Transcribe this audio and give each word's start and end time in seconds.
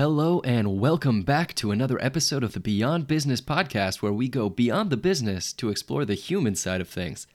Hello, 0.00 0.40
and 0.46 0.80
welcome 0.80 1.20
back 1.20 1.52
to 1.56 1.72
another 1.72 2.02
episode 2.02 2.42
of 2.42 2.54
the 2.54 2.58
Beyond 2.58 3.06
Business 3.06 3.42
podcast, 3.42 3.96
where 3.96 4.14
we 4.14 4.28
go 4.28 4.48
beyond 4.48 4.88
the 4.88 4.96
business 4.96 5.52
to 5.52 5.68
explore 5.68 6.06
the 6.06 6.14
human 6.14 6.54
side 6.54 6.80
of 6.80 6.88
things. 6.88 7.26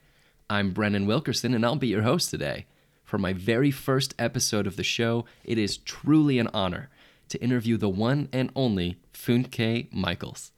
I'm 0.50 0.72
Brennan 0.72 1.06
Wilkerson, 1.06 1.54
and 1.54 1.64
I'll 1.64 1.76
be 1.76 1.90
your 1.90 2.02
host 2.02 2.32
today. 2.32 2.66
For 3.04 3.20
my 3.20 3.34
very 3.34 3.70
first 3.70 4.16
episode 4.18 4.66
of 4.66 4.78
the 4.78 4.84
show, 4.84 5.26
it 5.44 5.60
is 5.60 5.78
truly 5.78 6.40
an 6.40 6.50
honor 6.56 6.90
to 7.30 7.40
interview 7.40 7.78
the 7.78 7.88
one 7.88 8.30
and 8.34 8.50
only 8.56 8.98
Funke 9.14 9.94
Michaels. 9.94 10.52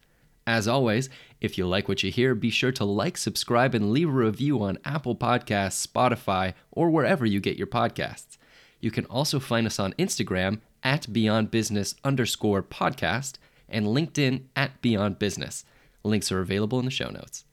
As 0.48 0.66
always, 0.66 1.10
if 1.42 1.58
you 1.58 1.68
like 1.68 1.90
what 1.90 2.04
you 2.04 2.10
hear, 2.10 2.36
be 2.36 2.50
sure 2.50 2.72
to 2.72 2.86
like, 2.86 3.18
subscribe, 3.18 3.76
and 3.76 3.92
leave 3.92 4.08
a 4.08 4.14
review 4.14 4.64
on 4.64 4.78
Apple 4.86 5.18
Podcasts, 5.18 5.86
Spotify, 5.86 6.54
or 6.72 6.90
wherever 6.90 7.26
you 7.26 7.42
get 7.42 7.58
your 7.58 7.68
podcasts. 7.68 8.38
You 8.80 8.92
can 8.92 9.04
also 9.08 9.42
find 9.42 9.68
us 9.68 9.78
on 9.78 9.92
Instagram 10.00 10.62
at 10.84 11.12
Beyond 11.12 11.52
Business 11.52 11.96
underscore 12.04 12.64
podcast 12.64 13.36
and 13.70 13.88
LinkedIn 13.88 14.44
at 14.56 14.82
Beyond 14.82 15.20
Business. 15.20 15.66
Links 16.04 16.32
are 16.32 16.40
available 16.40 16.80
in 16.80 16.86
the 16.86 16.92
show 16.92 17.10
notes. 17.10 17.44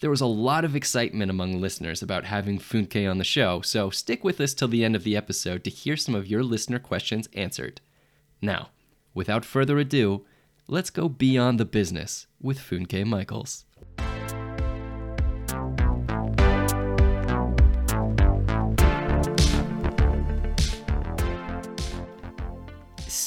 There 0.00 0.10
was 0.10 0.20
a 0.20 0.26
lot 0.26 0.64
of 0.64 0.74
excitement 0.74 1.30
among 1.30 1.60
listeners 1.60 2.02
about 2.02 2.24
having 2.24 2.58
Funke 2.58 3.08
on 3.08 3.18
the 3.18 3.24
show, 3.24 3.60
so 3.60 3.90
stick 3.90 4.24
with 4.24 4.40
us 4.40 4.52
till 4.52 4.68
the 4.68 4.84
end 4.84 4.96
of 4.96 5.04
the 5.04 5.16
episode 5.16 5.62
to 5.64 5.70
hear 5.70 5.96
some 5.96 6.14
of 6.14 6.26
your 6.26 6.42
listener 6.42 6.80
questions 6.80 7.28
answered. 7.34 7.80
Now, 8.40 8.70
without 9.14 9.44
further 9.44 9.78
ado, 9.78 10.24
let's 10.66 10.90
go 10.90 11.08
beyond 11.08 11.60
the 11.60 11.64
business 11.64 12.26
with 12.40 12.58
Funke 12.58 13.06
Michaels. 13.06 13.64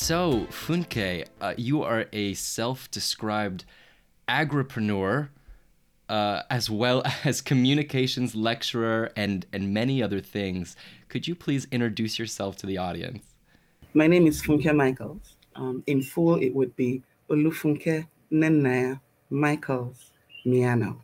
So, 0.06 0.46
Funke, 0.52 1.26
uh, 1.42 1.56
you 1.58 1.82
are 1.82 2.06
a 2.14 2.36
self 2.36 2.92
described 2.92 3.66
agripreneur, 4.30 5.30
uh, 6.08 6.44
as 6.48 6.70
well 6.70 7.02
as 7.24 7.42
communications 7.42 8.36
lecturer 8.36 9.12
and, 9.16 9.48
and 9.52 9.74
many 9.74 10.04
other 10.04 10.20
things. 10.20 10.76
Could 11.10 11.28
you 11.28 11.34
please 11.34 11.66
introduce 11.72 12.20
yourself 12.20 12.56
to 12.58 12.68
the 12.68 12.78
audience? 12.78 13.34
My 13.96 14.06
name 14.06 14.28
is 14.28 14.44
Funke 14.44 14.76
Michaels. 14.76 15.38
Um, 15.56 15.82
in 15.88 16.04
full, 16.04 16.36
it 16.36 16.54
would 16.54 16.76
be 16.76 17.02
Olufunke 17.32 18.06
Nenaya 18.32 19.00
Michaels 19.32 20.12
Miano. 20.46 20.98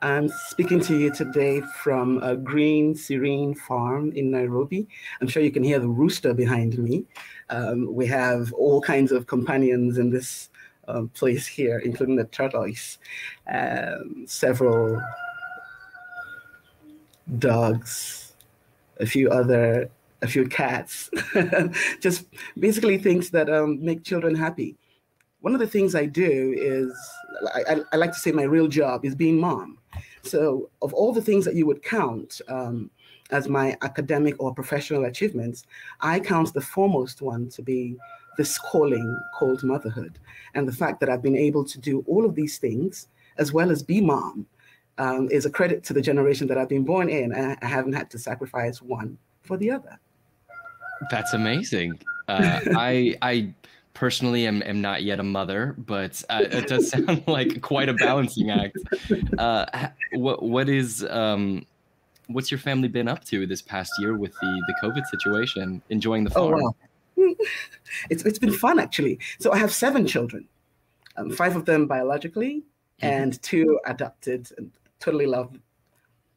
I'm 0.00 0.28
speaking 0.46 0.80
to 0.82 0.96
you 0.96 1.12
today 1.12 1.60
from 1.82 2.22
a 2.22 2.36
green, 2.36 2.94
serene 2.94 3.54
farm 3.54 4.12
in 4.12 4.30
Nairobi. 4.30 4.86
I'm 5.20 5.26
sure 5.26 5.42
you 5.42 5.50
can 5.50 5.64
hear 5.64 5.80
the 5.80 5.88
rooster 5.88 6.32
behind 6.32 6.78
me. 6.78 7.04
Um, 7.50 7.94
we 7.94 8.06
have 8.06 8.52
all 8.52 8.80
kinds 8.80 9.12
of 9.12 9.26
companions 9.26 9.98
in 9.98 10.10
this 10.10 10.50
um, 10.88 11.08
place 11.10 11.46
here, 11.46 11.78
including 11.78 12.16
the 12.16 12.24
tortoise, 12.24 12.98
um, 13.52 14.24
several 14.26 15.00
dogs, 17.38 18.34
a 19.00 19.06
few 19.06 19.30
other, 19.30 19.90
a 20.22 20.26
few 20.26 20.46
cats, 20.48 21.10
just 22.00 22.26
basically 22.58 22.98
things 22.98 23.30
that 23.30 23.48
um, 23.50 23.82
make 23.84 24.02
children 24.02 24.34
happy. 24.34 24.76
One 25.40 25.54
of 25.54 25.60
the 25.60 25.66
things 25.66 25.94
I 25.94 26.06
do 26.06 26.54
is, 26.56 26.92
I, 27.54 27.74
I, 27.74 27.80
I 27.92 27.96
like 27.96 28.12
to 28.12 28.18
say 28.18 28.32
my 28.32 28.42
real 28.42 28.66
job 28.66 29.04
is 29.04 29.14
being 29.14 29.38
mom. 29.38 29.78
So, 30.22 30.68
of 30.82 30.92
all 30.92 31.12
the 31.12 31.22
things 31.22 31.44
that 31.44 31.54
you 31.54 31.64
would 31.66 31.82
count 31.82 32.40
um, 32.48 32.90
as 33.30 33.48
my 33.48 33.76
academic 33.82 34.34
or 34.38 34.54
professional 34.54 35.04
achievements, 35.04 35.64
I 36.00 36.20
count 36.20 36.52
the 36.54 36.60
foremost 36.60 37.22
one 37.22 37.48
to 37.50 37.62
be 37.62 37.96
this 38.36 38.58
calling 38.58 39.20
called 39.38 39.62
motherhood. 39.62 40.18
And 40.54 40.66
the 40.66 40.72
fact 40.72 41.00
that 41.00 41.08
I've 41.08 41.22
been 41.22 41.36
able 41.36 41.64
to 41.64 41.78
do 41.78 42.04
all 42.06 42.24
of 42.24 42.34
these 42.34 42.58
things, 42.58 43.08
as 43.36 43.52
well 43.52 43.70
as 43.70 43.82
be 43.82 44.00
mom, 44.00 44.46
um, 44.96 45.28
is 45.30 45.46
a 45.46 45.50
credit 45.50 45.84
to 45.84 45.92
the 45.92 46.00
generation 46.00 46.46
that 46.48 46.58
I've 46.58 46.68
been 46.68 46.84
born 46.84 47.08
in. 47.08 47.32
And 47.32 47.58
I 47.60 47.66
haven't 47.66 47.92
had 47.92 48.10
to 48.10 48.18
sacrifice 48.18 48.80
one 48.80 49.18
for 49.42 49.56
the 49.56 49.70
other. 49.70 49.98
That's 51.10 51.34
amazing. 51.34 52.00
Uh, 52.28 52.60
I, 52.76 53.16
I 53.22 53.52
personally 53.94 54.46
am, 54.46 54.62
am 54.62 54.80
not 54.80 55.02
yet 55.02 55.18
a 55.18 55.24
mother, 55.24 55.74
but 55.76 56.22
uh, 56.30 56.44
it 56.44 56.68
does 56.68 56.90
sound 56.90 57.24
like 57.26 57.60
quite 57.60 57.88
a 57.88 57.94
balancing 57.94 58.50
act. 58.50 58.76
Uh, 59.36 59.88
what 60.12 60.42
what 60.42 60.68
is 60.68 61.04
um, 61.10 61.66
what's 62.28 62.50
your 62.50 62.58
family 62.58 62.88
been 62.88 63.08
up 63.08 63.24
to 63.24 63.46
this 63.46 63.60
past 63.60 63.92
year 63.98 64.16
with 64.16 64.32
the 64.40 64.62
the 64.66 64.74
COVID 64.82 65.06
situation? 65.06 65.82
Enjoying 65.90 66.24
the 66.24 66.30
farm? 66.30 66.54
Oh, 66.54 66.74
wow. 67.16 67.34
it's 68.10 68.24
it's 68.24 68.38
been 68.38 68.52
fun 68.52 68.78
actually. 68.78 69.18
So 69.40 69.52
I 69.52 69.58
have 69.58 69.72
seven 69.72 70.06
children, 70.06 70.46
um, 71.16 71.30
five 71.30 71.56
of 71.56 71.64
them 71.64 71.86
biologically, 71.86 72.62
mm-hmm. 73.02 73.06
and 73.06 73.42
two 73.42 73.80
adopted. 73.86 74.48
And 74.56 74.70
totally 75.00 75.26
love 75.26 75.56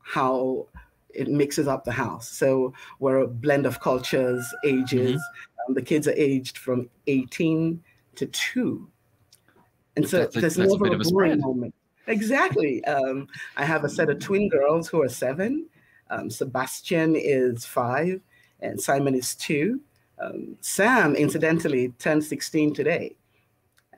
how 0.04 0.68
it 1.14 1.28
mixes 1.28 1.68
up 1.68 1.84
the 1.84 1.92
house. 1.92 2.30
So 2.30 2.74
we're 3.00 3.20
a 3.20 3.28
blend 3.28 3.66
of 3.66 3.80
cultures, 3.80 4.46
ages. 4.66 5.12
Mm-hmm. 5.16 5.70
Um, 5.70 5.74
the 5.76 5.82
kids 5.82 6.08
are 6.08 6.14
aged 6.14 6.58
from 6.58 6.90
18 7.08 7.84
to 8.16 8.26
two. 8.28 8.88
And 9.96 10.08
so 10.08 10.20
that's 10.20 10.36
there's 10.36 10.58
a, 10.58 10.66
never 10.66 10.88
a, 10.88 11.00
a 11.00 11.04
boring 11.04 11.42
moment. 11.42 11.76
Exactly. 12.08 12.84
Um, 12.86 13.28
I 13.58 13.66
have 13.66 13.84
a 13.84 13.90
set 13.90 14.10
of 14.10 14.20
twin 14.20 14.50
girls 14.50 14.88
who 14.88 15.02
are 15.02 15.10
seven. 15.10 15.68
Um, 16.12 16.30
Sebastian 16.30 17.16
is 17.16 17.66
five, 17.66 18.22
and 18.60 18.80
Simon 18.80 19.16
is 19.16 19.34
two. 19.34 19.80
Um, 20.20 20.58
Sam, 20.62 21.16
incidentally, 21.16 21.90
turned 21.98 22.24
16 22.24 22.74
today. 22.76 23.16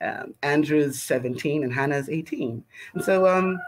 Um, 0.00 0.34
Andrew's 0.42 1.02
17, 1.02 1.64
and 1.64 1.72
Hannah's 1.72 2.08
18. 2.08 2.64
And 2.94 3.04
so 3.04 3.26
um, 3.26 3.60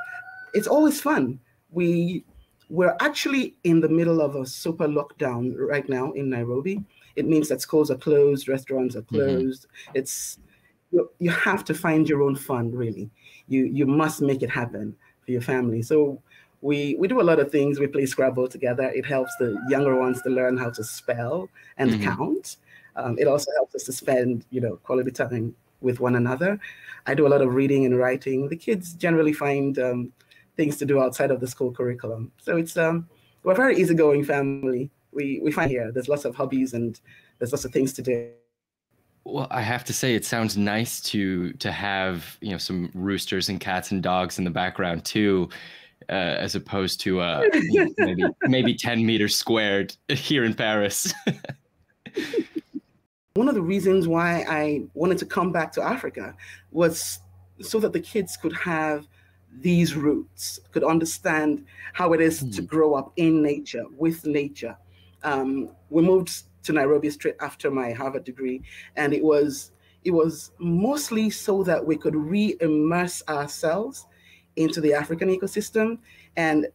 it's 0.55 0.67
always 0.67 1.01
fun. 1.01 1.39
We 1.71 2.25
we're 2.69 2.97
actually 3.01 3.55
in 3.63 3.81
the 3.81 3.89
middle 3.89 4.21
of 4.21 4.35
a 4.35 4.45
super 4.45 4.89
lockdown 4.89 5.55
right 5.57 5.89
now 5.89 6.11
in 6.13 6.31
Nairobi. 6.31 6.83
It 7.15 7.27
means 7.27 7.49
that 7.49 7.61
schools 7.61 7.91
are 7.91 7.97
closed, 7.97 8.49
restaurants 8.49 8.97
are 8.97 9.03
mm-hmm. 9.03 9.17
closed. 9.17 9.67
Mm-hmm. 9.67 9.99
It's 9.99 10.39
you, 10.91 11.11
you 11.19 11.31
have 11.31 11.65
to 11.67 11.75
find 11.75 12.09
your 12.09 12.23
own 12.23 12.37
fun, 12.37 12.73
really. 12.73 13.11
You 13.49 13.65
you 13.65 13.87
must 13.87 14.21
make 14.21 14.43
it 14.43 14.51
happen 14.51 14.97
for 15.25 15.33
your 15.33 15.41
family. 15.41 15.83
So 15.83 16.21
we 16.67 16.97
we 16.99 17.07
do 17.07 17.21
a 17.21 17.29
lot 17.31 17.39
of 17.39 17.53
things. 17.53 17.79
We 17.79 17.87
play 17.87 18.07
Scrabble 18.07 18.49
together. 18.49 18.91
It 18.91 19.07
helps 19.07 19.35
the 19.37 19.57
younger 19.69 19.95
ones 19.95 20.21
to 20.23 20.31
learn 20.31 20.57
how 20.57 20.71
to 20.71 20.83
spell 20.83 21.49
and 21.79 21.93
mm-hmm. 21.93 22.03
count. 22.03 22.57
Um, 22.97 23.17
it 23.19 23.29
also 23.29 23.53
helps 23.57 23.75
us 23.77 23.85
to 23.85 23.93
spend 23.93 24.45
you 24.51 24.61
know 24.61 24.77
quality 24.77 25.13
time 25.13 25.55
with 25.81 26.01
one 26.01 26.17
another. 26.17 26.59
I 27.07 27.15
do 27.15 27.27
a 27.27 27.33
lot 27.35 27.41
of 27.41 27.55
reading 27.55 27.85
and 27.87 27.97
writing. 27.97 28.49
The 28.49 28.57
kids 28.57 28.95
generally 28.95 29.33
find 29.33 29.79
um, 29.79 30.13
things 30.57 30.77
to 30.79 30.85
do 30.85 31.01
outside 31.01 31.31
of 31.31 31.39
the 31.39 31.47
school 31.47 31.71
curriculum. 31.71 32.33
So 32.43 32.57
it's 32.57 32.77
um, 32.77 33.09
we're 33.45 33.53
a 33.53 33.63
very 33.65 33.77
easygoing 33.81 34.25
family. 34.25 34.91
We 35.13 35.41
we 35.45 35.53
find 35.53 35.71
here 35.71 35.93
there's 35.93 36.09
lots 36.09 36.25
of 36.25 36.35
hobbies 36.35 36.75
and 36.75 37.01
there's 37.39 37.53
lots 37.53 37.65
of 37.65 37.73
things 37.73 37.93
to 37.93 38.03
do. 38.03 38.33
Well, 39.25 39.49
I 39.51 39.61
have 39.61 39.85
to 39.85 39.93
say, 39.93 40.15
it 40.15 40.25
sounds 40.25 40.57
nice 40.57 41.01
to 41.13 41.53
to 41.55 41.71
have 41.71 42.39
you 42.41 42.51
know 42.51 42.59
some 42.59 42.91
roosters 42.93 43.49
and 43.49 43.61
cats 43.61 43.93
and 43.93 44.03
dogs 44.03 44.39
in 44.39 44.45
the 44.45 44.51
background 44.63 45.05
too, 45.05 45.49
uh, 46.09 46.13
as 46.13 46.55
opposed 46.55 47.01
to 47.01 47.21
uh, 47.21 47.43
maybe 47.99 48.23
maybe 48.43 48.75
ten 48.75 49.05
meters 49.05 49.37
squared 49.37 49.95
here 50.09 50.45
in 50.45 50.55
Paris. 50.55 51.13
One 53.35 53.49
of 53.49 53.55
the 53.55 53.63
reasons 53.63 54.09
why 54.09 54.47
I 54.49 54.85
wanted 54.95 55.19
to 55.19 55.27
come 55.27 55.53
back 55.53 55.73
to 55.73 55.83
Africa 55.83 56.35
was 56.71 57.21
so 57.61 57.79
that 57.81 57.93
the 57.93 58.01
kids 58.01 58.37
could 58.37 58.55
have 58.55 59.07
these 59.61 59.95
roots, 59.95 60.61
could 60.73 60.85
understand 60.85 61.65
how 61.93 62.13
it 62.13 62.21
is 62.21 62.43
mm. 62.43 62.55
to 62.57 62.61
hmm. 62.61 62.67
grow 62.67 62.95
up 62.95 63.13
in 63.17 63.43
nature, 63.43 63.85
with 63.97 64.27
nature. 64.27 64.77
Um, 65.23 65.71
we 65.91 66.03
moved 66.03 66.45
to 66.65 66.73
Nairobi 66.73 67.11
straight 67.11 67.37
after 67.41 67.71
my 67.71 67.93
Harvard 67.93 68.25
degree, 68.25 68.63
and 68.97 69.13
it 69.13 69.23
was 69.23 69.73
it 70.05 70.11
was 70.13 70.53
mostly 70.59 71.31
so 71.31 71.65
that 71.65 71.85
we 71.85 71.97
could 71.97 72.15
re-immerse 72.15 73.23
ourselves 73.29 74.07
into 74.57 74.81
the 74.81 74.93
African 74.93 75.29
ecosystem 75.29 75.99
and 76.37 76.67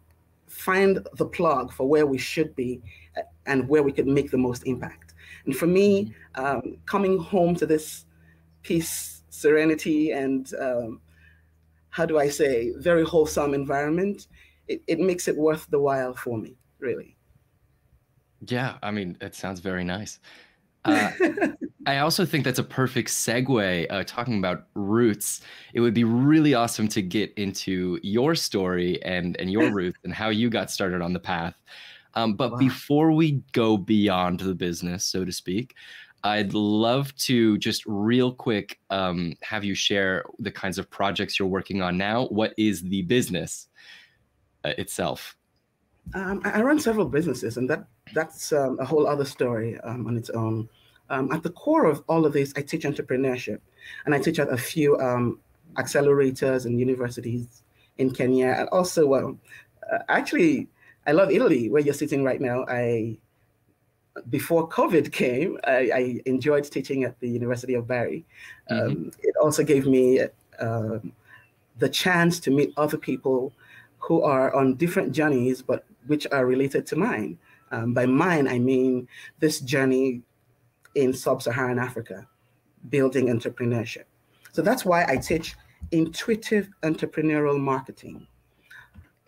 find 0.48 1.06
the 1.16 1.25
plug 1.25 1.72
for 1.72 1.88
where 1.88 2.06
we 2.06 2.18
should 2.18 2.56
be 2.56 2.81
and 3.45 3.68
where 3.68 3.83
we 3.83 3.92
could 3.92 4.07
make 4.07 4.31
the 4.31 4.38
most 4.38 4.63
impact. 4.66 5.13
And 5.45 5.56
for 5.56 5.68
me, 5.68 6.13
hmm. 6.36 6.45
um, 6.45 6.78
coming 6.86 7.18
home 7.18 7.56
to 7.56 7.66
this 7.66 8.06
peace, 8.63 9.24
serenity, 9.30 10.12
and 10.12 10.51
um, 10.60 11.01
how 11.89 12.06
do 12.06 12.19
I 12.19 12.30
say, 12.30 12.74
very 12.78 13.04
wholesome 13.04 13.54
environment, 13.54 14.28
it, 14.68 14.81
it 14.88 15.00
makes 15.00 15.28
it 15.28 15.36
worth 15.36 15.68
the 15.69 15.80
while 15.80 16.13
for 16.13 16.38
me, 16.38 16.57
really. 16.80 17.18
Yeah, 18.48 18.78
I 18.81 18.92
mean, 18.92 19.18
it 19.22 19.36
sounds 19.36 19.60
very 19.60 19.83
nice. 19.83 20.19
Uh, 20.86 21.12
I 21.86 21.98
also 21.98 22.25
think 22.25 22.44
that's 22.44 22.60
a 22.60 22.63
perfect 22.63 23.10
segue. 23.10 23.88
Uh, 23.89 24.04
talking 24.04 24.38
about 24.38 24.68
roots, 24.75 25.42
it 25.74 25.80
would 25.80 25.94
be 25.94 26.04
really 26.04 26.54
awesome 26.54 26.88
to 26.89 27.01
get 27.01 27.33
into 27.36 28.00
your 28.04 28.36
story 28.36 29.01
and 29.04 29.36
and 29.39 29.51
your 29.51 29.72
roots 29.74 29.98
and 30.04 30.13
how 30.13 30.30
you 30.30 30.50
got 30.50 30.69
started 30.69 31.01
on 31.01 31.13
the 31.13 31.19
path. 31.19 31.56
Um, 32.13 32.33
but 32.33 32.51
wow. 32.51 32.57
before 32.57 33.12
we 33.12 33.42
go 33.54 33.78
beyond 33.78 34.42
the 34.42 34.54
business, 34.54 35.06
so 35.06 35.24
to 35.24 35.31
speak, 35.31 35.75
I'd 36.24 36.54
love 36.54 37.16
to 37.18 37.57
just 37.57 37.83
real 37.86 38.31
quick 38.31 38.80
um, 38.89 39.36
have 39.42 39.63
you 39.63 39.74
share 39.74 40.25
the 40.39 40.51
kinds 40.51 40.78
of 40.78 40.89
projects 40.89 41.39
you're 41.39 41.48
working 41.48 41.81
on 41.81 41.98
now. 41.98 42.25
What 42.28 42.54
is 42.57 42.81
the 42.81 43.01
business 43.04 43.69
uh, 44.63 44.74
itself? 44.78 45.36
Um, 46.13 46.42
I 46.44 46.62
run 46.62 46.80
several 46.80 47.06
businesses, 47.06 47.57
and 47.57 47.69
that 47.69 47.86
that's 48.13 48.51
um, 48.53 48.77
a 48.79 48.85
whole 48.85 49.07
other 49.07 49.25
story 49.25 49.79
um, 49.81 50.07
on 50.07 50.17
its 50.17 50.29
own. 50.29 50.69
Um, 51.09 51.31
at 51.31 51.43
the 51.43 51.49
core 51.49 51.85
of 51.85 52.03
all 52.07 52.25
of 52.25 52.33
this, 52.33 52.53
I 52.55 52.61
teach 52.61 52.83
entrepreneurship, 52.83 53.59
and 54.05 54.15
I 54.15 54.19
teach 54.19 54.39
at 54.39 54.51
a 54.51 54.57
few 54.57 54.97
um, 54.99 55.39
accelerators 55.75 56.65
and 56.65 56.79
universities 56.79 57.63
in 57.97 58.11
Kenya, 58.11 58.55
and 58.57 58.69
also, 58.69 59.13
uh, 59.13 59.99
actually, 60.07 60.69
I 61.05 61.11
love 61.11 61.29
Italy, 61.31 61.69
where 61.69 61.81
you're 61.81 61.93
sitting 61.93 62.23
right 62.23 62.39
now. 62.39 62.65
I 62.67 63.17
before 64.29 64.67
COVID 64.67 65.11
came, 65.11 65.57
I, 65.63 65.91
I, 65.93 66.21
enjoyed 66.25 66.65
teaching 66.65 67.05
at 67.05 67.17
the 67.21 67.29
University 67.29 67.75
of 67.75 67.87
Bari. 67.87 68.25
Mm-hmm. 68.69 68.91
Um, 68.91 69.11
it 69.21 69.35
also 69.41 69.63
gave 69.63 69.87
me 69.87 70.21
uh, 70.59 70.99
the 71.79 71.89
chance 71.89 72.39
to 72.41 72.51
meet 72.51 72.73
other 72.77 72.97
people 72.97 73.53
who 73.99 74.21
are 74.23 74.53
on 74.53 74.75
different 74.75 75.13
journeys, 75.13 75.61
but 75.61 75.85
which 76.07 76.27
are 76.31 76.45
related 76.45 76.85
to 76.87 76.95
mine. 76.95 77.37
Um, 77.71 77.94
by 77.94 78.06
mine, 78.06 78.47
I 78.47 78.59
mean 78.59 79.07
this 79.39 79.59
journey 79.59 80.21
in 80.95 81.13
sub 81.13 81.41
Saharan 81.41 81.79
Africa, 81.79 82.27
building 82.89 83.27
entrepreneurship. 83.27 84.03
So 84.51 84.62
that's 84.62 84.83
why 84.85 85.06
I 85.07 85.18
teach 85.18 85.56
intuitive 85.91 86.69
entrepreneurial 86.83 87.59
marketing. 87.59 88.27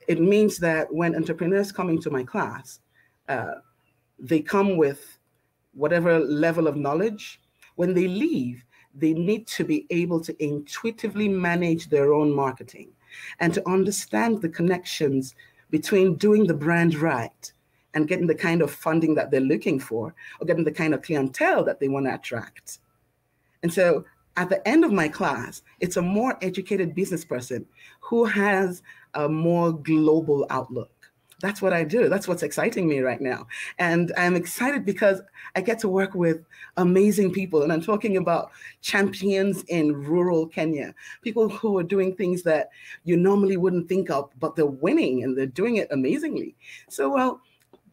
It 0.08 0.20
means 0.20 0.58
that 0.60 0.94
when 0.94 1.16
entrepreneurs 1.16 1.72
come 1.72 1.90
into 1.90 2.10
my 2.10 2.24
class, 2.24 2.82
uh, 3.30 3.56
they 4.20 4.42
come 4.42 4.76
with 4.76 5.18
whatever 5.74 6.20
level 6.20 6.68
of 6.68 6.76
knowledge. 6.76 7.40
When 7.76 7.94
they 7.94 8.08
leave, 8.08 8.64
they 8.94 9.14
need 9.14 9.48
to 9.48 9.64
be 9.64 9.88
able 9.90 10.20
to 10.22 10.44
intuitively 10.44 11.28
manage 11.28 11.90
their 11.90 12.14
own 12.14 12.32
marketing 12.32 12.92
and 13.40 13.54
to 13.54 13.68
understand 13.68 14.42
the 14.42 14.50
connections 14.50 15.36
between 15.70 16.16
doing 16.16 16.46
the 16.46 16.54
brand 16.54 16.96
right 16.96 17.52
and 17.94 18.08
getting 18.08 18.28
the 18.28 18.36
kind 18.36 18.62
of 18.62 18.72
funding 18.72 19.16
that 19.16 19.32
they're 19.32 19.40
looking 19.40 19.80
for 19.80 20.14
or 20.40 20.46
getting 20.46 20.64
the 20.64 20.72
kind 20.72 20.94
of 20.94 21.02
clientele 21.02 21.64
that 21.64 21.80
they 21.80 21.88
want 21.88 22.06
to 22.06 22.16
attract. 22.16 22.80
And 23.62 23.74
so 23.74 24.06
at 24.36 24.50
the 24.50 24.68
end 24.68 24.84
of 24.84 24.92
my 24.92 25.08
class, 25.08 25.62
it's 25.80 25.98
a 25.98 26.02
more 26.02 26.38
educated 26.42 26.96
business 26.96 27.24
person 27.24 27.66
who 28.00 28.26
has 28.26 28.82
a 29.14 29.30
more 29.30 29.72
global 29.72 30.46
outlook. 30.50 30.90
That's 31.44 31.62
what 31.62 31.74
I 31.74 31.84
do. 31.84 32.08
That's 32.08 32.26
what's 32.26 32.42
exciting 32.42 32.88
me 32.88 33.00
right 33.02 33.20
now. 33.20 33.48
And 33.78 34.14
I'm 34.18 34.36
excited 34.36 34.86
because 34.86 35.22
I 35.58 35.62
get 35.62 35.78
to 35.80 35.90
work 35.90 36.16
with 36.16 36.46
amazing 36.78 37.34
people. 37.34 37.64
And 37.64 37.74
I'm 37.74 37.82
talking 37.82 38.16
about 38.16 38.52
champions 38.82 39.64
in 39.68 39.92
rural 39.92 40.48
Kenya, 40.48 40.96
people 41.22 41.50
who 41.50 41.78
are 41.78 41.84
doing 41.84 42.16
things 42.16 42.44
that 42.44 42.70
you 43.04 43.18
normally 43.18 43.58
wouldn't 43.58 43.90
think 43.90 44.10
of, 44.10 44.30
but 44.40 44.56
they're 44.56 44.66
winning 44.66 45.24
and 45.24 45.38
they're 45.38 45.46
doing 45.46 45.76
it 45.76 45.90
amazingly. 45.92 46.56
So, 46.88 47.10
well, 47.10 47.42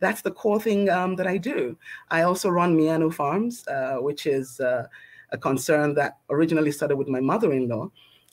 that's 0.01 0.23
the 0.23 0.31
core 0.31 0.61
thing 0.61 0.91
um, 0.91 1.17
that 1.17 1.27
I 1.27 1.37
do. 1.37 1.77
I 2.11 2.23
also 2.23 2.49
run 2.49 2.77
Miano 2.77 3.13
Farms, 3.13 3.67
uh, 3.69 3.97
which 3.97 4.27
is 4.27 4.59
uh, 4.61 4.87
a 5.31 5.39
concern 5.39 5.95
that 5.95 6.19
originally 6.31 6.73
started 6.73 6.97
with 6.97 7.09
my 7.09 7.21
mother 7.21 7.53
in 7.53 7.69
law. 7.69 7.91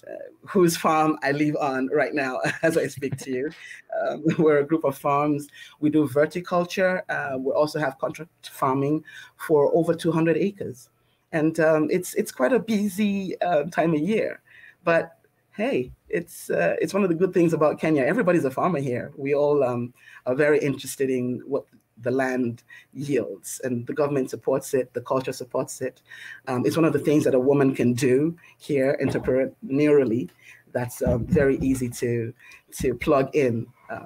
Uh, 0.08 0.14
whose 0.48 0.78
farm 0.78 1.18
I 1.22 1.32
live 1.34 1.58
on 1.58 1.88
right 1.88 2.14
now 2.14 2.40
as 2.62 2.78
I 2.78 2.88
speak 2.88 3.18
to 3.18 3.32
you. 3.32 3.50
Um, 4.00 4.24
we're 4.38 4.60
a 4.60 4.64
group 4.66 4.86
of 4.86 4.98
farms. 4.98 5.48
We 5.82 5.90
do 5.90 6.08
verticulture. 6.08 7.02
Uh, 7.10 7.38
we 7.40 7.52
also 7.52 7.80
have 7.80 7.98
contract 7.98 8.50
farming 8.50 9.04
for 9.36 9.76
over 9.76 9.94
200 9.94 10.38
acres, 10.38 10.90
and 11.34 11.60
um, 11.60 11.90
it's 11.92 12.14
it's 12.14 12.32
quite 12.32 12.54
a 12.54 12.60
busy 12.60 13.40
uh, 13.42 13.64
time 13.64 13.94
of 13.96 14.00
year. 14.00 14.42
But 14.86 15.17
hey, 15.58 15.92
it's 16.08 16.52
uh, 16.52 16.76
it's 16.80 16.94
one 16.94 17.04
of 17.04 17.10
the 17.10 17.16
good 17.16 17.34
things 17.34 17.52
about 17.52 17.80
Kenya. 17.80 18.04
Everybody's 18.04 18.46
a 18.46 18.52
farmer 18.52 18.80
here. 18.80 19.12
We 19.18 19.34
all 19.34 19.64
um, 19.64 19.94
are 20.28 20.36
very 20.36 20.60
interested 20.60 21.10
in 21.10 21.42
what 21.46 21.66
the 22.00 22.12
land 22.12 22.64
yields, 22.94 23.60
and 23.64 23.86
the 23.88 23.94
government 23.94 24.30
supports 24.30 24.76
it, 24.76 24.94
the 24.94 25.02
culture 25.02 25.34
supports 25.34 25.82
it. 25.82 26.02
Um, 26.48 26.64
it's 26.66 26.78
one 26.78 26.86
of 26.86 26.94
the 26.94 27.00
things 27.00 27.24
that 27.24 27.34
a 27.34 27.40
woman 27.40 27.74
can 27.74 27.94
do 27.94 28.38
here 28.60 28.98
entrepreneurially. 29.04 30.30
That's 30.74 31.02
um, 31.02 31.26
very 31.26 31.58
easy 31.58 31.90
to 31.90 32.34
to 32.80 32.94
plug 32.94 33.36
in 33.36 33.66
uh, 33.90 34.06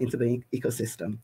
into 0.00 0.16
the 0.16 0.42
ecosystem. 0.54 1.18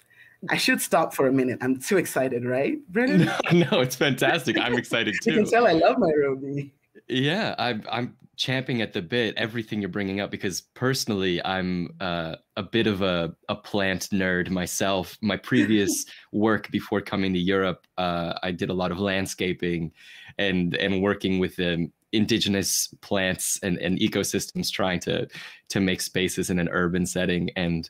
I 0.51 0.57
should 0.57 0.81
stop 0.81 1.15
for 1.15 1.27
a 1.27 1.33
minute. 1.33 1.59
I'm 1.63 1.81
too 1.81 1.97
excited, 1.97 2.45
right, 2.45 2.77
Brennan? 2.91 3.25
No, 3.25 3.39
no 3.71 3.81
it's 3.81 3.97
fantastic. 3.97 4.59
I'm 4.59 4.77
excited 4.77 5.15
too. 5.23 5.31
you 5.33 5.37
can 5.39 5.51
tell 5.51 5.67
I 5.67 5.73
love 5.73 5.97
Nairobi. 5.99 6.75
Yeah, 7.09 7.55
I'm 7.59 7.83
I'm 7.91 8.17
champing 8.37 8.83
at 8.83 8.93
the 8.93 9.03
bit 9.03 9.35
everything 9.37 9.81
you're 9.81 9.89
bringing 9.89 10.21
up 10.21 10.31
because 10.31 10.61
personally 10.75 11.45
I'm 11.45 11.97
uh, 12.01 12.37
a 12.57 12.63
bit 12.63 12.87
of 12.87 13.03
a, 13.03 13.35
a 13.49 13.57
plant 13.57 14.09
nerd 14.13 14.51
myself. 14.51 15.19
My 15.21 15.37
previous 15.37 16.05
work 16.33 16.71
before 16.71 17.01
coming 17.01 17.33
to 17.33 17.39
Europe, 17.39 17.87
uh, 17.99 18.35
I 18.43 18.53
did 18.53 18.71
a 18.71 18.75
lot 18.75 18.93
of 18.93 18.99
landscaping 18.99 19.93
and 20.39 20.75
and 20.77 21.03
working 21.03 21.39
with 21.39 21.59
um, 21.59 21.93
indigenous 22.13 22.95
plants 23.01 23.59
and, 23.63 23.79
and 23.79 23.99
ecosystems, 23.99 24.71
trying 24.71 25.01
to 25.01 25.27
to 25.71 25.81
make 25.81 26.01
spaces 26.01 26.51
in 26.51 26.59
an 26.59 26.69
urban 26.71 27.07
setting 27.07 27.51
and. 27.57 27.89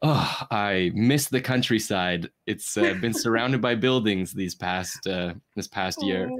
Oh, 0.00 0.42
I 0.52 0.92
miss 0.94 1.26
the 1.26 1.40
countryside. 1.40 2.30
It's 2.46 2.76
uh, 2.76 2.94
been 3.00 3.12
surrounded 3.24 3.60
by 3.60 3.74
buildings 3.74 4.32
these 4.32 4.54
past 4.54 5.08
uh, 5.08 5.34
this 5.56 5.66
past 5.66 6.00
year. 6.04 6.30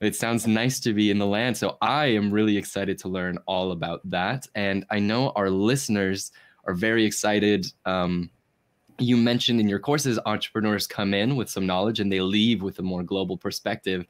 It 0.00 0.14
sounds 0.14 0.46
nice 0.46 0.78
to 0.80 0.92
be 0.92 1.10
in 1.10 1.18
the 1.18 1.26
land. 1.26 1.56
So 1.56 1.76
I 1.80 2.06
am 2.06 2.30
really 2.30 2.56
excited 2.56 2.98
to 2.98 3.08
learn 3.08 3.38
all 3.46 3.72
about 3.72 4.00
that. 4.10 4.46
And 4.54 4.86
I 4.90 5.00
know 5.00 5.32
our 5.34 5.50
listeners 5.50 6.30
are 6.66 6.74
very 6.74 7.04
excited. 7.04 7.66
Um, 7.84 8.30
you 8.98 9.16
mentioned 9.16 9.60
in 9.60 9.68
your 9.68 9.80
courses, 9.80 10.18
entrepreneurs 10.24 10.86
come 10.86 11.14
in 11.14 11.34
with 11.34 11.48
some 11.48 11.66
knowledge 11.66 11.98
and 11.98 12.12
they 12.12 12.20
leave 12.20 12.62
with 12.62 12.78
a 12.78 12.82
more 12.82 13.02
global 13.02 13.36
perspective. 13.36 14.06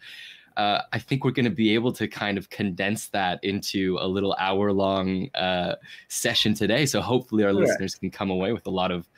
Uh, 0.59 0.83
I 0.93 0.99
think 0.99 1.25
we're 1.25 1.31
going 1.31 1.45
to 1.45 1.51
be 1.51 1.73
able 1.75 1.93
to 1.93 2.09
kind 2.09 2.37
of 2.37 2.51
condense 2.51 3.09
that 3.09 3.43
into 3.45 3.97
a 4.01 4.07
little 4.07 4.35
hour 4.39 4.73
long 4.73 5.31
uh, 5.35 5.77
session 6.09 6.53
today. 6.53 6.85
So 6.85 7.01
hopefully 7.01 7.45
our 7.45 7.53
listeners 7.53 7.95
can 7.95 8.11
come 8.11 8.31
away 8.31 8.53
with 8.53 8.67
a 8.67 8.71
lot 8.71 8.91
of 8.91 9.09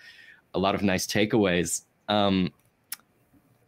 a 0.53 0.59
lot 0.59 0.75
of 0.75 0.83
nice 0.83 1.07
takeaways. 1.07 1.83
Um, 2.09 2.53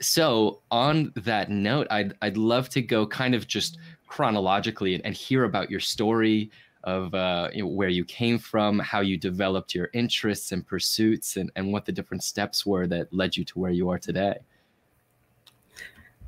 so 0.02 0.60
on 0.70 1.12
that 1.16 1.50
note, 1.50 1.86
I'd 1.90 2.14
I'd 2.22 2.36
love 2.36 2.68
to 2.70 2.82
go 2.82 3.06
kind 3.06 3.34
of 3.34 3.46
just 3.46 3.78
chronologically 4.06 4.94
and, 4.94 5.04
and 5.06 5.14
hear 5.14 5.44
about 5.44 5.70
your 5.70 5.80
story 5.80 6.50
of 6.84 7.14
uh, 7.14 7.48
you 7.52 7.62
know, 7.62 7.68
where 7.68 7.88
you 7.88 8.04
came 8.04 8.38
from, 8.38 8.78
how 8.78 9.00
you 9.00 9.16
developed 9.16 9.74
your 9.74 9.88
interests 9.94 10.52
and 10.52 10.66
pursuits, 10.66 11.36
and, 11.36 11.50
and 11.54 11.72
what 11.72 11.86
the 11.86 11.92
different 11.92 12.22
steps 12.22 12.66
were 12.66 12.86
that 12.88 13.12
led 13.12 13.36
you 13.36 13.44
to 13.44 13.58
where 13.58 13.70
you 13.70 13.88
are 13.88 13.98
today. 13.98 14.36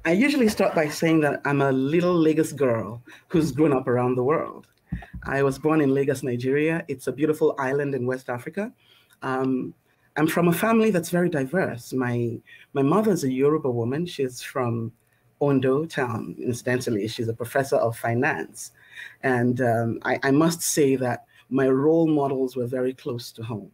I 0.04 0.12
usually 0.12 0.48
start 0.48 0.74
by 0.74 0.88
saying 0.88 1.20
that 1.20 1.40
I'm 1.44 1.62
a 1.62 1.72
little 1.72 2.14
Lagos 2.14 2.52
girl 2.52 3.02
who's 3.28 3.52
grown 3.52 3.72
up 3.72 3.88
around 3.88 4.14
the 4.14 4.22
world. 4.22 4.68
I 5.24 5.42
was 5.42 5.58
born 5.58 5.80
in 5.80 5.94
Lagos, 5.94 6.22
Nigeria. 6.22 6.84
It's 6.88 7.06
a 7.06 7.12
beautiful 7.12 7.54
island 7.58 7.94
in 7.94 8.06
West 8.06 8.28
Africa. 8.28 8.72
Um, 9.22 9.74
I'm 10.16 10.26
from 10.26 10.48
a 10.48 10.52
family 10.52 10.90
that's 10.90 11.10
very 11.10 11.28
diverse. 11.28 11.92
My 11.92 12.38
my 12.72 12.82
mother's 12.82 13.24
a 13.24 13.32
Yoruba 13.32 13.70
woman. 13.70 14.06
She's 14.06 14.40
from 14.40 14.92
Ondo 15.40 15.84
town, 15.84 16.36
incidentally. 16.38 17.08
She's 17.08 17.28
a 17.28 17.34
professor 17.34 17.76
of 17.76 17.96
finance. 17.96 18.72
And 19.22 19.60
um, 19.60 19.98
I, 20.04 20.18
I 20.22 20.30
must 20.30 20.62
say 20.62 20.96
that 20.96 21.24
my 21.50 21.68
role 21.68 22.06
models 22.06 22.56
were 22.56 22.66
very 22.66 22.94
close 22.94 23.32
to 23.32 23.42
home. 23.42 23.70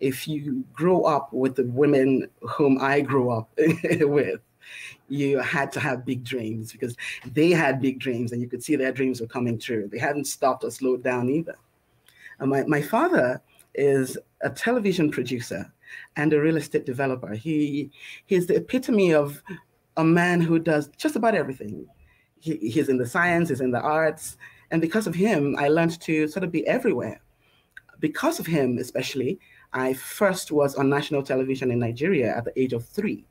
If 0.00 0.28
you 0.28 0.64
grow 0.72 1.02
up 1.04 1.32
with 1.32 1.56
the 1.56 1.64
women 1.64 2.28
whom 2.42 2.78
I 2.80 3.00
grew 3.00 3.30
up 3.30 3.50
with, 3.58 4.40
you 5.08 5.38
had 5.38 5.72
to 5.72 5.80
have 5.80 6.04
big 6.04 6.24
dreams 6.24 6.72
because 6.72 6.96
they 7.32 7.50
had 7.50 7.80
big 7.80 7.98
dreams 7.98 8.32
and 8.32 8.40
you 8.40 8.48
could 8.48 8.62
see 8.62 8.76
their 8.76 8.92
dreams 8.92 9.20
were 9.20 9.26
coming 9.26 9.58
true. 9.58 9.88
They 9.90 9.98
hadn't 9.98 10.26
stopped 10.26 10.64
or 10.64 10.70
slowed 10.70 11.02
down 11.02 11.28
either. 11.30 11.56
And 12.38 12.50
my, 12.50 12.64
my 12.64 12.82
father 12.82 13.40
is 13.74 14.16
a 14.42 14.50
television 14.50 15.10
producer 15.10 15.72
and 16.16 16.32
a 16.32 16.40
real 16.40 16.56
estate 16.56 16.86
developer. 16.86 17.34
He 17.34 17.90
he's 18.26 18.46
the 18.46 18.56
epitome 18.56 19.12
of 19.12 19.42
a 19.96 20.04
man 20.04 20.40
who 20.40 20.58
does 20.58 20.88
just 20.96 21.16
about 21.16 21.34
everything. 21.34 21.86
He, 22.40 22.56
he's 22.56 22.88
in 22.88 22.98
the 22.98 23.06
science, 23.06 23.48
he's 23.48 23.60
in 23.60 23.70
the 23.70 23.80
arts, 23.80 24.36
and 24.70 24.80
because 24.80 25.06
of 25.06 25.14
him, 25.14 25.56
I 25.58 25.68
learned 25.68 26.00
to 26.02 26.28
sort 26.28 26.44
of 26.44 26.52
be 26.52 26.66
everywhere. 26.66 27.20
Because 28.00 28.38
of 28.38 28.46
him, 28.46 28.78
especially, 28.78 29.38
I 29.72 29.94
first 29.94 30.52
was 30.52 30.74
on 30.74 30.88
national 30.88 31.22
television 31.22 31.70
in 31.70 31.78
Nigeria 31.78 32.36
at 32.36 32.44
the 32.44 32.60
age 32.60 32.72
of 32.72 32.84
three. 32.84 33.24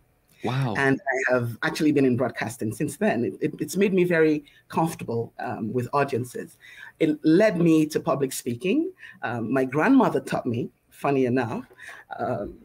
Wow. 0.44 0.74
And 0.78 1.00
I 1.00 1.34
have 1.34 1.58
actually 1.64 1.92
been 1.92 2.06
in 2.06 2.18
broadcasting 2.18 2.74
since 2.74 2.98
then. 2.98 3.24
It, 3.26 3.34
it, 3.40 3.54
it's 3.60 3.78
made 3.78 3.94
me 3.94 4.04
very 4.04 4.44
comfortable 4.68 5.34
um, 5.40 5.72
with 5.72 5.88
audiences. 5.94 6.58
It 7.00 7.18
led 7.24 7.60
me 7.60 7.86
to 7.88 8.00
public 8.00 8.34
speaking. 8.34 8.92
Um, 9.22 9.52
my 9.52 9.66
grandmother 9.66 10.20
taught 10.20 10.46
me, 10.46 10.70
funny 10.90 11.26
enough, 11.26 11.66
um, 12.20 12.56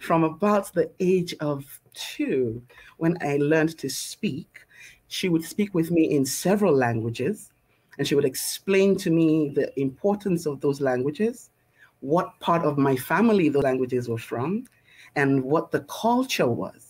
from 0.00 0.24
about 0.24 0.72
the 0.74 0.90
age 1.00 1.34
of 1.40 1.64
two, 1.94 2.62
when 2.98 3.16
I 3.22 3.36
learned 3.36 3.78
to 3.78 3.88
speak, 3.88 4.60
she 5.08 5.28
would 5.28 5.44
speak 5.44 5.74
with 5.74 5.90
me 5.90 6.10
in 6.10 6.24
several 6.24 6.74
languages 6.74 7.52
and 7.98 8.06
she 8.06 8.14
would 8.14 8.24
explain 8.24 8.96
to 8.96 9.10
me 9.10 9.50
the 9.54 9.78
importance 9.80 10.46
of 10.46 10.60
those 10.60 10.80
languages, 10.80 11.50
what 12.00 12.38
part 12.40 12.64
of 12.64 12.76
my 12.76 12.94
family 12.96 13.48
those 13.48 13.62
languages 13.62 14.08
were 14.08 14.18
from, 14.18 14.64
and 15.14 15.42
what 15.42 15.70
the 15.70 15.80
culture 15.80 16.48
was. 16.48 16.85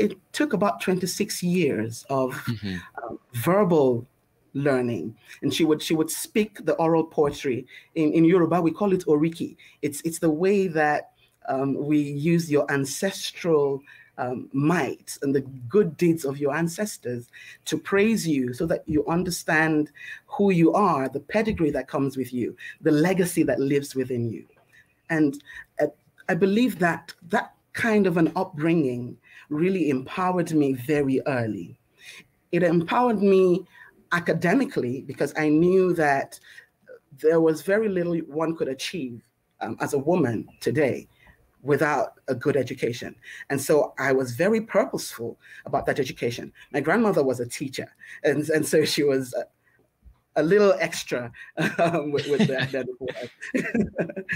It 0.00 0.18
took 0.32 0.52
about 0.52 0.80
26 0.80 1.42
years 1.42 2.04
of 2.10 2.32
mm-hmm. 2.32 2.76
uh, 3.02 3.16
verbal 3.34 4.06
learning 4.52 5.16
and 5.42 5.54
she 5.54 5.64
would 5.64 5.80
she 5.80 5.94
would 5.94 6.10
speak 6.10 6.64
the 6.66 6.74
oral 6.74 7.04
poetry 7.04 7.64
in 7.94 8.12
in 8.12 8.24
yoruba 8.24 8.60
we 8.60 8.72
call 8.72 8.92
it 8.92 9.06
oriki 9.06 9.54
it's 9.80 10.00
it's 10.00 10.18
the 10.18 10.28
way 10.28 10.66
that 10.66 11.12
um, 11.48 11.74
we 11.74 12.00
use 12.00 12.50
your 12.50 12.68
ancestral 12.68 13.80
um, 14.20 14.48
might 14.52 15.18
and 15.22 15.34
the 15.34 15.40
good 15.68 15.96
deeds 15.96 16.24
of 16.24 16.38
your 16.38 16.54
ancestors 16.54 17.28
to 17.64 17.78
praise 17.78 18.28
you 18.28 18.52
so 18.52 18.66
that 18.66 18.84
you 18.86 19.04
understand 19.06 19.90
who 20.26 20.50
you 20.50 20.74
are, 20.74 21.08
the 21.08 21.20
pedigree 21.20 21.70
that 21.70 21.88
comes 21.88 22.18
with 22.18 22.32
you, 22.32 22.54
the 22.82 22.90
legacy 22.90 23.42
that 23.42 23.58
lives 23.58 23.94
within 23.94 24.30
you. 24.30 24.44
And 25.08 25.42
uh, 25.80 25.86
I 26.28 26.34
believe 26.34 26.78
that 26.80 27.14
that 27.30 27.54
kind 27.72 28.06
of 28.06 28.18
an 28.18 28.30
upbringing 28.36 29.16
really 29.50 29.90
empowered 29.90 30.52
me 30.52 30.72
very 30.72 31.20
early. 31.26 31.78
It 32.52 32.62
empowered 32.62 33.22
me 33.22 33.66
academically 34.12 35.02
because 35.02 35.32
I 35.36 35.48
knew 35.48 35.92
that 35.94 36.40
there 37.18 37.40
was 37.40 37.62
very 37.62 37.88
little 37.88 38.16
one 38.18 38.56
could 38.56 38.68
achieve 38.68 39.22
um, 39.60 39.76
as 39.80 39.92
a 39.92 39.98
woman 39.98 40.48
today 40.60 41.06
without 41.62 42.14
a 42.28 42.34
good 42.34 42.56
education. 42.56 43.14
And 43.50 43.60
so 43.60 43.94
I 43.98 44.12
was 44.12 44.32
very 44.32 44.62
purposeful 44.62 45.38
about 45.66 45.86
that 45.86 45.98
education. 45.98 46.52
My 46.72 46.80
grandmother 46.80 47.22
was 47.22 47.40
a 47.40 47.46
teacher, 47.46 47.88
and, 48.24 48.48
and 48.48 48.66
so 48.66 48.84
she 48.84 49.02
was 49.02 49.34
a, 49.34 49.44
a 50.40 50.42
little 50.42 50.74
extra 50.80 51.30
um, 51.78 52.12
with, 52.12 52.26
with 52.28 52.48
that. 52.48 52.86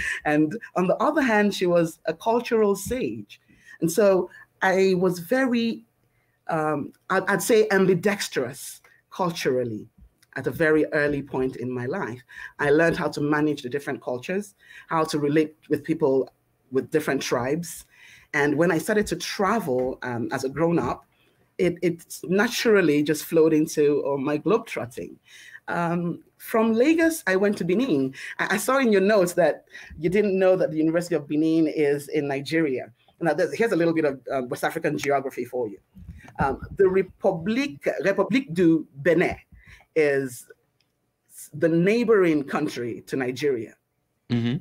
and 0.24 0.58
on 0.76 0.86
the 0.86 0.96
other 0.96 1.22
hand, 1.22 1.54
she 1.54 1.66
was 1.66 1.98
a 2.04 2.14
cultural 2.14 2.76
sage. 2.76 3.40
And 3.80 3.90
so 3.90 4.30
I 4.64 4.94
was 4.94 5.18
very, 5.18 5.84
um, 6.48 6.94
I'd, 7.10 7.42
say, 7.42 7.68
ambidextrous 7.70 8.80
culturally 9.10 9.86
at 10.36 10.46
a 10.46 10.50
very 10.50 10.86
early 10.94 11.22
point 11.22 11.56
in 11.56 11.70
my 11.70 11.84
life. 11.84 12.22
I 12.58 12.70
learned 12.70 12.96
how 12.96 13.08
to 13.08 13.20
manage 13.20 13.62
the 13.62 13.68
different 13.68 14.02
cultures, 14.02 14.54
how 14.88 15.04
to 15.04 15.18
relate 15.18 15.54
with 15.68 15.84
people 15.84 16.32
with 16.72 16.90
different 16.90 17.20
tribes. 17.20 17.84
And 18.32 18.56
when 18.56 18.72
I 18.72 18.78
started 18.78 19.06
to 19.08 19.16
travel 19.16 19.98
um, 20.02 20.30
as 20.32 20.44
a 20.44 20.48
grown 20.48 20.78
up, 20.78 21.04
it, 21.58 21.76
it 21.82 22.16
naturally 22.24 23.02
just 23.02 23.26
flowed 23.26 23.52
into 23.52 24.02
oh, 24.06 24.16
my 24.16 24.38
globetrotting. 24.38 25.16
Um, 25.68 26.24
from 26.38 26.72
Lagos, 26.72 27.22
I 27.26 27.36
went 27.36 27.58
to 27.58 27.64
Benin. 27.64 28.14
I, 28.38 28.54
I, 28.54 28.56
saw 28.56 28.78
in 28.78 28.92
your 28.92 29.00
notes 29.00 29.34
that 29.34 29.64
you 29.98 30.10
didn't 30.10 30.38
know 30.38 30.56
that 30.56 30.70
the 30.70 30.76
University 30.76 31.14
of 31.14 31.28
Benin 31.28 31.66
is 31.68 32.08
in 32.08 32.28
Nigeria. 32.28 32.92
Now, 33.20 33.34
here's 33.52 33.72
a 33.72 33.76
little 33.76 33.94
bit 33.94 34.04
of 34.04 34.20
uh, 34.32 34.42
West 34.48 34.64
African 34.64 34.98
geography 34.98 35.44
for 35.44 35.68
you. 35.68 35.78
Um, 36.38 36.60
the 36.78 36.88
Republique, 36.88 37.86
République 38.04 38.52
du 38.52 38.86
Benin 39.02 39.36
is 39.94 40.46
the 41.52 41.68
neighboring 41.68 42.44
country 42.44 43.02
to 43.06 43.16
Nigeria. 43.16 43.74
Mm-hmm. 44.30 44.56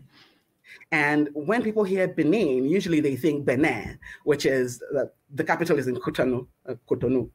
And 0.92 1.30
when 1.34 1.64
people 1.64 1.84
hear 1.84 2.08
Benin, 2.08 2.66
usually 2.70 3.00
they 3.00 3.16
think 3.16 3.46
Benin, 3.46 3.98
which 4.26 4.46
is 4.46 4.84
uh, 4.96 5.06
the 5.34 5.44
capital 5.44 5.80
is 5.80 5.88
in 5.88 5.96
Cotonou. 5.96 6.46
Uh, 6.70 6.76
Cotonou. 6.88 7.30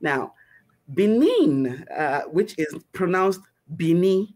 Now, 0.00 0.32
Benin, 0.94 1.84
uh, 1.94 2.22
which 2.22 2.54
is 2.58 2.74
pronounced 2.92 3.40
Bini 3.76 4.34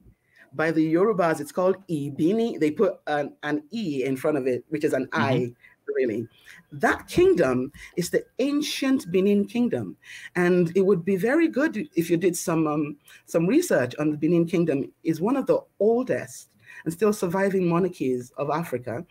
by 0.52 0.70
the 0.72 0.94
Yorubas, 0.94 1.40
it's 1.40 1.52
called 1.52 1.76
Ibini. 1.88 2.58
They 2.58 2.70
put 2.70 3.00
an, 3.06 3.34
an 3.42 3.62
E 3.70 4.04
in 4.04 4.16
front 4.16 4.36
of 4.36 4.46
it, 4.46 4.64
which 4.68 4.84
is 4.84 4.92
an 4.92 5.06
mm-hmm. 5.06 5.22
I, 5.22 5.52
really. 6.00 6.28
That 6.72 7.08
kingdom 7.08 7.72
is 7.96 8.10
the 8.10 8.24
ancient 8.38 9.10
Benin 9.10 9.46
kingdom, 9.46 9.96
and 10.36 10.72
it 10.76 10.82
would 10.82 11.04
be 11.04 11.16
very 11.16 11.48
good 11.48 11.88
if 11.96 12.10
you 12.10 12.16
did 12.16 12.36
some 12.36 12.66
um, 12.66 12.96
some 13.26 13.46
research 13.46 13.94
on 13.98 14.10
the 14.10 14.16
Benin 14.16 14.46
kingdom. 14.46 14.92
is 15.02 15.20
one 15.20 15.36
of 15.36 15.46
the 15.46 15.60
oldest 15.78 16.50
and 16.84 16.92
still 16.92 17.12
surviving 17.12 17.68
monarchies 17.68 18.32
of 18.36 18.50
Africa. 18.50 19.04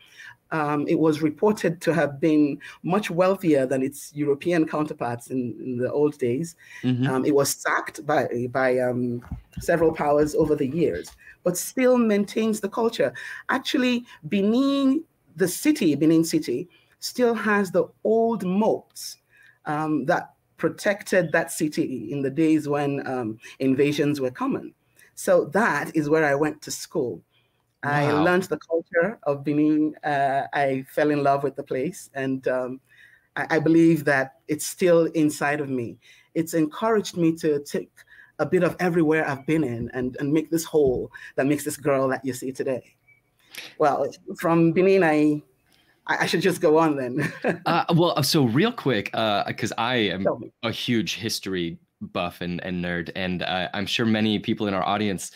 Um, 0.51 0.87
it 0.87 0.97
was 0.97 1.21
reported 1.21 1.79
to 1.81 1.93
have 1.93 2.19
been 2.19 2.59
much 2.81 3.11
wealthier 3.11 3.67
than 3.67 3.83
its 3.83 4.11
European 4.15 4.67
counterparts 4.67 5.29
in, 5.29 5.55
in 5.63 5.77
the 5.77 5.91
old 5.91 6.17
days. 6.17 6.55
Mm-hmm. 6.81 7.07
Um, 7.07 7.25
it 7.25 7.35
was 7.35 7.49
sacked 7.51 8.03
by, 8.05 8.27
by 8.49 8.79
um, 8.79 9.21
several 9.59 9.93
powers 9.93 10.33
over 10.33 10.55
the 10.55 10.67
years, 10.67 11.11
but 11.43 11.55
still 11.55 11.97
maintains 11.97 12.59
the 12.61 12.69
culture. 12.69 13.13
Actually, 13.49 14.05
Benin, 14.27 15.03
the 15.39 15.47
city, 15.47 15.95
Benin 15.95 16.23
City, 16.23 16.69
still 16.99 17.33
has 17.33 17.71
the 17.71 17.85
old 18.03 18.45
moats 18.45 19.17
um, 19.65 20.05
that 20.05 20.33
protected 20.57 21.31
that 21.31 21.51
city 21.51 22.11
in 22.11 22.21
the 22.21 22.29
days 22.29 22.67
when 22.67 23.05
um, 23.07 23.39
invasions 23.59 24.19
were 24.19 24.31
common. 24.31 24.73
So 25.15 25.45
that 25.45 25.95
is 25.95 26.09
where 26.09 26.25
I 26.25 26.35
went 26.35 26.61
to 26.63 26.71
school. 26.71 27.21
Wow. 27.83 27.91
I 27.91 28.11
learned 28.11 28.43
the 28.43 28.57
culture 28.57 29.17
of 29.23 29.43
Benin. 29.43 29.95
Uh, 30.03 30.43
I 30.53 30.85
fell 30.89 31.11
in 31.11 31.23
love 31.23 31.43
with 31.43 31.55
the 31.55 31.63
place, 31.63 32.09
and 32.13 32.45
um, 32.49 32.81
I, 33.37 33.47
I, 33.51 33.59
believe 33.59 34.03
that 34.03 34.39
it's 34.49 34.67
still 34.67 35.05
inside 35.05 35.61
of 35.61 35.69
me. 35.69 35.97
It's 36.35 36.53
encouraged 36.53 37.15
me 37.15 37.35
to 37.37 37.63
take 37.63 37.91
a 38.39 38.45
bit 38.45 38.63
of 38.63 38.75
everywhere 38.79 39.27
I've 39.27 39.45
been 39.45 39.63
in 39.63 39.89
and, 39.93 40.17
and 40.19 40.31
make 40.31 40.49
this 40.49 40.65
whole 40.65 41.09
that 41.35 41.47
makes 41.47 41.63
this 41.63 41.77
girl 41.77 42.09
that 42.09 42.25
you 42.25 42.33
see 42.33 42.51
today. 42.51 42.95
Well, 43.77 44.07
from 44.37 44.71
Benin, 44.71 45.03
I 45.03 45.41
I 46.07 46.25
should 46.25 46.41
just 46.41 46.59
go 46.59 46.77
on 46.77 46.95
then. 46.95 47.31
uh, 47.65 47.85
well, 47.95 48.13
uh, 48.17 48.23
so 48.23 48.45
real 48.45 48.71
quick, 48.71 49.05
because 49.05 49.71
uh, 49.71 49.75
I 49.77 49.95
am 49.95 50.51
a 50.63 50.71
huge 50.71 51.15
history 51.15 51.77
buff 52.01 52.41
and, 52.41 52.63
and 52.63 52.83
nerd, 52.83 53.11
and 53.15 53.43
uh, 53.43 53.69
I'm 53.73 53.85
sure 53.85 54.05
many 54.05 54.39
people 54.39 54.67
in 54.67 54.73
our 54.73 54.83
audience 54.83 55.31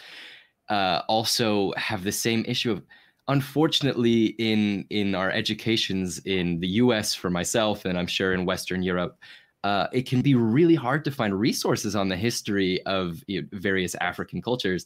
uh, 0.70 1.01
also 1.08 1.74
have 1.77 2.03
the 2.03 2.12
same 2.12 2.43
issue 2.48 2.72
of 2.72 2.82
unfortunately 3.29 4.36
in 4.38 4.86
in 4.89 5.15
our 5.15 5.32
educations 5.32 6.20
in 6.25 6.60
the 6.60 6.67
US 6.67 7.13
for 7.13 7.29
myself 7.29 7.86
and 7.86 7.98
I'm 7.98 8.08
sure 8.08 8.34
in 8.34 8.46
Western 8.46 8.84
Europe 8.84 9.17
uh, 9.63 9.88
it 9.93 10.08
can 10.08 10.22
be 10.22 10.36
really 10.36 10.75
hard 10.75 11.05
to 11.05 11.12
find 11.12 11.39
resources 11.39 11.96
on 11.96 12.10
the 12.10 12.17
history 12.17 12.84
of 12.86 13.24
you 13.27 13.41
know, 13.41 13.48
various 13.53 13.96
African 13.96 14.41
cultures. 14.41 14.86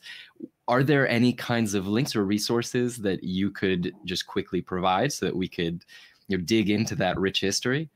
Are 0.68 0.84
there 0.84 1.08
any 1.08 1.34
kinds 1.34 1.74
of 1.74 1.88
links 1.88 2.16
or 2.16 2.24
resources 2.26 2.98
that 2.98 3.24
you 3.24 3.50
could 3.50 3.94
just 4.06 4.28
quickly 4.28 4.62
provide 4.62 5.12
so 5.12 5.26
that 5.26 5.36
we 5.36 5.48
could 5.48 5.84
you 6.28 6.38
know, 6.38 6.44
dig 6.44 6.70
into 6.70 6.96
that 6.96 7.20
rich 7.20 7.42
history? 7.42 7.90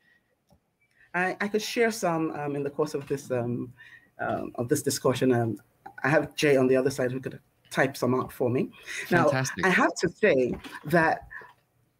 I, 1.14 1.36
I 1.40 1.48
could 1.48 1.62
share 1.62 1.90
some 1.90 2.32
um, 2.32 2.56
in 2.56 2.62
the 2.62 2.70
course 2.70 2.94
of 2.94 3.06
this 3.06 3.30
um, 3.30 3.72
um, 4.18 4.52
of 4.56 4.68
this 4.68 4.82
discussion. 4.82 5.32
Um, 5.32 5.58
I 6.02 6.08
have 6.08 6.34
Jay 6.34 6.56
on 6.56 6.66
the 6.66 6.76
other 6.76 6.90
side 6.90 7.12
who 7.12 7.20
could 7.20 7.38
type 7.70 7.96
some 7.96 8.14
out 8.14 8.32
for 8.32 8.50
me. 8.50 8.70
Fantastic. 9.06 9.58
Now, 9.58 9.68
I 9.68 9.72
have 9.72 9.94
to 10.00 10.08
say 10.08 10.54
that 10.86 11.28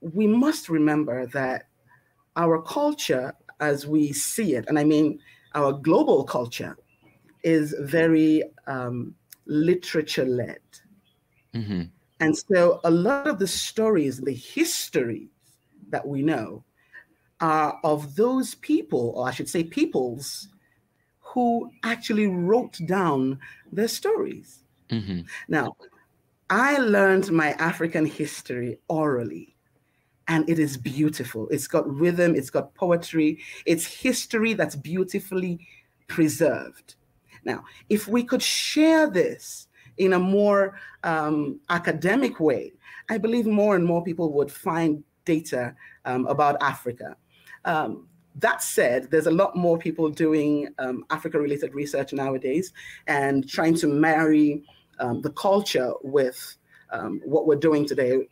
we 0.00 0.26
must 0.26 0.68
remember 0.68 1.26
that 1.26 1.68
our 2.36 2.60
culture, 2.62 3.34
as 3.62 3.86
we 3.86 4.12
see 4.12 4.54
it, 4.54 4.66
and 4.68 4.78
I 4.78 4.84
mean 4.84 5.18
our 5.54 5.72
global 5.72 6.24
culture, 6.24 6.76
is 7.42 7.74
very 7.80 8.42
um, 8.66 9.14
literature 9.46 10.24
led. 10.24 10.60
Mm-hmm. 11.54 11.82
And 12.20 12.36
so 12.36 12.80
a 12.84 12.90
lot 12.90 13.26
of 13.26 13.38
the 13.38 13.46
stories, 13.46 14.20
the 14.20 14.34
histories 14.34 15.28
that 15.90 16.06
we 16.06 16.22
know, 16.22 16.64
are 17.40 17.78
of 17.82 18.14
those 18.14 18.54
people, 18.56 19.12
or 19.16 19.28
I 19.28 19.32
should 19.32 19.48
say, 19.48 19.64
peoples 19.64 20.48
who 21.20 21.70
actually 21.82 22.28
wrote 22.28 22.78
down 22.86 23.38
their 23.72 23.88
stories. 23.88 24.64
Mm-hmm. 24.90 25.22
Now, 25.48 25.76
I 26.50 26.78
learned 26.78 27.32
my 27.32 27.52
African 27.52 28.06
history 28.06 28.78
orally, 28.88 29.51
and 30.28 30.48
it 30.48 30.58
is 30.58 30.76
beautiful. 30.76 31.48
It's 31.50 31.66
got 31.66 31.88
rhythm, 31.88 32.34
it's 32.34 32.50
got 32.50 32.74
poetry, 32.74 33.38
it's 33.66 33.84
history 33.84 34.54
that's 34.54 34.76
beautifully 34.76 35.66
preserved. 36.06 36.94
Now, 37.44 37.64
if 37.88 38.06
we 38.06 38.22
could 38.22 38.42
share 38.42 39.10
this 39.10 39.68
in 39.98 40.12
a 40.12 40.18
more 40.18 40.78
um, 41.02 41.60
academic 41.70 42.40
way, 42.40 42.72
I 43.08 43.18
believe 43.18 43.46
more 43.46 43.76
and 43.76 43.84
more 43.84 44.02
people 44.02 44.32
would 44.34 44.50
find 44.50 45.02
data 45.24 45.74
um, 46.04 46.26
about 46.26 46.56
Africa. 46.62 47.16
Um, 47.64 48.08
that 48.36 48.62
said, 48.62 49.10
there's 49.10 49.26
a 49.26 49.30
lot 49.30 49.56
more 49.56 49.76
people 49.76 50.08
doing 50.08 50.68
um, 50.78 51.04
Africa 51.10 51.38
related 51.38 51.74
research 51.74 52.12
nowadays 52.12 52.72
and 53.06 53.48
trying 53.48 53.74
to 53.76 53.86
marry 53.86 54.62
um, 55.00 55.20
the 55.20 55.30
culture 55.30 55.92
with 56.02 56.56
um, 56.90 57.20
what 57.24 57.46
we're 57.46 57.56
doing 57.56 57.86
today. 57.86 58.26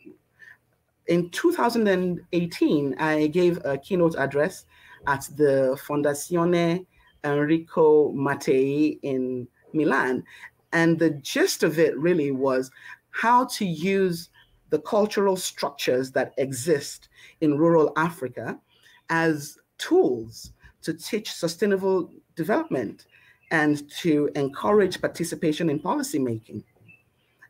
In 1.11 1.29
2018, 1.31 2.95
I 3.01 3.27
gave 3.27 3.59
a 3.65 3.77
keynote 3.77 4.15
address 4.17 4.65
at 5.09 5.29
the 5.37 5.77
Fondazione 5.85 6.87
Enrico 7.25 8.13
Mattei 8.13 8.97
in 9.03 9.49
Milan. 9.73 10.23
And 10.73 11.01
the 11.01 11.11
gist 11.11 11.65
of 11.65 11.81
it 11.81 11.99
really 11.99 12.31
was 12.31 12.71
how 13.11 13.47
to 13.47 13.67
use 13.67 14.31
the 14.69 14.79
cultural 14.79 15.37
structures 15.37 16.13
that 16.13 16.33
exist 16.39 17.09
in 17.41 17.59
rural 17.59 17.93
Africa 17.97 18.57
as 19.09 19.59
tools 19.79 20.53
to 20.83 20.95
teach 20.95 21.33
sustainable 21.33 22.09
development 22.37 23.07
and 23.51 23.91
to 23.99 24.31
encourage 24.37 25.01
participation 25.01 25.71
in 25.71 25.81
policymaking. 25.81 26.63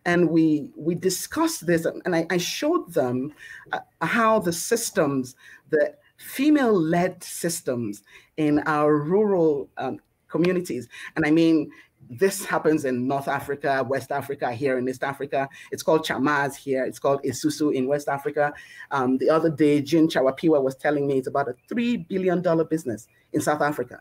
And 0.07 0.30
we 0.30 0.71
we 0.76 0.95
discussed 0.95 1.66
this, 1.66 1.85
and 1.85 2.16
I, 2.16 2.26
I 2.30 2.38
showed 2.38 2.92
them 2.95 3.33
uh, 3.73 3.80
how 4.00 4.38
the 4.38 4.52
systems, 4.52 5.37
the 5.69 5.95
female-led 6.16 7.23
systems 7.23 8.02
in 8.37 8.61
our 8.61 8.97
rural 8.97 9.69
um, 9.76 10.00
communities, 10.28 10.88
and 11.16 11.26
I 11.26 11.30
mean 11.30 11.71
this 12.09 12.45
happens 12.45 12.85
in 12.85 13.07
North 13.07 13.28
Africa, 13.28 13.85
West 13.88 14.11
Africa, 14.11 14.52
here 14.52 14.78
in 14.78 14.88
East 14.88 15.04
Africa. 15.04 15.49
It's 15.71 15.83
called 15.83 16.04
Chamas 16.04 16.57
here. 16.57 16.85
It's 16.85 16.99
called 16.99 17.23
Isusu 17.23 17.73
in 17.73 17.87
West 17.87 18.09
Africa. 18.09 18.52
Um, 18.90 19.19
the 19.19 19.30
other 19.30 19.49
day, 19.49 19.80
June 19.80 20.09
Chawapiwa 20.09 20.61
was 20.62 20.75
telling 20.75 21.07
me 21.07 21.19
it's 21.19 21.28
about 21.28 21.49
a 21.49 21.54
$3 21.73 22.09
billion 22.09 22.42
business 22.69 23.07
in 23.33 23.40
South 23.40 23.61
Africa. 23.61 24.00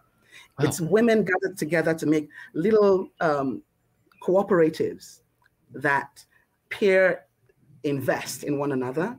Wow. 0.57 0.65
It's 0.65 0.81
women 0.81 1.23
gathered 1.23 1.57
together 1.57 1.93
to 1.93 2.05
make 2.07 2.29
little 2.53 3.09
um, 3.21 3.61
cooperatives 4.23 5.19
that 5.73 6.25
peer 6.69 7.25
invest 7.83 8.43
in 8.43 8.59
one 8.59 8.71
another 8.71 9.17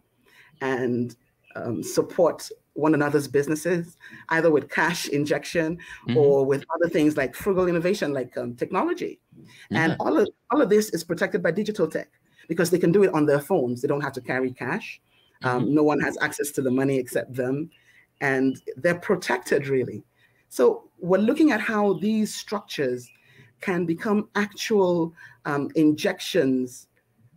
and 0.61 1.17
um, 1.57 1.83
support 1.83 2.49
one 2.75 2.95
another's 2.95 3.29
businesses, 3.29 3.97
either 4.31 4.51
with 4.51 4.71
cash 4.71 5.09
injection 5.09 5.79
mm-hmm. 6.09 6.17
or 6.17 6.45
with 6.45 6.65
other 6.75 6.89
things 6.89 7.17
like 7.17 7.35
frugal 7.35 7.67
innovation, 7.67 8.13
like 8.13 8.37
um, 8.37 8.55
technology. 8.55 9.21
Mm-hmm. 9.37 9.77
And 9.77 9.97
all 10.01 10.19
of, 10.19 10.29
all 10.51 10.63
of 10.63 10.71
this 10.71 10.91
is 10.91 11.05
protected 11.05 11.43
by 11.43 11.51
digital 11.51 11.89
tech 11.89 12.09
because 12.49 12.71
they 12.71 12.79
can 12.79 12.93
do 12.93 13.03
it 13.03 13.13
on 13.13 13.27
their 13.27 13.41
phones. 13.41 13.83
They 13.83 13.89
don't 13.89 14.01
have 14.01 14.13
to 14.15 14.21
carry 14.21 14.53
cash. 14.53 15.01
Um, 15.43 15.65
mm-hmm. 15.65 15.75
No 15.75 15.83
one 15.83 16.01
has 16.01 16.17
access 16.21 16.51
to 16.53 16.63
the 16.63 16.71
money 16.71 16.97
except 16.97 17.35
them. 17.35 17.71
And 18.21 18.61
they're 18.77 18.99
protected, 18.99 19.69
really. 19.69 20.05
So 20.49 20.91
we're 20.99 21.19
looking 21.19 21.53
at 21.53 21.61
how 21.61 21.95
these 21.95 22.35
structures 22.35 23.09
can 23.61 23.87
become 23.87 24.29
actual 24.35 25.15
um, 25.45 25.71
injections 25.75 26.89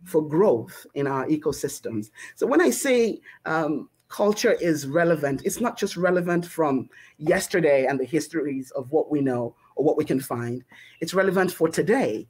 for 0.04 0.26
growth 0.26 0.86
in 0.94 1.06
our 1.06 1.26
ecosystems. 1.26 2.10
So 2.34 2.46
when 2.46 2.60
I 2.60 2.70
say 2.70 3.20
um, 3.46 3.88
culture 4.14 4.52
is 4.52 4.86
relevant. 4.86 5.42
It's 5.44 5.60
not 5.60 5.76
just 5.76 5.96
relevant 5.96 6.46
from 6.46 6.88
yesterday 7.18 7.86
and 7.86 7.98
the 7.98 8.04
histories 8.04 8.70
of 8.72 8.92
what 8.92 9.10
we 9.10 9.20
know 9.20 9.56
or 9.74 9.84
what 9.84 9.96
we 9.96 10.04
can 10.04 10.20
find. 10.20 10.62
It's 11.00 11.14
relevant 11.14 11.50
for 11.50 11.68
today 11.68 12.28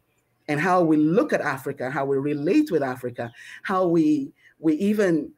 and 0.49 0.59
how 0.59 0.83
we 0.83 0.97
look 0.97 1.35
at 1.35 1.43
Africa, 1.43 1.91
how 1.91 2.07
we 2.07 2.17
relate 2.17 2.71
with 2.71 2.83
Africa, 2.83 3.31
how 3.65 3.87
we 3.87 4.33
we 4.59 4.75
even 4.75 5.33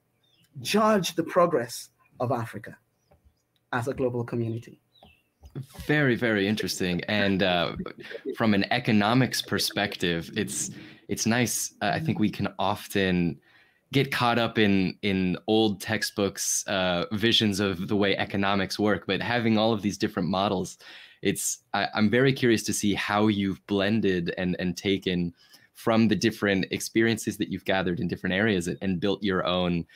judge 0.61 1.17
the 1.17 1.25
progress 1.25 1.91
of 2.21 2.31
Africa 2.31 2.77
as 3.73 3.89
a 3.89 3.95
global 3.95 4.23
community. 4.23 4.81
Very, 5.87 6.15
very 6.17 6.47
interesting. 6.47 7.03
And 7.05 7.43
uh, 7.43 7.77
from 8.37 8.55
an 8.55 8.65
economics 8.73 9.43
perspective, 9.43 10.31
it's 10.37 10.71
it's 11.09 11.27
nice. 11.27 11.75
Uh, 11.81 11.91
I 11.95 12.01
think 12.01 12.19
we 12.19 12.31
can 12.31 12.49
often 12.59 13.39
get 13.93 14.11
caught 14.11 14.39
up 14.39 14.59
in 14.59 14.97
in 15.03 15.37
old 15.47 15.81
textbooks 15.81 16.65
uh, 16.67 17.05
visions 17.13 17.61
of 17.61 17.89
the 17.89 17.97
way 17.97 18.17
economics 18.17 18.79
work 18.79 19.07
but 19.07 19.23
having 19.23 19.57
all 19.57 19.73
of 19.73 19.83
these 19.83 19.97
different 19.97 20.29
models 20.29 20.79
it's 21.23 21.59
I, 21.73 21.89
i'm 21.95 22.11
very 22.11 22.33
curious 22.33 22.63
to 22.65 22.73
see 22.73 22.95
how 22.95 23.29
you've 23.29 23.65
blended 23.67 24.35
and 24.37 24.57
and 24.59 24.77
taken 24.77 25.33
from 25.75 26.09
the 26.09 26.17
different 26.17 26.67
experiences 26.71 27.37
that 27.37 27.49
you've 27.49 27.65
gathered 27.65 28.01
in 28.01 28.09
different 28.09 28.35
areas 28.35 28.67
and, 28.67 28.79
and 28.81 29.01
built 29.01 29.23
your 29.23 29.47
own 29.47 29.87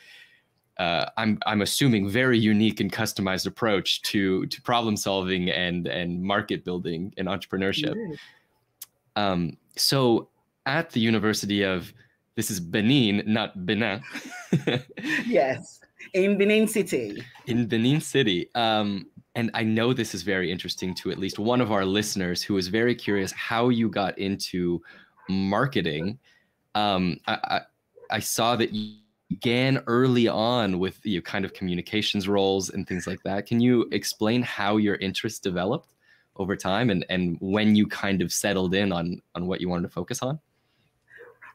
uh, 0.80 1.10
I'm 1.18 1.38
I'm 1.44 1.60
assuming 1.60 2.08
very 2.08 2.38
unique 2.38 2.80
and 2.80 2.90
customized 2.90 3.46
approach 3.46 4.00
to 4.02 4.46
to 4.46 4.62
problem 4.62 4.96
solving 4.96 5.50
and 5.50 5.86
and 5.86 6.22
market 6.22 6.64
building 6.64 7.12
and 7.18 7.28
entrepreneurship. 7.28 7.94
Um, 9.14 9.58
so 9.76 10.30
at 10.64 10.88
the 10.88 11.00
University 11.00 11.62
of 11.64 11.92
this 12.34 12.50
is 12.50 12.60
Benin, 12.60 13.22
not 13.26 13.66
Benin. 13.66 14.02
yes, 15.26 15.80
in 16.14 16.38
Benin 16.38 16.66
City. 16.66 17.22
In 17.46 17.66
Benin 17.66 18.00
City. 18.00 18.48
Um, 18.54 19.06
and 19.34 19.50
I 19.52 19.62
know 19.62 19.92
this 19.92 20.14
is 20.14 20.22
very 20.22 20.50
interesting 20.50 20.94
to 20.94 21.10
at 21.10 21.18
least 21.18 21.38
one 21.38 21.60
of 21.60 21.70
our 21.70 21.84
listeners 21.84 22.42
who 22.42 22.56
is 22.56 22.68
very 22.68 22.94
curious 22.94 23.32
how 23.32 23.68
you 23.68 23.90
got 23.90 24.18
into 24.18 24.80
marketing. 25.28 26.18
Um, 26.74 27.20
I, 27.26 27.34
I, 27.34 27.60
I 28.12 28.18
saw 28.20 28.56
that 28.56 28.72
you 28.72 28.99
began 29.30 29.80
early 29.86 30.26
on 30.26 30.80
with 30.80 30.98
you 31.06 31.18
know, 31.18 31.22
kind 31.22 31.44
of 31.44 31.54
communications 31.54 32.28
roles 32.28 32.68
and 32.70 32.86
things 32.86 33.06
like 33.06 33.22
that. 33.22 33.46
Can 33.46 33.60
you 33.60 33.88
explain 33.92 34.42
how 34.42 34.76
your 34.76 34.96
interest 34.96 35.44
developed 35.44 35.94
over 36.36 36.56
time 36.56 36.90
and, 36.90 37.06
and 37.08 37.38
when 37.40 37.76
you 37.76 37.86
kind 37.86 38.22
of 38.22 38.32
settled 38.32 38.74
in 38.74 38.92
on, 38.92 39.22
on 39.36 39.46
what 39.46 39.60
you 39.60 39.68
wanted 39.68 39.82
to 39.82 39.88
focus 39.88 40.20
on? 40.20 40.40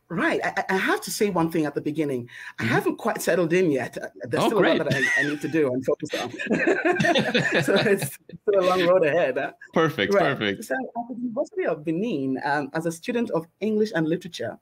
Right. 0.07 0.39
I, 0.43 0.63
I, 0.69 0.77
have 0.77 1.01
to 1.01 1.11
say 1.11 1.31
one 1.31 1.49
thing 1.49 1.65
at 1.65 1.73
the 1.73 1.81
beginning. 1.81 2.29
I 2.59 2.63
mm-hmm. 2.63 2.73
haven't 2.73 2.97
quite 2.97 3.23
settled 3.23 3.51
in 3.53 3.71
yet. 3.71 3.97
Uh, 3.97 4.07
there's 4.29 4.43
oh, 4.43 4.47
still 4.47 4.59
great. 4.59 4.79
a 4.79 4.83
lot 4.83 4.91
that 4.91 5.03
I, 5.17 5.21
I, 5.21 5.23
need 5.23 5.41
to 5.41 5.47
do 5.47 5.73
and 5.73 5.83
focus 5.83 6.09
on. 6.13 6.31
so 7.63 7.73
it's 7.73 8.13
still 8.13 8.59
a 8.59 8.65
long 8.69 8.85
road 8.85 9.03
ahead. 9.03 9.35
Huh? 9.37 9.53
Perfect. 9.73 10.13
Right. 10.13 10.37
Perfect. 10.37 10.65
So 10.65 10.75
at 10.75 11.07
the 11.09 11.15
University 11.15 11.65
of 11.65 11.83
Benin, 11.83 12.39
um, 12.45 12.69
as 12.73 12.85
a 12.85 12.91
student 12.91 13.31
of 13.31 13.47
English 13.61 13.93
and 13.95 14.07
literature, 14.07 14.59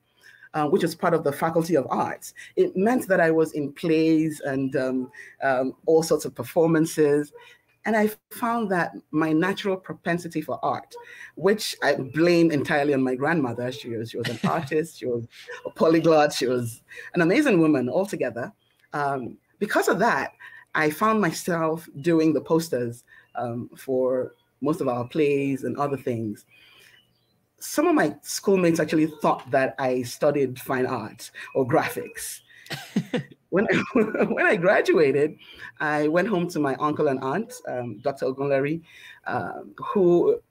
uh, 0.54 0.68
which 0.68 0.84
is 0.84 0.96
part 0.96 1.14
of 1.14 1.24
the 1.24 1.32
Faculty 1.32 1.76
of 1.76 1.88
Arts, 1.90 2.34
it 2.56 2.76
meant 2.76 3.08
that 3.08 3.20
I 3.20 3.32
was 3.32 3.54
in 3.54 3.74
plays 3.74 4.42
and 4.42 4.76
um, 4.76 5.12
um, 5.42 5.76
all 5.86 6.04
sorts 6.04 6.26
of 6.26 6.36
performances. 6.36 7.32
And 7.86 7.98
I 7.98 8.12
found 8.32 8.72
that 8.72 8.94
my 9.12 9.34
natural 9.34 9.76
propensity 9.76 10.42
for 10.42 10.58
art, 10.64 10.96
which 11.36 11.76
I 11.84 11.96
blame 11.96 12.50
entirely 12.50 12.94
on 12.94 13.04
my 13.04 13.16
grandmother, 13.16 13.72
she 13.72 13.90
was, 13.90 14.12
she 14.12 14.18
was 14.18 14.30
an 14.30 14.40
artist, 14.50 15.00
she 15.00 15.06
was 15.06 15.28
a 15.66 15.70
polyglot, 15.70 16.32
she 16.32 16.48
was 16.48 16.82
an 17.14 17.22
amazing 17.22 17.60
woman 17.60 17.90
altogether. 17.90 18.54
Um, 18.94 19.38
because 19.60 19.90
of 19.90 20.00
that, 20.00 20.32
I 20.76 20.90
found 20.90 21.20
myself 21.20 21.90
doing 22.02 22.34
the 22.34 22.42
posters 22.42 23.04
um, 23.36 23.70
for 23.76 24.34
most 24.62 24.80
of 24.80 24.88
our 24.88 25.06
plays 25.06 25.66
and 25.66 25.78
other 25.78 25.98
things. 25.98 26.46
Some 27.64 27.88
of 27.88 27.96
my 27.96 28.16
schoolmates 28.22 28.82
actually 28.82 29.08
thought 29.08 29.50
that 29.52 29.74
I 29.80 30.02
studied 30.02 30.60
fine 30.60 30.86
arts 30.86 31.32
or 31.56 31.66
graphics. 31.66 32.42
when 33.50 33.68
I, 33.72 33.84
when 34.26 34.46
I 34.46 34.58
graduated, 34.58 35.38
I 35.80 36.10
went 36.10 36.28
home 36.28 36.50
to 36.50 36.60
my 36.60 36.76
uncle 36.76 37.08
and 37.08 37.24
aunt, 37.24 37.54
um, 37.68 38.00
Dr. 38.00 38.26
Ogunleri, 38.26 38.82
um, 39.28 39.74
who 39.78 40.42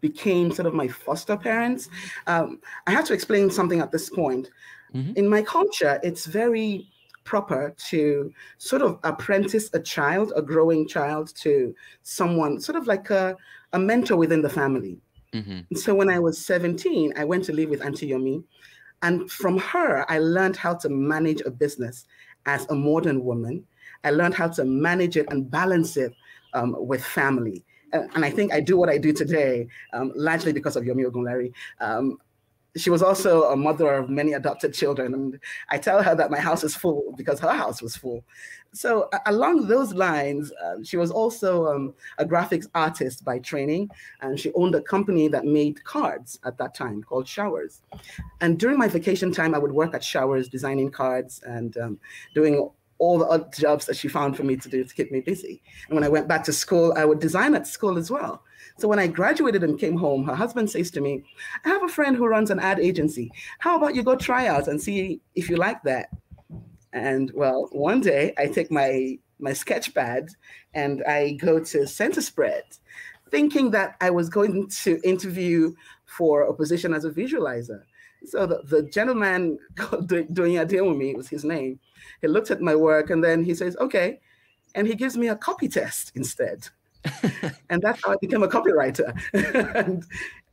became 0.00 0.52
sort 0.52 0.66
of 0.66 0.74
my 0.74 0.86
foster 0.86 1.36
parents. 1.36 1.88
Um, 2.26 2.60
I 2.86 2.90
have 2.90 3.06
to 3.06 3.14
explain 3.14 3.50
something 3.50 3.80
at 3.80 3.90
this 3.90 4.10
point. 4.10 4.50
Mm-hmm. 4.94 5.12
In 5.16 5.28
my 5.28 5.40
culture, 5.42 5.98
it's 6.02 6.26
very 6.26 6.88
proper 7.24 7.74
to 7.88 8.32
sort 8.58 8.82
of 8.82 8.98
apprentice 9.04 9.70
a 9.72 9.80
child, 9.80 10.32
a 10.36 10.42
growing 10.42 10.86
child, 10.86 11.34
to 11.36 11.74
someone, 12.02 12.60
sort 12.60 12.76
of 12.76 12.86
like 12.86 13.08
a, 13.08 13.36
a 13.72 13.78
mentor 13.78 14.16
within 14.16 14.42
the 14.42 14.48
family. 14.48 14.98
Mm-hmm. 15.32 15.76
So 15.76 15.94
when 15.94 16.10
I 16.10 16.18
was 16.18 16.44
17, 16.44 17.14
I 17.16 17.24
went 17.24 17.44
to 17.44 17.52
live 17.52 17.70
with 17.70 17.82
Auntie 17.82 18.10
Yomi. 18.10 18.42
And 19.02 19.30
from 19.30 19.58
her, 19.58 20.04
I 20.10 20.18
learned 20.18 20.56
how 20.56 20.74
to 20.74 20.88
manage 20.88 21.40
a 21.42 21.50
business 21.50 22.06
as 22.46 22.66
a 22.68 22.74
modern 22.74 23.24
woman. 23.24 23.64
I 24.04 24.10
learned 24.10 24.34
how 24.34 24.48
to 24.48 24.64
manage 24.64 25.16
it 25.16 25.26
and 25.30 25.50
balance 25.50 25.96
it 25.96 26.14
um, 26.54 26.74
with 26.78 27.04
family. 27.04 27.64
And, 27.92 28.24
I 28.24 28.30
think 28.30 28.52
I 28.52 28.60
do 28.60 28.76
what 28.76 28.88
I 28.88 28.98
do 28.98 29.12
today 29.12 29.66
um, 29.92 30.12
largely 30.14 30.52
because 30.52 30.76
of 30.76 30.84
Yomi 30.84 31.04
Ogunleri. 31.04 31.52
Um, 31.80 32.18
she 32.76 32.90
was 32.90 33.02
also 33.02 33.50
a 33.50 33.56
mother 33.56 33.94
of 33.94 34.08
many 34.08 34.32
adopted 34.32 34.74
children. 34.74 35.14
And 35.14 35.40
I 35.68 35.78
tell 35.78 36.02
her 36.02 36.14
that 36.14 36.30
my 36.30 36.38
house 36.38 36.62
is 36.64 36.74
full 36.74 37.14
because 37.16 37.40
her 37.40 37.52
house 37.52 37.82
was 37.82 37.96
full. 37.96 38.24
So, 38.72 39.08
uh, 39.12 39.18
along 39.26 39.66
those 39.66 39.92
lines, 39.92 40.52
uh, 40.52 40.76
she 40.84 40.96
was 40.96 41.10
also 41.10 41.66
um, 41.66 41.94
a 42.18 42.24
graphics 42.24 42.68
artist 42.74 43.24
by 43.24 43.40
training. 43.40 43.90
And 44.20 44.38
she 44.38 44.52
owned 44.52 44.74
a 44.74 44.82
company 44.82 45.26
that 45.28 45.44
made 45.44 45.82
cards 45.84 46.38
at 46.44 46.56
that 46.58 46.74
time 46.74 47.02
called 47.02 47.26
Showers. 47.26 47.82
And 48.40 48.58
during 48.58 48.78
my 48.78 48.88
vacation 48.88 49.32
time, 49.32 49.54
I 49.54 49.58
would 49.58 49.72
work 49.72 49.94
at 49.94 50.04
Showers 50.04 50.48
designing 50.48 50.90
cards 50.90 51.42
and 51.44 51.76
um, 51.78 51.98
doing 52.34 52.70
all 52.98 53.18
the 53.18 53.26
odd 53.26 53.52
jobs 53.52 53.86
that 53.86 53.96
she 53.96 54.08
found 54.08 54.36
for 54.36 54.44
me 54.44 54.56
to 54.56 54.68
do 54.68 54.84
to 54.84 54.94
keep 54.94 55.10
me 55.10 55.20
busy. 55.20 55.62
And 55.88 55.94
when 55.94 56.04
I 56.04 56.08
went 56.08 56.28
back 56.28 56.44
to 56.44 56.52
school, 56.52 56.92
I 56.96 57.04
would 57.04 57.18
design 57.18 57.54
at 57.54 57.66
school 57.66 57.98
as 57.98 58.10
well. 58.10 58.44
So 58.80 58.88
when 58.88 58.98
I 58.98 59.08
graduated 59.08 59.62
and 59.62 59.78
came 59.78 59.98
home, 59.98 60.24
her 60.24 60.34
husband 60.34 60.70
says 60.70 60.90
to 60.92 61.02
me, 61.02 61.22
I 61.66 61.68
have 61.68 61.84
a 61.84 61.88
friend 61.88 62.16
who 62.16 62.26
runs 62.26 62.50
an 62.50 62.58
ad 62.58 62.80
agency. 62.80 63.30
How 63.58 63.76
about 63.76 63.94
you 63.94 64.02
go 64.02 64.16
try 64.16 64.46
out 64.46 64.68
and 64.68 64.80
see 64.80 65.20
if 65.34 65.50
you 65.50 65.56
like 65.56 65.82
that? 65.82 66.08
And 66.94 67.30
well, 67.34 67.68
one 67.72 68.00
day 68.00 68.32
I 68.38 68.46
take 68.46 68.70
my 68.70 69.18
my 69.38 69.52
sketch 69.52 69.94
pad 69.94 70.30
and 70.72 71.02
I 71.04 71.32
go 71.32 71.60
to 71.60 71.86
Center 71.86 72.22
Spread, 72.22 72.64
thinking 73.30 73.70
that 73.72 73.96
I 74.00 74.08
was 74.08 74.30
going 74.30 74.70
to 74.82 74.98
interview 75.04 75.74
for 76.06 76.42
a 76.42 76.54
position 76.54 76.94
as 76.94 77.04
a 77.04 77.10
visualizer. 77.10 77.82
So 78.24 78.46
the, 78.46 78.62
the 78.64 78.82
gentleman 78.82 79.58
doing 80.06 80.58
a 80.58 80.64
deal 80.64 80.88
with 80.88 80.96
me 80.96 81.14
was 81.14 81.28
his 81.28 81.44
name. 81.44 81.80
He 82.22 82.28
looked 82.28 82.50
at 82.50 82.62
my 82.62 82.74
work 82.74 83.10
and 83.10 83.22
then 83.22 83.44
he 83.44 83.54
says, 83.54 83.76
okay. 83.76 84.20
And 84.74 84.86
he 84.86 84.94
gives 84.94 85.18
me 85.18 85.28
a 85.28 85.36
copy 85.36 85.68
test 85.68 86.12
instead. 86.14 86.68
and 87.70 87.82
that's 87.82 88.04
how 88.04 88.12
I 88.12 88.16
became 88.20 88.42
a 88.42 88.48
copywriter. 88.48 89.14
and, 89.74 90.04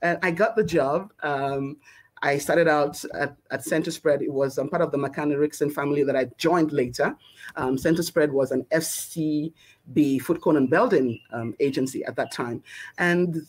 and, 0.02 0.20
I 0.22 0.32
got 0.32 0.56
the 0.56 0.64
job. 0.64 1.12
Um, 1.22 1.78
I 2.22 2.38
started 2.38 2.68
out 2.68 3.04
at, 3.14 3.36
at 3.52 3.62
Centerspread. 3.62 4.22
It 4.22 4.32
was 4.32 4.58
um, 4.58 4.70
part 4.70 4.82
of 4.82 4.92
the 4.92 4.98
McCann 4.98 5.32
Erickson 5.32 5.70
family 5.70 6.04
that 6.04 6.16
I 6.16 6.26
joined 6.38 6.72
later. 6.72 7.16
Um, 7.56 7.78
Centerspread 7.78 8.32
was 8.32 8.52
an 8.52 8.66
FCB, 8.72 10.22
Foote 10.22 10.42
Cone 10.42 10.58
and 10.58 10.70
Belding 10.70 11.20
um, 11.32 11.54
agency 11.60 12.04
at 12.06 12.16
that 12.16 12.32
time. 12.32 12.64
And 12.98 13.46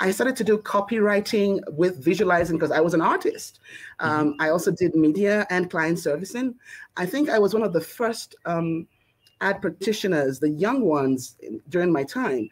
I 0.00 0.10
started 0.10 0.36
to 0.36 0.44
do 0.44 0.58
copywriting 0.58 1.60
with 1.68 2.02
visualizing 2.02 2.58
because 2.58 2.72
I 2.72 2.80
was 2.80 2.94
an 2.94 3.00
artist. 3.00 3.60
Um, 4.00 4.32
mm-hmm. 4.32 4.42
I 4.42 4.50
also 4.50 4.70
did 4.72 4.94
media 4.94 5.46
and 5.50 5.70
client 5.70 5.98
servicing. 5.98 6.54
I 6.96 7.06
think 7.06 7.30
I 7.30 7.38
was 7.38 7.54
one 7.54 7.62
of 7.62 7.72
the 7.72 7.80
first 7.80 8.34
um, 8.44 8.86
ad 9.42 9.60
practitioners, 9.60 10.38
the 10.38 10.48
young 10.48 10.82
ones 10.82 11.36
during 11.68 11.92
my 11.92 12.04
time, 12.04 12.48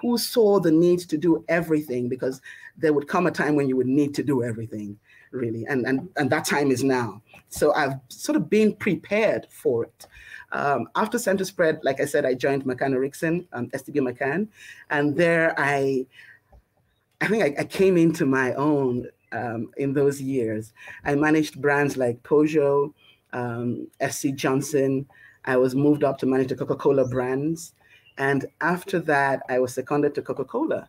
who 0.00 0.18
saw 0.18 0.60
the 0.60 0.70
need 0.70 1.00
to 1.00 1.16
do 1.16 1.44
everything 1.48 2.08
because 2.08 2.40
there 2.76 2.92
would 2.92 3.08
come 3.08 3.26
a 3.26 3.30
time 3.30 3.56
when 3.56 3.68
you 3.68 3.76
would 3.76 3.86
need 3.86 4.14
to 4.14 4.22
do 4.22 4.44
everything 4.44 4.98
really. 5.34 5.64
And 5.66 5.84
and, 5.86 6.08
and 6.16 6.30
that 6.30 6.44
time 6.44 6.70
is 6.70 6.82
now. 6.84 7.20
So 7.48 7.72
i've 7.72 7.94
sort 8.08 8.36
of 8.36 8.48
been 8.48 8.74
prepared 8.74 9.46
for 9.50 9.84
it. 9.84 10.06
Um, 10.52 10.88
after 10.94 11.18
Centerspread 11.18 11.80
like 11.82 12.00
i 12.00 12.04
said 12.04 12.24
i 12.24 12.34
joined 12.34 12.64
mccann 12.64 12.94
erickson 12.94 13.46
um, 13.52 13.68
stb 13.70 13.96
mccann. 13.96 14.48
And 14.90 15.16
there 15.16 15.54
i 15.58 16.06
i 17.20 17.26
think 17.26 17.42
I, 17.42 17.62
I 17.62 17.64
came 17.64 17.96
into 17.96 18.24
my 18.26 18.54
own 18.54 19.08
um, 19.32 19.70
in 19.76 19.92
those 19.92 20.20
years. 20.20 20.72
I 21.04 21.16
managed 21.16 21.60
brands 21.60 21.96
like 21.96 22.22
Peugeot 22.22 22.92
um, 23.32 23.88
johnson 24.36 25.06
i 25.46 25.56
was 25.56 25.74
moved 25.74 26.04
up 26.04 26.18
to 26.18 26.26
manage 26.26 26.48
the 26.48 26.56
coca-cola 26.56 27.06
brands 27.06 27.74
and 28.18 28.46
after 28.60 28.98
that 28.98 29.40
i 29.48 29.58
was 29.58 29.74
seconded 29.74 30.14
to 30.14 30.22
coca-cola 30.22 30.88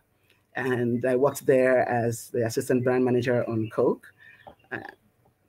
and 0.56 1.04
I 1.04 1.16
worked 1.16 1.46
there 1.46 1.86
as 1.88 2.30
the 2.30 2.46
assistant 2.46 2.82
brand 2.82 3.04
manager 3.04 3.48
on 3.48 3.68
Coke. 3.70 4.06
Uh, 4.72 4.78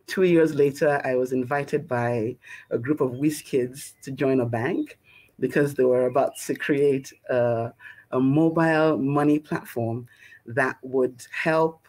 two 0.05 0.23
years 0.23 0.53
later, 0.53 1.01
I 1.03 1.15
was 1.15 1.31
invited 1.31 1.87
by 1.87 2.35
a 2.69 2.77
group 2.77 2.99
of 3.01 3.13
whiz 3.13 3.41
kids 3.41 3.95
to 4.03 4.11
join 4.11 4.41
a 4.41 4.45
bank 4.45 4.99
because 5.39 5.73
they 5.73 5.85
were 5.85 6.07
about 6.07 6.33
to 6.45 6.55
create 6.55 7.13
a, 7.29 7.73
a 8.11 8.19
mobile 8.19 8.97
money 8.97 9.39
platform 9.39 10.07
that 10.45 10.77
would 10.81 11.25
help 11.31 11.87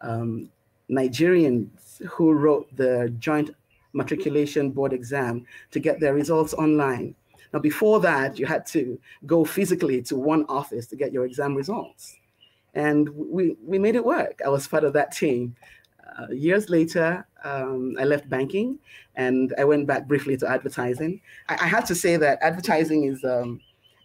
um, 0.00 0.48
Nigerians 0.90 2.02
who 2.06 2.32
wrote 2.32 2.74
the 2.76 3.14
joint 3.18 3.50
matriculation 3.92 4.70
board 4.70 4.92
exam 4.92 5.44
to 5.70 5.80
get 5.80 6.00
their 6.00 6.14
results 6.14 6.54
online. 6.54 7.14
Now, 7.52 7.60
before 7.60 8.00
that, 8.00 8.38
you 8.38 8.46
had 8.46 8.66
to 8.66 8.98
go 9.26 9.44
physically 9.44 10.02
to 10.02 10.16
one 10.16 10.44
office 10.48 10.86
to 10.88 10.96
get 10.96 11.12
your 11.12 11.24
exam 11.24 11.54
results. 11.54 12.16
And 12.74 13.08
we, 13.08 13.56
we 13.64 13.78
made 13.78 13.94
it 13.94 14.04
work. 14.04 14.40
I 14.44 14.48
was 14.48 14.68
part 14.68 14.84
of 14.84 14.92
that 14.92 15.12
team. 15.12 15.56
Uh, 16.18 16.28
years 16.30 16.68
later, 16.68 17.26
um, 17.44 17.96
I 17.98 18.04
left 18.04 18.28
banking 18.28 18.78
and 19.16 19.54
I 19.58 19.64
went 19.64 19.86
back 19.86 20.06
briefly 20.06 20.36
to 20.38 20.48
advertising. 20.48 21.20
I, 21.48 21.54
I 21.54 21.66
have 21.66 21.86
to 21.86 21.94
say 21.94 22.16
that 22.16 22.38
advertising 22.42 23.04
is 23.04 23.24
um, 23.24 23.60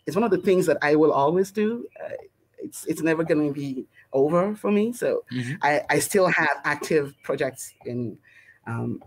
is 0.06 0.16
one 0.16 0.24
of 0.24 0.32
the 0.32 0.38
things 0.38 0.66
that 0.66 0.78
I 0.82 0.96
will 0.96 1.12
always 1.12 1.52
do. 1.52 1.86
Uh, 2.04 2.14
it's 2.60 2.86
it's 2.86 3.02
never 3.02 3.24
going 3.24 3.48
to 3.48 3.54
be 3.54 3.86
over 4.12 4.56
for 4.56 4.72
me. 4.72 4.94
So 4.94 5.24
mm-hmm. 5.34 5.56
I, 5.62 5.82
I 5.90 6.00
still 6.00 6.28
have 6.28 6.62
active 6.64 7.16
projects 7.24 7.74
in 7.86 8.18
um, 8.68 9.04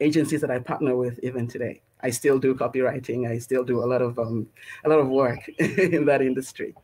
agencies 0.00 0.40
that 0.40 0.50
I 0.50 0.58
partner 0.58 0.96
with 0.96 1.18
even 1.22 1.46
today. 1.48 1.80
I 2.02 2.10
still 2.10 2.38
do 2.38 2.54
copywriting. 2.54 3.28
I 3.28 3.38
still 3.38 3.64
do 3.64 3.82
a 3.82 3.86
lot 3.86 4.02
of 4.02 4.18
um, 4.18 4.46
a 4.84 4.88
lot 4.88 4.98
of 4.98 5.08
work 5.08 5.48
in 5.58 6.04
that 6.06 6.22
industry. 6.22 6.74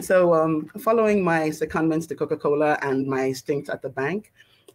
So 0.00 0.32
um, 0.34 0.70
following 0.78 1.24
my 1.24 1.50
secondments 1.50 2.06
to 2.08 2.14
Coca-Cola 2.14 2.78
and 2.82 3.06
my 3.06 3.32
stint 3.32 3.68
at 3.68 3.82
the 3.82 3.88
bank, 3.88 4.32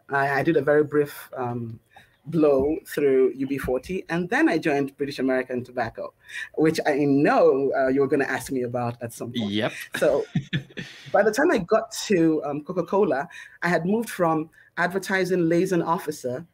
I, 0.10 0.39
I 0.39 0.43
did 0.43 0.58
a 0.58 0.62
very 0.62 0.84
brief 0.84 1.30
um, 1.36 1.80
blow 2.28 2.76
through 2.86 3.34
UB40, 3.36 4.04
and 4.10 4.30
then 4.30 4.50
I 4.50 4.58
joined 4.58 4.95
British 4.97 5.19
American 5.19 5.63
Tobacco, 5.63 6.13
which 6.56 6.80
I 6.86 7.06
know 7.06 7.71
uh, 7.78 7.88
you 7.88 8.02
were 8.02 8.08
going 8.08 8.19
to 8.19 8.30
ask 8.30 8.52
me 8.52 8.63
about 8.63 9.02
at 9.02 9.13
some 9.13 9.32
point. 9.32 9.52
Yep. 9.52 9.71
So 9.95 10.26
by 11.13 11.23
the 11.23 11.32
time 11.32 11.52
I 11.52 11.60
got 11.60 11.91
to 12.08 12.43
um, 12.43 12.63
Coca 12.63 12.84
Cola, 12.84 13.28
I 13.62 13.69
had 13.69 13.86
moved 13.86 14.10
from 14.10 14.50
advertising 14.78 15.47
liaison 15.47 15.82
officer 15.82 16.45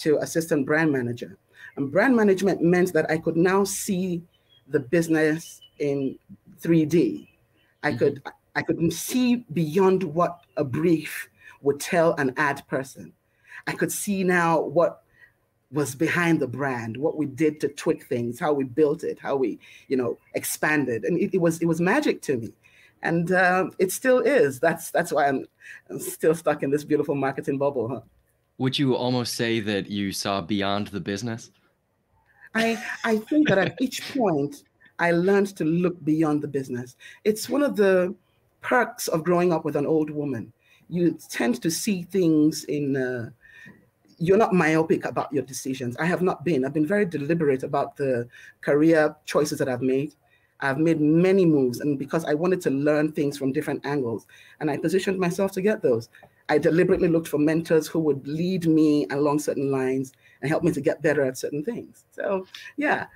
to 0.00 0.18
assistant 0.18 0.66
brand 0.66 0.92
manager. 0.92 1.38
And 1.76 1.90
brand 1.90 2.14
management 2.16 2.62
meant 2.62 2.92
that 2.92 3.10
I 3.10 3.18
could 3.18 3.36
now 3.36 3.64
see 3.64 4.22
the 4.68 4.80
business 4.80 5.60
in 5.78 6.18
3D. 6.60 7.28
I 7.82 7.90
mm-hmm. 7.90 7.98
could 7.98 8.22
I 8.54 8.62
could 8.62 8.92
see 8.92 9.36
beyond 9.52 10.02
what 10.02 10.40
a 10.56 10.64
brief 10.64 11.28
would 11.62 11.80
tell 11.80 12.14
an 12.14 12.34
ad 12.36 12.66
person. 12.68 13.12
I 13.66 13.72
could 13.72 13.90
see 13.90 14.24
now 14.24 14.60
what 14.60 15.02
was 15.70 15.94
behind 15.94 16.40
the 16.40 16.46
brand, 16.46 16.96
what 16.98 17.16
we 17.16 17.24
did 17.24 17.58
to 17.60 17.68
tweak 17.68 18.06
things, 18.06 18.38
how 18.38 18.52
we 18.52 18.64
built 18.64 19.04
it, 19.04 19.18
how 19.18 19.36
we, 19.36 19.58
you 19.88 19.96
know, 19.96 20.18
expanded, 20.34 21.04
and 21.04 21.18
it, 21.18 21.34
it 21.34 21.40
was 21.40 21.60
it 21.62 21.66
was 21.66 21.80
magic 21.80 22.20
to 22.22 22.36
me, 22.36 22.52
and 23.02 23.32
uh, 23.32 23.70
it 23.78 23.90
still 23.90 24.18
is. 24.18 24.60
That's 24.60 24.90
that's 24.90 25.12
why 25.12 25.28
I'm, 25.28 25.46
I'm 25.88 25.98
still 25.98 26.34
stuck 26.34 26.62
in 26.62 26.70
this 26.70 26.84
beautiful 26.84 27.14
marketing 27.14 27.56
bubble, 27.56 27.88
huh? 27.88 28.00
Would 28.62 28.78
you 28.78 28.94
almost 28.94 29.34
say 29.34 29.58
that 29.60 29.90
you 29.90 30.12
saw 30.12 30.40
beyond 30.40 30.86
the 30.88 31.00
business? 31.00 31.50
I 32.54 32.66
I 33.04 33.16
think 33.18 33.48
that 33.48 33.58
at 33.58 33.74
each 33.84 33.98
point 34.14 34.62
I 34.98 35.10
learned 35.10 35.56
to 35.56 35.64
look 35.64 35.96
beyond 36.04 36.42
the 36.42 36.48
business. 36.48 36.96
It's 37.24 37.48
one 37.48 37.64
of 37.64 37.74
the 37.74 38.14
perks 38.60 39.08
of 39.08 39.24
growing 39.24 39.52
up 39.52 39.64
with 39.64 39.76
an 39.76 39.86
old 39.86 40.10
woman 40.10 40.52
you 40.92 41.18
tend 41.30 41.62
to 41.62 41.70
see 41.70 42.02
things 42.02 42.64
in 42.64 42.96
uh, 42.96 43.30
you're 44.18 44.36
not 44.36 44.52
myopic 44.52 45.06
about 45.06 45.32
your 45.32 45.42
decisions. 45.42 45.96
I 45.96 46.04
have 46.04 46.22
not 46.22 46.44
been. 46.44 46.64
I've 46.64 46.74
been 46.74 46.86
very 46.86 47.06
deliberate 47.06 47.62
about 47.64 47.96
the 47.96 48.28
career 48.60 49.16
choices 49.24 49.58
that 49.58 49.68
I've 49.68 49.82
made. 49.82 50.14
I've 50.60 50.78
made 50.78 51.00
many 51.00 51.44
moves, 51.44 51.80
and 51.80 51.98
because 51.98 52.24
I 52.26 52.34
wanted 52.34 52.60
to 52.60 52.70
learn 52.70 53.10
things 53.10 53.36
from 53.36 53.52
different 53.52 53.84
angles, 53.84 54.26
and 54.60 54.70
I 54.70 54.76
positioned 54.76 55.18
myself 55.18 55.50
to 55.52 55.62
get 55.62 55.82
those. 55.82 56.08
I 56.52 56.58
deliberately 56.58 57.08
looked 57.08 57.28
for 57.28 57.38
mentors 57.38 57.86
who 57.86 57.98
would 58.00 58.28
lead 58.28 58.66
me 58.66 59.06
along 59.10 59.38
certain 59.38 59.70
lines 59.70 60.12
and 60.42 60.50
help 60.50 60.62
me 60.62 60.70
to 60.72 60.82
get 60.82 61.00
better 61.00 61.22
at 61.24 61.38
certain 61.38 61.64
things. 61.64 62.04
So, 62.10 62.46
yeah, 62.76 63.06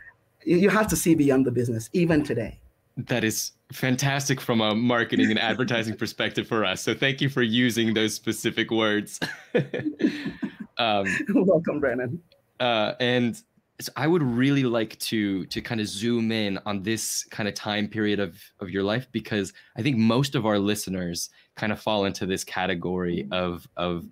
you 0.42 0.70
have 0.70 0.86
to 0.86 0.96
see 0.96 1.14
beyond 1.14 1.44
the 1.44 1.50
business, 1.50 1.90
even 1.92 2.24
today. 2.24 2.58
That 2.96 3.24
is 3.24 3.52
fantastic 3.72 4.40
from 4.40 4.62
a 4.62 4.74
marketing 4.74 5.28
and 5.28 5.38
advertising 5.38 5.96
perspective 6.04 6.48
for 6.48 6.64
us. 6.64 6.80
So 6.80 6.94
thank 6.94 7.20
you 7.20 7.28
for 7.28 7.42
using 7.42 7.92
those 7.92 8.14
specific 8.14 8.70
words. 8.70 9.20
um, 10.78 11.04
Welcome, 11.34 11.78
Brandon. 11.78 12.22
Uh, 12.58 12.94
and 13.00 13.42
so 13.80 13.92
I 13.96 14.06
would 14.06 14.22
really 14.22 14.64
like 14.64 14.98
to 15.00 15.44
to 15.46 15.60
kind 15.60 15.80
of 15.80 15.86
zoom 15.86 16.32
in 16.32 16.58
on 16.64 16.82
this 16.82 17.24
kind 17.24 17.48
of 17.48 17.54
time 17.54 17.88
period 17.88 18.20
of 18.20 18.40
of 18.60 18.70
your 18.70 18.82
life 18.82 19.06
because 19.12 19.52
I 19.76 19.82
think 19.82 19.96
most 19.96 20.34
of 20.34 20.46
our 20.46 20.58
listeners 20.58 21.30
kind 21.56 21.72
of 21.72 21.80
fall 21.80 22.04
into 22.06 22.26
this 22.26 22.44
category 22.44 23.28
of 23.30 23.68
of 23.76 24.08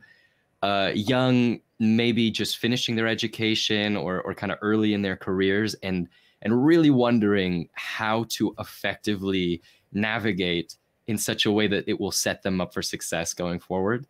uh, 0.63 0.93
young, 0.95 1.61
maybe 1.79 2.31
just 2.31 2.59
finishing 2.59 2.95
their 2.97 3.09
education 3.09 3.97
or 3.97 4.21
or 4.23 4.35
kind 4.35 4.53
of 4.53 4.59
early 4.63 4.95
in 4.95 5.03
their 5.03 5.17
careers 5.17 5.75
and 5.83 6.09
and 6.43 6.67
really 6.67 6.91
wondering 6.91 7.69
how 7.73 8.25
to 8.29 8.55
effectively 8.59 9.63
navigate 9.93 10.77
in 11.07 11.17
such 11.17 11.47
a 11.47 11.53
way 11.53 11.67
that 11.67 11.85
it 11.87 11.99
will 11.99 12.11
set 12.11 12.43
them 12.43 12.61
up 12.61 12.73
for 12.75 12.83
success 12.83 13.33
going 13.33 13.61
forward. 13.61 14.07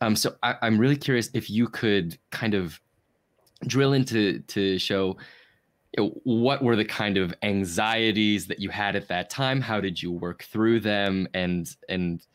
Um, 0.00 0.16
so 0.16 0.36
I, 0.42 0.56
I'm 0.60 0.78
really 0.78 0.96
curious 0.96 1.30
if 1.32 1.48
you 1.48 1.68
could 1.68 2.18
kind 2.30 2.54
of 2.54 2.80
drill 3.66 3.92
into 3.92 4.40
to 4.40 4.78
show 4.78 5.16
you 5.96 6.04
know, 6.04 6.20
what 6.24 6.62
were 6.62 6.76
the 6.76 6.84
kind 6.84 7.16
of 7.16 7.34
anxieties 7.42 8.46
that 8.46 8.60
you 8.60 8.68
had 8.70 8.96
at 8.96 9.08
that 9.08 9.30
time? 9.30 9.60
How 9.60 9.80
did 9.80 10.02
you 10.02 10.12
work 10.12 10.44
through 10.44 10.80
them? 10.80 11.28
And 11.34 11.74
and 11.88 12.26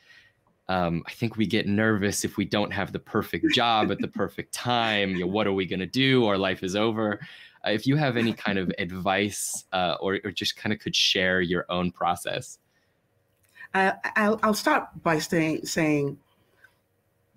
um, 0.70 1.04
i 1.06 1.12
think 1.12 1.36
we 1.36 1.46
get 1.46 1.68
nervous 1.68 2.24
if 2.24 2.38
we 2.38 2.46
don't 2.46 2.72
have 2.72 2.94
the 2.94 3.00
perfect 3.00 3.54
job 3.54 3.92
at 3.92 4.00
the 4.00 4.08
perfect 4.08 4.54
time. 4.54 5.12
You 5.12 5.22
know, 5.22 5.28
what 5.28 5.48
are 5.48 5.54
we 5.54 5.66
going 5.66 5.82
to 5.82 5.86
do? 5.86 6.26
Our 6.26 6.38
life 6.38 6.64
is 6.64 6.76
over. 6.76 7.20
Uh, 7.66 7.72
if 7.72 7.86
you 7.86 7.96
have 7.96 8.18
any 8.18 8.34
kind 8.34 8.58
of 8.58 8.72
advice 8.80 9.66
uh, 9.74 9.96
or, 10.00 10.20
or 10.24 10.32
just 10.32 10.56
kind 10.56 10.74
of 10.74 10.80
could 10.80 10.96
share 10.96 11.42
your 11.42 11.66
own 11.70 11.92
process. 11.92 12.58
Uh, 13.74 13.92
I'll, 14.16 14.40
I'll 14.44 14.54
start 14.54 14.90
by 15.04 15.20
saying, 15.20 15.66
saying 15.66 16.18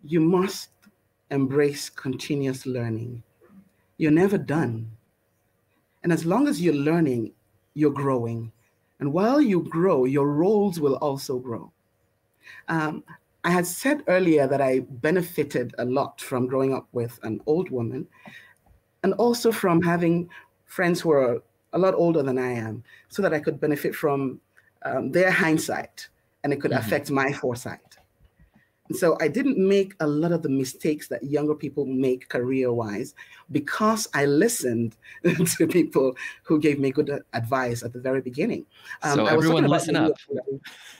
you 0.02 0.20
must 0.20 0.70
embrace 1.30 1.90
continuous 1.90 2.66
learning. 2.66 3.22
You're 3.96 4.10
never 4.10 4.38
done. 4.38 4.90
And 6.02 6.12
as 6.12 6.24
long 6.24 6.48
as 6.48 6.60
you're 6.60 6.74
learning, 6.74 7.32
you're 7.74 7.90
growing. 7.90 8.52
And 9.00 9.12
while 9.12 9.40
you 9.40 9.62
grow, 9.62 10.04
your 10.04 10.28
roles 10.28 10.80
will 10.80 10.96
also 10.96 11.38
grow. 11.38 11.72
Um, 12.68 13.04
I 13.44 13.50
had 13.50 13.66
said 13.66 14.02
earlier 14.06 14.46
that 14.46 14.60
I 14.60 14.80
benefited 14.80 15.74
a 15.78 15.84
lot 15.84 16.20
from 16.20 16.46
growing 16.46 16.72
up 16.72 16.88
with 16.92 17.18
an 17.22 17.40
old 17.46 17.70
woman 17.70 18.06
and 19.02 19.12
also 19.14 19.52
from 19.52 19.82
having 19.82 20.30
friends 20.64 21.00
who 21.00 21.10
are 21.12 21.42
a 21.74 21.78
lot 21.78 21.94
older 21.94 22.22
than 22.22 22.38
I 22.38 22.52
am 22.52 22.82
so 23.08 23.20
that 23.22 23.34
I 23.34 23.40
could 23.40 23.60
benefit 23.60 23.94
from 23.94 24.40
um, 24.84 25.12
their 25.12 25.30
hindsight 25.30 26.08
and 26.42 26.52
it 26.52 26.60
could 26.60 26.70
mm-hmm. 26.70 26.86
affect 26.86 27.10
my 27.10 27.32
foresight. 27.32 27.93
So 28.92 29.16
I 29.18 29.28
didn't 29.28 29.56
make 29.56 29.94
a 30.00 30.06
lot 30.06 30.32
of 30.32 30.42
the 30.42 30.50
mistakes 30.50 31.08
that 31.08 31.22
younger 31.22 31.54
people 31.54 31.86
make 31.86 32.28
career 32.28 32.70
wise 32.70 33.14
because 33.50 34.06
I 34.12 34.26
listened 34.26 34.96
to 35.56 35.66
people 35.66 36.14
who 36.42 36.60
gave 36.60 36.78
me 36.78 36.90
good 36.90 37.22
advice 37.32 37.82
at 37.82 37.94
the 37.94 38.00
very 38.00 38.20
beginning. 38.20 38.66
Um, 39.02 39.14
so 39.14 39.26
everyone 39.26 39.66
listen 39.68 39.96
up. 39.96 40.12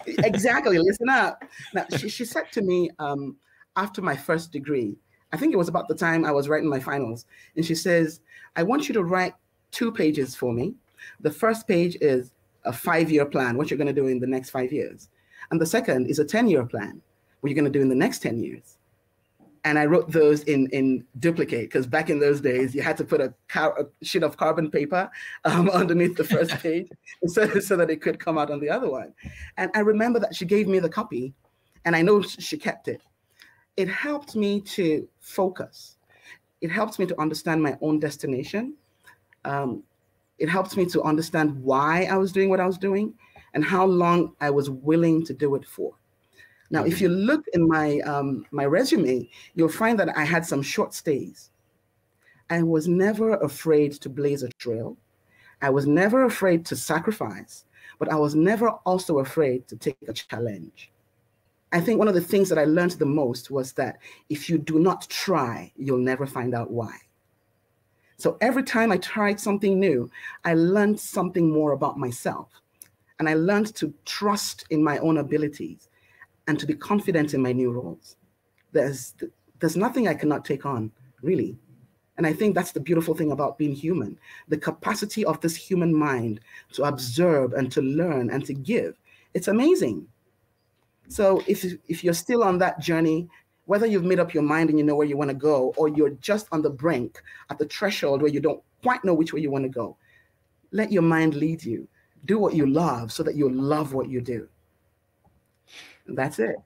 exactly, 0.06 0.78
listen 0.78 1.10
up. 1.10 1.44
Now, 1.74 1.84
she, 1.98 2.08
she 2.08 2.24
said 2.24 2.50
to 2.52 2.62
me 2.62 2.88
um, 2.98 3.36
after 3.76 4.00
my 4.00 4.16
first 4.16 4.50
degree, 4.50 4.96
I 5.32 5.36
think 5.36 5.52
it 5.52 5.58
was 5.58 5.68
about 5.68 5.88
the 5.88 5.94
time 5.94 6.24
I 6.24 6.30
was 6.30 6.48
writing 6.48 6.70
my 6.70 6.80
finals, 6.80 7.26
and 7.56 7.66
she 7.66 7.74
says, 7.74 8.20
I 8.56 8.62
want 8.62 8.88
you 8.88 8.94
to 8.94 9.04
write 9.04 9.34
two 9.72 9.92
pages 9.92 10.34
for 10.34 10.54
me. 10.54 10.74
The 11.20 11.30
first 11.30 11.68
page 11.68 11.98
is 12.00 12.32
a 12.64 12.72
five 12.72 13.10
year 13.10 13.26
plan, 13.26 13.58
what 13.58 13.68
you're 13.68 13.76
going 13.76 13.94
to 13.94 14.00
do 14.00 14.06
in 14.06 14.20
the 14.20 14.26
next 14.26 14.50
five 14.50 14.72
years. 14.72 15.10
And 15.50 15.60
the 15.60 15.66
second 15.66 16.06
is 16.06 16.18
a 16.18 16.24
10 16.24 16.48
year 16.48 16.64
plan 16.64 17.02
what 17.44 17.50
you're 17.50 17.60
going 17.60 17.70
to 17.70 17.78
do 17.78 17.82
in 17.82 17.90
the 17.90 17.94
next 17.94 18.20
10 18.20 18.42
years. 18.42 18.78
And 19.64 19.78
I 19.78 19.84
wrote 19.84 20.10
those 20.10 20.44
in, 20.44 20.66
in 20.68 21.04
duplicate 21.18 21.66
because 21.66 21.86
back 21.86 22.08
in 22.08 22.18
those 22.18 22.40
days, 22.40 22.74
you 22.74 22.80
had 22.80 22.96
to 22.96 23.04
put 23.04 23.20
a, 23.20 23.34
car, 23.48 23.78
a 23.78 24.04
sheet 24.04 24.22
of 24.22 24.38
carbon 24.38 24.70
paper 24.70 25.10
um, 25.44 25.68
underneath 25.74 26.16
the 26.16 26.24
first 26.24 26.52
page 26.60 26.88
so, 27.26 27.46
so 27.60 27.76
that 27.76 27.90
it 27.90 28.00
could 28.00 28.18
come 28.18 28.38
out 28.38 28.50
on 28.50 28.60
the 28.60 28.70
other 28.70 28.88
one. 28.88 29.12
And 29.58 29.70
I 29.74 29.80
remember 29.80 30.18
that 30.20 30.34
she 30.34 30.46
gave 30.46 30.66
me 30.66 30.78
the 30.78 30.88
copy 30.88 31.34
and 31.84 31.94
I 31.94 32.00
know 32.00 32.22
she 32.22 32.56
kept 32.56 32.88
it. 32.88 33.02
It 33.76 33.88
helped 33.88 34.36
me 34.36 34.62
to 34.62 35.06
focus. 35.20 35.98
It 36.62 36.70
helped 36.70 36.98
me 36.98 37.04
to 37.04 37.20
understand 37.20 37.62
my 37.62 37.76
own 37.82 37.98
destination. 38.00 38.72
Um, 39.44 39.82
it 40.38 40.48
helped 40.48 40.78
me 40.78 40.86
to 40.86 41.02
understand 41.02 41.62
why 41.62 42.04
I 42.04 42.16
was 42.16 42.32
doing 42.32 42.48
what 42.48 42.60
I 42.60 42.66
was 42.66 42.78
doing 42.78 43.12
and 43.52 43.62
how 43.62 43.84
long 43.84 44.34
I 44.40 44.48
was 44.48 44.70
willing 44.70 45.26
to 45.26 45.34
do 45.34 45.56
it 45.56 45.66
for. 45.66 45.92
Now, 46.74 46.82
if 46.82 47.00
you 47.00 47.08
look 47.08 47.46
in 47.52 47.68
my 47.68 48.00
um, 48.00 48.46
my 48.50 48.64
resume, 48.64 49.30
you'll 49.54 49.68
find 49.68 49.96
that 50.00 50.18
I 50.18 50.24
had 50.24 50.44
some 50.44 50.60
short 50.60 50.92
stays. 50.92 51.50
I 52.50 52.64
was 52.64 52.88
never 52.88 53.34
afraid 53.34 53.92
to 54.00 54.08
blaze 54.08 54.42
a 54.42 54.48
trail. 54.58 54.96
I 55.62 55.70
was 55.70 55.86
never 55.86 56.24
afraid 56.24 56.66
to 56.66 56.74
sacrifice, 56.74 57.64
but 58.00 58.10
I 58.10 58.16
was 58.16 58.34
never 58.34 58.70
also 58.84 59.20
afraid 59.20 59.68
to 59.68 59.76
take 59.76 59.96
a 60.08 60.12
challenge. 60.12 60.90
I 61.70 61.80
think 61.80 62.00
one 62.00 62.08
of 62.08 62.14
the 62.14 62.28
things 62.32 62.48
that 62.48 62.58
I 62.58 62.64
learned 62.64 62.98
the 62.98 63.06
most 63.06 63.52
was 63.52 63.72
that 63.74 63.98
if 64.28 64.50
you 64.50 64.58
do 64.58 64.80
not 64.80 65.08
try, 65.08 65.72
you'll 65.76 65.98
never 65.98 66.26
find 66.26 66.56
out 66.56 66.72
why. 66.72 66.96
So 68.16 68.36
every 68.40 68.64
time 68.64 68.90
I 68.90 68.96
tried 68.96 69.38
something 69.38 69.78
new, 69.78 70.10
I 70.44 70.54
learned 70.54 70.98
something 70.98 71.52
more 71.52 71.70
about 71.70 72.00
myself. 72.00 72.48
And 73.20 73.28
I 73.28 73.34
learned 73.34 73.76
to 73.76 73.94
trust 74.04 74.66
in 74.70 74.82
my 74.82 74.98
own 74.98 75.18
abilities 75.18 75.88
and 76.46 76.58
to 76.58 76.66
be 76.66 76.74
confident 76.74 77.34
in 77.34 77.42
my 77.42 77.52
new 77.52 77.70
roles. 77.72 78.16
There's 78.72 79.14
there's 79.60 79.76
nothing 79.76 80.08
I 80.08 80.14
cannot 80.14 80.44
take 80.44 80.66
on, 80.66 80.90
really. 81.22 81.56
And 82.16 82.26
I 82.26 82.32
think 82.32 82.54
that's 82.54 82.72
the 82.72 82.80
beautiful 82.80 83.14
thing 83.14 83.32
about 83.32 83.58
being 83.58 83.74
human 83.74 84.18
the 84.48 84.58
capacity 84.58 85.24
of 85.24 85.40
this 85.40 85.56
human 85.56 85.94
mind 85.94 86.40
to 86.72 86.84
observe 86.84 87.52
and 87.54 87.70
to 87.72 87.82
learn 87.82 88.30
and 88.30 88.44
to 88.46 88.54
give. 88.54 88.96
It's 89.34 89.48
amazing. 89.48 90.06
So 91.08 91.42
if, 91.46 91.64
if 91.88 92.04
you're 92.04 92.14
still 92.14 92.44
on 92.44 92.58
that 92.58 92.80
journey, 92.80 93.28
whether 93.66 93.86
you've 93.86 94.04
made 94.04 94.20
up 94.20 94.32
your 94.32 94.42
mind 94.42 94.70
and 94.70 94.78
you 94.78 94.84
know 94.84 94.94
where 94.94 95.06
you 95.06 95.16
want 95.16 95.30
to 95.30 95.36
go, 95.36 95.74
or 95.76 95.88
you're 95.88 96.10
just 96.10 96.46
on 96.52 96.62
the 96.62 96.70
brink 96.70 97.20
at 97.50 97.58
the 97.58 97.66
threshold 97.66 98.22
where 98.22 98.30
you 98.30 98.40
don't 98.40 98.62
quite 98.82 99.04
know 99.04 99.14
which 99.14 99.32
way 99.32 99.40
you 99.40 99.50
want 99.50 99.64
to 99.64 99.68
go, 99.68 99.96
let 100.70 100.92
your 100.92 101.02
mind 101.02 101.34
lead 101.34 101.64
you. 101.64 101.88
Do 102.26 102.38
what 102.38 102.54
you 102.54 102.66
love 102.66 103.12
so 103.12 103.22
that 103.22 103.34
you 103.34 103.50
love 103.50 103.92
what 103.92 104.08
you 104.08 104.20
do. 104.20 104.48
That's 106.06 106.38
it. 106.38 106.56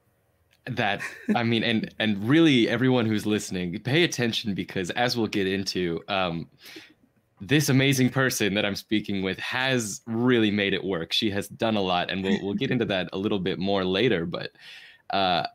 That 0.66 1.00
I 1.34 1.44
mean, 1.44 1.62
and 1.62 1.94
and 1.98 2.28
really 2.28 2.68
everyone 2.68 3.06
who's 3.06 3.24
listening, 3.24 3.78
pay 3.80 4.04
attention 4.04 4.54
because 4.54 4.90
as 4.90 5.16
we'll 5.16 5.26
get 5.26 5.46
into, 5.46 6.00
um, 6.08 6.48
this 7.40 7.68
amazing 7.68 8.10
person 8.10 8.54
that 8.54 8.66
I'm 8.66 8.74
speaking 8.74 9.22
with 9.22 9.38
has 9.38 10.02
really 10.06 10.50
made 10.50 10.74
it 10.74 10.84
work. 10.84 11.12
She 11.12 11.30
has 11.30 11.48
done 11.48 11.76
a 11.76 11.80
lot, 11.80 12.10
and 12.10 12.22
we'll 12.22 12.42
we'll 12.42 12.54
get 12.54 12.70
into 12.70 12.84
that 12.86 13.08
a 13.12 13.18
little 13.18 13.38
bit 13.38 13.58
more 13.58 13.84
later. 13.84 14.26
But 14.26 14.50
uh, 15.10 15.46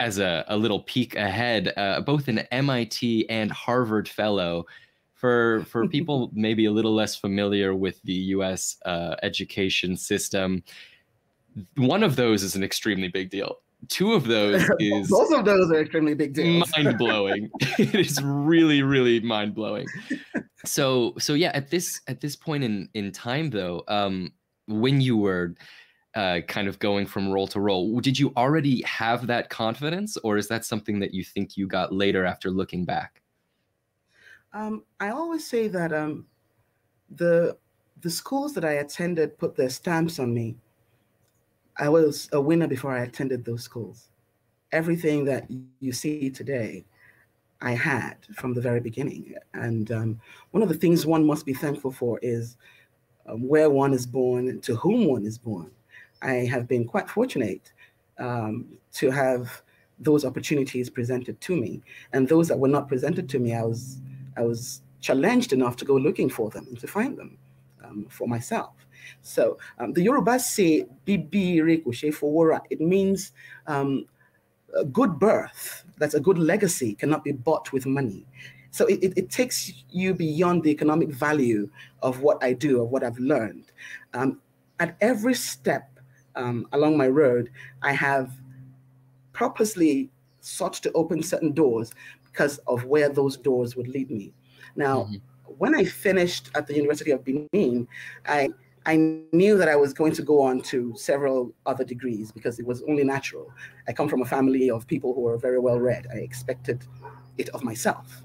as 0.00 0.18
a, 0.18 0.44
a 0.48 0.56
little 0.56 0.80
peek 0.80 1.16
ahead, 1.16 1.72
uh, 1.76 2.00
both 2.00 2.28
an 2.28 2.40
MIT 2.50 3.28
and 3.28 3.50
Harvard 3.50 4.08
fellow. 4.08 4.66
For 5.14 5.64
for 5.68 5.86
people 5.88 6.30
maybe 6.32 6.64
a 6.64 6.72
little 6.72 6.94
less 6.94 7.14
familiar 7.16 7.74
with 7.74 8.00
the 8.02 8.14
U.S. 8.14 8.76
Uh, 8.84 9.16
education 9.22 9.96
system, 9.96 10.62
one 11.76 12.02
of 12.02 12.16
those 12.16 12.42
is 12.42 12.54
an 12.54 12.62
extremely 12.62 13.08
big 13.08 13.30
deal. 13.30 13.56
Two 13.88 14.12
of 14.12 14.24
those 14.24 14.68
is 14.80 15.08
both 15.08 15.32
of 15.32 15.44
those 15.44 15.70
are 15.70 15.80
extremely 15.80 16.14
big 16.14 16.34
deals. 16.34 16.70
mind 16.76 16.98
blowing. 16.98 17.50
it 17.78 17.94
is 17.94 18.20
really, 18.22 18.82
really 18.82 19.20
mind 19.20 19.54
blowing. 19.54 19.86
So, 20.64 21.14
so 21.18 21.34
yeah, 21.34 21.52
at 21.54 21.70
this 21.70 22.00
at 22.08 22.20
this 22.20 22.34
point 22.34 22.64
in 22.64 22.88
in 22.94 23.12
time, 23.12 23.50
though, 23.50 23.84
um, 23.88 24.32
when 24.66 25.00
you 25.00 25.16
were 25.16 25.54
uh, 26.14 26.40
kind 26.48 26.66
of 26.66 26.78
going 26.80 27.06
from 27.06 27.28
role 27.28 27.46
to 27.48 27.60
role, 27.60 28.00
did 28.00 28.18
you 28.18 28.32
already 28.36 28.82
have 28.82 29.26
that 29.28 29.48
confidence, 29.48 30.16
or 30.18 30.36
is 30.36 30.48
that 30.48 30.64
something 30.64 30.98
that 30.98 31.14
you 31.14 31.22
think 31.22 31.56
you 31.56 31.68
got 31.68 31.92
later 31.92 32.24
after 32.24 32.50
looking 32.50 32.84
back? 32.84 33.22
Um, 34.52 34.82
I 34.98 35.10
always 35.10 35.46
say 35.46 35.68
that 35.68 35.92
um, 35.92 36.26
the 37.10 37.56
the 38.00 38.10
schools 38.10 38.54
that 38.54 38.64
I 38.64 38.74
attended 38.74 39.38
put 39.38 39.56
their 39.56 39.70
stamps 39.70 40.18
on 40.18 40.34
me 40.34 40.56
I 41.78 41.88
was 41.88 42.28
a 42.32 42.40
winner 42.40 42.66
before 42.66 42.92
I 42.92 43.02
attended 43.02 43.44
those 43.44 43.62
schools. 43.62 44.08
Everything 44.72 45.24
that 45.26 45.46
you 45.80 45.92
see 45.92 46.28
today, 46.28 46.84
I 47.60 47.72
had 47.72 48.16
from 48.34 48.54
the 48.54 48.60
very 48.60 48.80
beginning. 48.80 49.34
And 49.54 49.90
um, 49.92 50.20
one 50.50 50.62
of 50.62 50.68
the 50.68 50.74
things 50.74 51.06
one 51.06 51.24
must 51.24 51.46
be 51.46 51.54
thankful 51.54 51.92
for 51.92 52.18
is 52.22 52.56
um, 53.26 53.46
where 53.46 53.70
one 53.70 53.92
is 53.92 54.06
born, 54.06 54.60
to 54.60 54.76
whom 54.76 55.06
one 55.06 55.24
is 55.24 55.38
born. 55.38 55.70
I 56.22 56.46
have 56.46 56.66
been 56.66 56.84
quite 56.84 57.08
fortunate 57.08 57.72
um, 58.18 58.66
to 58.94 59.10
have 59.10 59.62
those 60.00 60.24
opportunities 60.24 60.90
presented 60.90 61.40
to 61.40 61.56
me, 61.56 61.82
and 62.12 62.28
those 62.28 62.48
that 62.48 62.58
were 62.58 62.68
not 62.68 62.88
presented 62.88 63.28
to 63.30 63.38
me, 63.38 63.54
I 63.54 63.62
was 63.62 63.98
I 64.36 64.42
was 64.42 64.82
challenged 65.00 65.52
enough 65.52 65.76
to 65.76 65.84
go 65.84 65.94
looking 65.94 66.28
for 66.28 66.50
them 66.50 66.66
and 66.68 66.78
to 66.80 66.86
find 66.86 67.16
them 67.16 67.38
um, 67.84 68.06
for 68.08 68.28
myself. 68.28 68.74
So 69.22 69.58
um, 69.78 69.92
the 69.92 70.02
Yoruba 70.02 70.38
say 70.38 70.86
"bibi 71.04 71.60
ricochet 71.60 72.10
for 72.12 72.60
It 72.70 72.80
means 72.80 73.32
um, 73.66 74.06
a 74.76 74.84
good 74.84 75.18
birth. 75.18 75.84
That's 75.98 76.14
a 76.14 76.20
good 76.20 76.38
legacy 76.38 76.94
cannot 76.94 77.24
be 77.24 77.32
bought 77.32 77.72
with 77.72 77.86
money. 77.86 78.26
So 78.70 78.86
it, 78.86 79.02
it, 79.02 79.12
it, 79.16 79.30
takes 79.30 79.72
you 79.90 80.12
beyond 80.14 80.62
the 80.62 80.70
economic 80.70 81.08
value 81.08 81.70
of 82.02 82.20
what 82.20 82.42
I 82.44 82.52
do, 82.52 82.82
of 82.82 82.90
what 82.90 83.02
I've 83.02 83.18
learned. 83.18 83.72
Um, 84.12 84.40
at 84.78 84.96
every 85.00 85.34
step 85.34 85.98
um, 86.36 86.68
along 86.72 86.96
my 86.96 87.08
road, 87.08 87.50
I 87.82 87.92
have 87.92 88.30
purposely 89.32 90.10
sought 90.40 90.74
to 90.74 90.92
open 90.92 91.22
certain 91.22 91.52
doors 91.52 91.92
because 92.24 92.58
of 92.66 92.84
where 92.84 93.08
those 93.08 93.36
doors 93.36 93.74
would 93.74 93.88
lead 93.88 94.10
me. 94.10 94.32
Now, 94.76 95.04
mm-hmm. 95.04 95.16
when 95.58 95.74
I 95.74 95.84
finished 95.84 96.50
at 96.54 96.66
the 96.66 96.74
University 96.74 97.10
of 97.10 97.24
Benin, 97.24 97.88
I 98.26 98.50
I 98.88 98.96
knew 99.32 99.58
that 99.58 99.68
I 99.68 99.76
was 99.76 99.92
going 99.92 100.14
to 100.14 100.22
go 100.22 100.40
on 100.40 100.62
to 100.62 100.94
several 100.96 101.52
other 101.66 101.84
degrees 101.84 102.32
because 102.32 102.58
it 102.58 102.66
was 102.66 102.82
only 102.88 103.04
natural. 103.04 103.52
I 103.86 103.92
come 103.92 104.08
from 104.08 104.22
a 104.22 104.24
family 104.24 104.70
of 104.70 104.86
people 104.86 105.12
who 105.12 105.26
are 105.26 105.36
very 105.36 105.58
well 105.58 105.78
read. 105.78 106.06
I 106.10 106.16
expected 106.16 106.86
it 107.36 107.50
of 107.50 107.62
myself, 107.62 108.22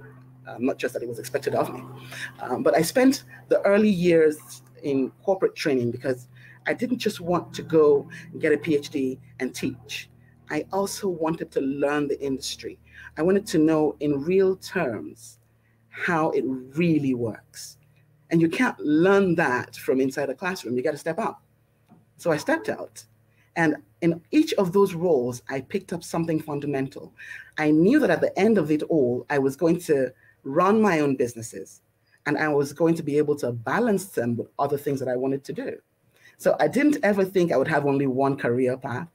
um, 0.47 0.65
not 0.65 0.77
just 0.77 0.93
that 0.93 1.03
it 1.03 1.09
was 1.09 1.19
expected 1.19 1.53
of 1.53 1.73
me. 1.73 1.83
Um, 2.39 2.63
but 2.63 2.77
I 2.77 2.81
spent 2.81 3.25
the 3.49 3.59
early 3.63 3.89
years 3.89 4.61
in 4.83 5.11
corporate 5.21 5.53
training 5.53 5.91
because 5.91 6.29
I 6.65 6.73
didn't 6.73 6.99
just 6.99 7.19
want 7.19 7.53
to 7.55 7.61
go 7.61 8.07
get 8.39 8.53
a 8.53 8.57
PhD 8.57 9.19
and 9.41 9.53
teach. 9.53 10.09
I 10.49 10.63
also 10.71 11.09
wanted 11.09 11.51
to 11.51 11.59
learn 11.59 12.07
the 12.07 12.17
industry. 12.21 12.79
I 13.17 13.21
wanted 13.21 13.45
to 13.47 13.57
know 13.57 13.97
in 13.99 14.23
real 14.23 14.55
terms 14.55 15.39
how 15.89 16.29
it 16.29 16.45
really 16.47 17.15
works. 17.15 17.77
And 18.33 18.41
you 18.41 18.49
can't 18.49 18.79
learn 18.79 19.35
that 19.35 19.75
from 19.75 20.01
inside 20.01 20.31
a 20.31 20.33
classroom. 20.33 20.75
You 20.75 20.81
got 20.81 20.91
to 20.91 20.97
step 20.97 21.19
out. 21.19 21.37
So 22.17 22.31
I 22.31 22.37
stepped 22.37 22.67
out. 22.67 23.05
And 23.55 23.75
in 24.01 24.19
each 24.31 24.53
of 24.55 24.73
those 24.73 24.95
roles, 24.95 25.43
I 25.49 25.61
picked 25.61 25.93
up 25.93 26.03
something 26.03 26.41
fundamental. 26.41 27.13
I 27.59 27.69
knew 27.69 27.99
that 27.99 28.09
at 28.09 28.21
the 28.21 28.37
end 28.37 28.57
of 28.57 28.71
it 28.71 28.81
all, 28.89 29.27
I 29.29 29.37
was 29.37 29.55
going 29.55 29.79
to 29.81 30.11
run 30.43 30.81
my 30.81 31.01
own 31.01 31.15
businesses. 31.15 31.81
and 32.25 32.37
I 32.37 32.47
was 32.47 32.73
going 32.73 32.95
to 32.95 33.03
be 33.03 33.17
able 33.17 33.35
to 33.37 33.51
balance 33.51 34.05
them 34.05 34.37
with 34.37 34.47
other 34.57 34.77
things 34.77 34.99
that 34.99 35.09
I 35.09 35.15
wanted 35.15 35.43
to 35.45 35.53
do. 35.53 35.77
So 36.37 36.55
I 36.59 36.67
didn't 36.67 36.97
ever 37.03 37.23
think 37.25 37.51
I 37.51 37.57
would 37.57 37.67
have 37.67 37.85
only 37.85 38.07
one 38.07 38.37
career 38.37 38.77
path. 38.77 39.07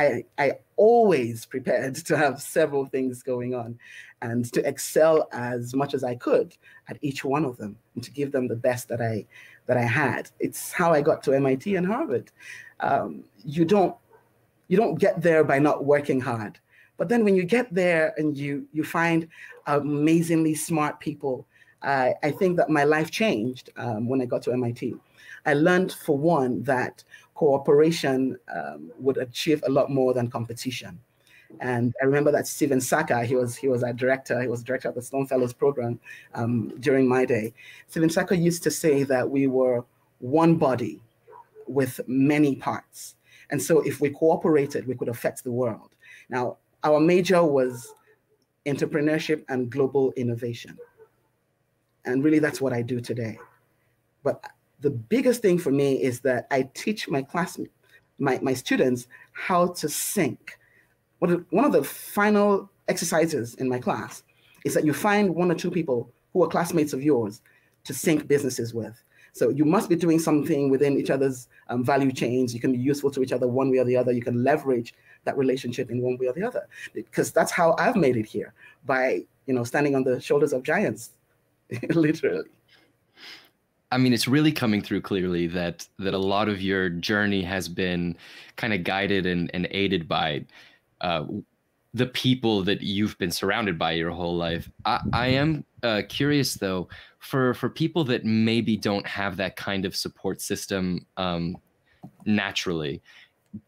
I, 0.00 0.24
I 0.38 0.52
always 0.76 1.44
prepared 1.44 1.94
to 2.06 2.16
have 2.16 2.40
several 2.40 2.86
things 2.86 3.22
going 3.22 3.54
on 3.54 3.78
and 4.22 4.50
to 4.52 4.66
excel 4.66 5.28
as 5.32 5.74
much 5.74 5.92
as 5.92 6.02
I 6.02 6.14
could 6.14 6.56
at 6.88 6.98
each 7.02 7.22
one 7.24 7.44
of 7.44 7.58
them 7.58 7.76
and 7.94 8.04
to 8.04 8.10
give 8.10 8.32
them 8.32 8.48
the 8.48 8.56
best 8.56 8.88
that 8.88 9.02
I 9.02 9.26
that 9.66 9.76
I 9.76 9.82
had. 9.82 10.30
It's 10.40 10.72
how 10.72 10.92
I 10.92 11.02
got 11.02 11.22
to 11.24 11.34
MIT 11.34 11.76
and 11.76 11.86
Harvard. 11.86 12.32
Um, 12.80 13.24
you 13.44 13.64
don't 13.64 13.94
you 14.68 14.76
don't 14.76 14.98
get 14.98 15.20
there 15.20 15.44
by 15.44 15.58
not 15.58 15.84
working 15.84 16.20
hard. 16.20 16.58
But 16.96 17.08
then 17.08 17.24
when 17.24 17.36
you 17.36 17.44
get 17.44 17.72
there 17.74 18.14
and 18.16 18.36
you 18.36 18.66
you 18.72 18.84
find 18.84 19.28
amazingly 19.66 20.54
smart 20.54 20.98
people, 21.00 21.46
I, 21.82 22.14
I 22.22 22.30
think 22.30 22.56
that 22.56 22.70
my 22.70 22.84
life 22.84 23.10
changed 23.10 23.70
um, 23.76 24.08
when 24.08 24.22
I 24.22 24.26
got 24.26 24.42
to 24.42 24.52
MIT. 24.52 24.94
I 25.46 25.54
learned, 25.54 25.92
for 25.92 26.16
one, 26.16 26.62
that 26.64 27.02
cooperation 27.40 28.36
um, 28.54 28.92
would 28.98 29.16
achieve 29.16 29.64
a 29.66 29.70
lot 29.70 29.88
more 29.90 30.12
than 30.12 30.28
competition. 30.28 31.00
And 31.60 31.94
I 32.02 32.04
remember 32.04 32.30
that 32.32 32.46
Stephen 32.46 32.80
Sacca, 32.80 33.24
he 33.24 33.34
was 33.34 33.56
he 33.56 33.66
was 33.66 33.82
our 33.82 33.94
director, 33.94 34.42
he 34.42 34.46
was 34.46 34.62
director 34.62 34.90
of 34.90 34.94
the 34.94 35.00
Sloan 35.02 35.26
Fellows 35.26 35.54
program 35.54 35.98
um, 36.34 36.68
during 36.80 37.08
my 37.08 37.24
day. 37.24 37.54
Stephen 37.88 38.10
Sacca 38.10 38.36
used 38.38 38.62
to 38.64 38.70
say 38.70 39.04
that 39.04 39.30
we 39.36 39.46
were 39.46 39.86
one 40.18 40.56
body 40.56 41.02
with 41.66 41.98
many 42.06 42.56
parts. 42.56 43.16
And 43.50 43.60
so 43.60 43.80
if 43.80 44.02
we 44.02 44.10
cooperated, 44.10 44.86
we 44.86 44.94
could 44.94 45.08
affect 45.08 45.42
the 45.42 45.50
world. 45.62 45.90
Now, 46.28 46.58
our 46.84 47.00
major 47.00 47.42
was 47.42 47.94
entrepreneurship 48.66 49.44
and 49.48 49.70
global 49.70 50.12
innovation. 50.12 50.76
And 52.04 52.22
really, 52.22 52.38
that's 52.38 52.60
what 52.60 52.74
I 52.74 52.82
do 52.82 53.00
today. 53.00 53.38
But 54.22 54.44
the 54.80 54.90
biggest 54.90 55.42
thing 55.42 55.58
for 55.58 55.70
me 55.70 56.02
is 56.02 56.20
that 56.20 56.46
I 56.50 56.68
teach 56.74 57.08
my 57.08 57.22
classmates, 57.22 57.72
my, 58.18 58.38
my 58.42 58.54
students, 58.54 59.06
how 59.32 59.68
to 59.68 59.88
sync. 59.88 60.58
One 61.18 61.64
of 61.64 61.72
the 61.72 61.84
final 61.84 62.70
exercises 62.88 63.54
in 63.56 63.68
my 63.68 63.78
class 63.78 64.22
is 64.64 64.74
that 64.74 64.84
you 64.84 64.92
find 64.92 65.34
one 65.34 65.50
or 65.50 65.54
two 65.54 65.70
people 65.70 66.10
who 66.32 66.42
are 66.42 66.48
classmates 66.48 66.92
of 66.92 67.02
yours 67.02 67.42
to 67.84 67.94
sync 67.94 68.26
businesses 68.26 68.72
with. 68.72 69.02
So 69.32 69.48
you 69.50 69.64
must 69.64 69.88
be 69.88 69.96
doing 69.96 70.18
something 70.18 70.70
within 70.70 70.98
each 70.98 71.10
other's 71.10 71.48
um, 71.68 71.84
value 71.84 72.12
chains. 72.12 72.52
You 72.52 72.60
can 72.60 72.72
be 72.72 72.78
useful 72.78 73.10
to 73.12 73.22
each 73.22 73.32
other 73.32 73.46
one 73.46 73.70
way 73.70 73.78
or 73.78 73.84
the 73.84 73.96
other. 73.96 74.12
You 74.12 74.22
can 74.22 74.42
leverage 74.42 74.94
that 75.24 75.36
relationship 75.36 75.90
in 75.90 76.00
one 76.00 76.16
way 76.18 76.26
or 76.26 76.32
the 76.32 76.42
other, 76.42 76.66
because 76.94 77.30
that's 77.30 77.52
how 77.52 77.74
I've 77.78 77.96
made 77.96 78.16
it 78.16 78.26
here 78.26 78.54
by 78.86 79.24
you 79.46 79.54
know 79.54 79.64
standing 79.64 79.94
on 79.94 80.02
the 80.02 80.20
shoulders 80.20 80.52
of 80.52 80.62
giants, 80.62 81.10
literally. 81.90 82.48
I 83.92 83.98
mean, 83.98 84.12
it's 84.12 84.28
really 84.28 84.52
coming 84.52 84.82
through 84.82 85.00
clearly 85.00 85.46
that 85.48 85.86
that 85.98 86.14
a 86.14 86.18
lot 86.18 86.48
of 86.48 86.62
your 86.62 86.88
journey 86.88 87.42
has 87.42 87.68
been 87.68 88.16
kind 88.56 88.72
of 88.72 88.84
guided 88.84 89.26
and, 89.26 89.50
and 89.52 89.66
aided 89.70 90.06
by 90.06 90.44
uh, 91.00 91.24
the 91.92 92.06
people 92.06 92.62
that 92.62 92.82
you've 92.82 93.18
been 93.18 93.32
surrounded 93.32 93.78
by 93.78 93.92
your 93.92 94.10
whole 94.10 94.36
life. 94.36 94.70
I, 94.84 95.00
I 95.12 95.26
am 95.28 95.64
uh, 95.82 96.02
curious 96.08 96.54
though, 96.54 96.88
for 97.18 97.54
for 97.54 97.68
people 97.68 98.04
that 98.04 98.24
maybe 98.24 98.76
don't 98.76 99.06
have 99.06 99.36
that 99.38 99.56
kind 99.56 99.84
of 99.84 99.96
support 99.96 100.40
system 100.40 101.06
um, 101.16 101.56
naturally, 102.24 103.02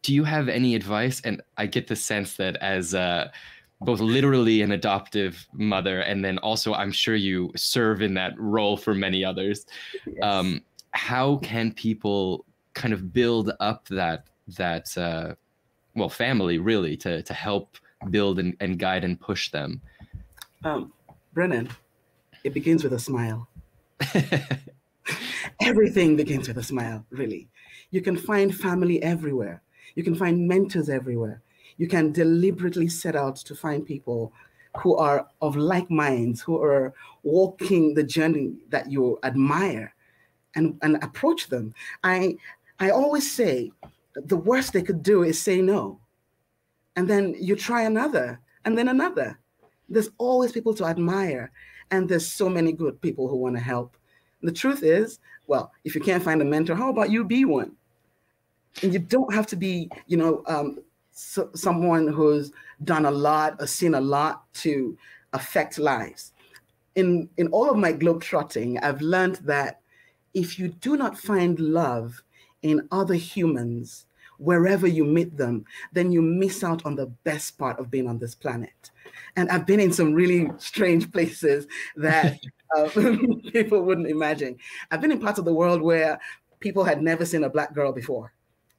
do 0.03 0.15
you 0.15 0.25
have 0.25 0.49
any 0.49 0.75
advice? 0.75 1.21
And 1.25 1.43
I 1.57 1.67
get 1.67 1.89
the 1.89 1.97
sense 1.97 2.37
that 2.37 2.57
as 2.57 2.95
uh, 2.95 3.31
both 3.85 4.01
literally 4.01 4.63
an 4.63 4.73
adoptive 4.73 5.47
mother, 5.53 6.01
and 6.01 6.25
then 6.25 6.39
also 6.39 6.75
I'm 6.75 6.93
sure 6.93 7.15
you 7.15 7.51
serve 7.57 8.03
in 8.03 8.15
that 8.15 8.39
role 8.39 8.77
for 8.77 8.95
many 8.95 9.25
others. 9.25 9.67
Yes. 10.07 10.17
Um, 10.23 10.63
how 10.93 11.37
can 11.37 11.73
people 11.73 12.45
kind 12.75 12.95
of 12.95 13.13
build 13.13 13.53
up 13.61 13.89
that 13.89 14.27
that 14.57 14.97
uh, 14.97 15.35
well 15.95 16.09
family 16.09 16.59
really 16.59 16.97
to 16.99 17.23
to 17.23 17.35
help 17.35 17.77
build 18.11 18.39
and, 18.39 18.57
and 18.61 18.79
guide 18.79 19.05
and 19.05 19.21
push 19.21 19.51
them? 19.51 19.81
Um, 20.65 20.93
Brennan, 21.33 21.69
it 22.45 22.55
begins 22.55 22.85
with 22.85 22.93
a 22.93 22.99
smile. 22.99 23.49
Everything 25.63 26.17
begins 26.17 26.49
with 26.49 26.59
a 26.59 26.63
smile, 26.63 27.05
really. 27.11 27.49
You 27.91 28.01
can 28.01 28.17
find 28.17 28.55
family 28.55 29.03
everywhere. 29.03 29.63
You 29.95 30.03
can 30.03 30.15
find 30.15 30.49
mentors 30.49 30.89
everywhere. 30.89 31.43
You 31.83 31.89
can 31.89 32.13
deliberately 32.13 32.87
set 32.87 33.17
out 33.17 33.35
to 33.35 33.57
find 33.57 33.85
people 33.85 34.33
who 34.79 34.95
are 34.95 35.27
of 35.41 35.57
like 35.57 35.91
minds, 35.91 36.41
who 36.41 36.63
are 36.63 36.95
walking 37.25 37.93
the 37.93 38.05
journey 38.05 38.55
that 38.69 38.89
you 38.89 39.19
admire 39.25 39.93
and, 40.55 40.79
and 40.83 41.03
approach 41.03 41.49
them. 41.49 41.75
I, 42.05 42.37
I 42.79 42.91
always 42.91 43.29
say 43.29 43.73
the 44.15 44.37
worst 44.37 44.73
they 44.73 44.83
could 44.83 45.03
do 45.03 45.25
is 45.25 45.43
say 45.43 45.61
no. 45.61 45.99
And 46.95 47.11
then 47.11 47.35
you 47.37 47.57
try 47.57 47.83
another 47.83 48.39
and 48.65 48.79
then 48.79 48.87
another. 48.87 49.37
There's 49.89 50.11
always 50.19 50.53
people 50.53 50.75
to 50.75 50.85
admire. 50.85 51.51
And 51.91 52.09
there's 52.09 52.29
so 52.29 52.49
many 52.49 52.71
good 52.71 53.01
people 53.01 53.27
who 53.27 53.35
want 53.35 53.57
to 53.57 53.61
help. 53.61 53.97
The 54.41 54.53
truth 54.53 54.85
is, 54.85 55.19
well, 55.49 55.73
if 55.83 55.97
you 55.97 56.01
can't 56.01 56.23
find 56.23 56.41
a 56.43 56.45
mentor, 56.45 56.77
how 56.77 56.91
about 56.91 57.11
you 57.11 57.25
be 57.25 57.45
one? 57.45 57.73
And 58.85 58.93
you 58.93 59.01
don't 59.01 59.35
have 59.35 59.49
to 59.49 59.57
be, 59.57 59.91
you 60.07 60.17
know, 60.17 60.45
um, 60.47 60.79
so, 61.13 61.51
someone 61.55 62.09
who's 62.09 62.53
done 62.85 63.07
a 63.07 63.11
lot 63.11 63.57
or 63.61 63.67
seen 63.67 63.95
a 63.95 64.01
lot 64.01 64.53
to 64.55 64.97
affect 65.33 65.79
lives. 65.79 66.33
In 66.95 67.29
in 67.37 67.49
all 67.49 67.71
of 67.71 67.77
my 67.77 67.93
globe 67.93 68.23
trotting, 68.23 68.79
I've 68.79 69.01
learned 69.01 69.37
that 69.45 69.81
if 70.35 70.59
you 70.59 70.69
do 70.69 70.97
not 70.97 71.19
find 71.19 71.59
love 71.59 72.23
in 72.63 72.89
other 72.91 73.15
humans 73.15 74.07
wherever 74.39 74.87
you 74.87 75.05
meet 75.05 75.37
them, 75.37 75.65
then 75.93 76.11
you 76.11 76.21
miss 76.21 76.65
out 76.65 76.85
on 76.85 76.97
the 76.97 77.07
best 77.25 77.57
part 77.59 77.79
of 77.79 77.91
being 77.91 78.09
on 78.09 78.19
this 78.19 78.35
planet. 78.35 78.91
And 79.37 79.49
I've 79.51 79.67
been 79.67 79.79
in 79.79 79.93
some 79.93 80.13
really 80.13 80.51
strange 80.59 81.11
places 81.13 81.67
that 81.97 82.41
uh, 82.77 82.89
people 83.53 83.83
wouldn't 83.83 84.09
imagine. 84.09 84.57
I've 84.91 85.01
been 85.01 85.13
in 85.13 85.21
parts 85.21 85.39
of 85.39 85.45
the 85.45 85.55
world 85.55 85.81
where 85.81 86.19
people 86.61 86.83
had 86.85 87.03
never 87.03 87.25
seen 87.25 87.45
a 87.45 87.51
black 87.51 87.73
girl 87.73 87.93
before. 87.93 88.33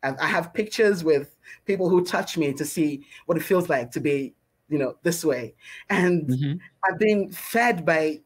I 0.03 0.27
have 0.27 0.53
pictures 0.53 1.03
with 1.03 1.35
people 1.65 1.89
who 1.89 2.03
touch 2.03 2.37
me 2.37 2.53
to 2.53 2.65
see 2.65 3.05
what 3.25 3.37
it 3.37 3.43
feels 3.43 3.69
like 3.69 3.91
to 3.91 3.99
be, 3.99 4.33
you 4.69 4.77
know, 4.77 4.95
this 5.03 5.23
way. 5.23 5.55
And 5.89 6.27
mm-hmm. 6.27 6.53
I've 6.85 6.99
been 6.99 7.31
fed 7.31 7.85
by 7.85 8.19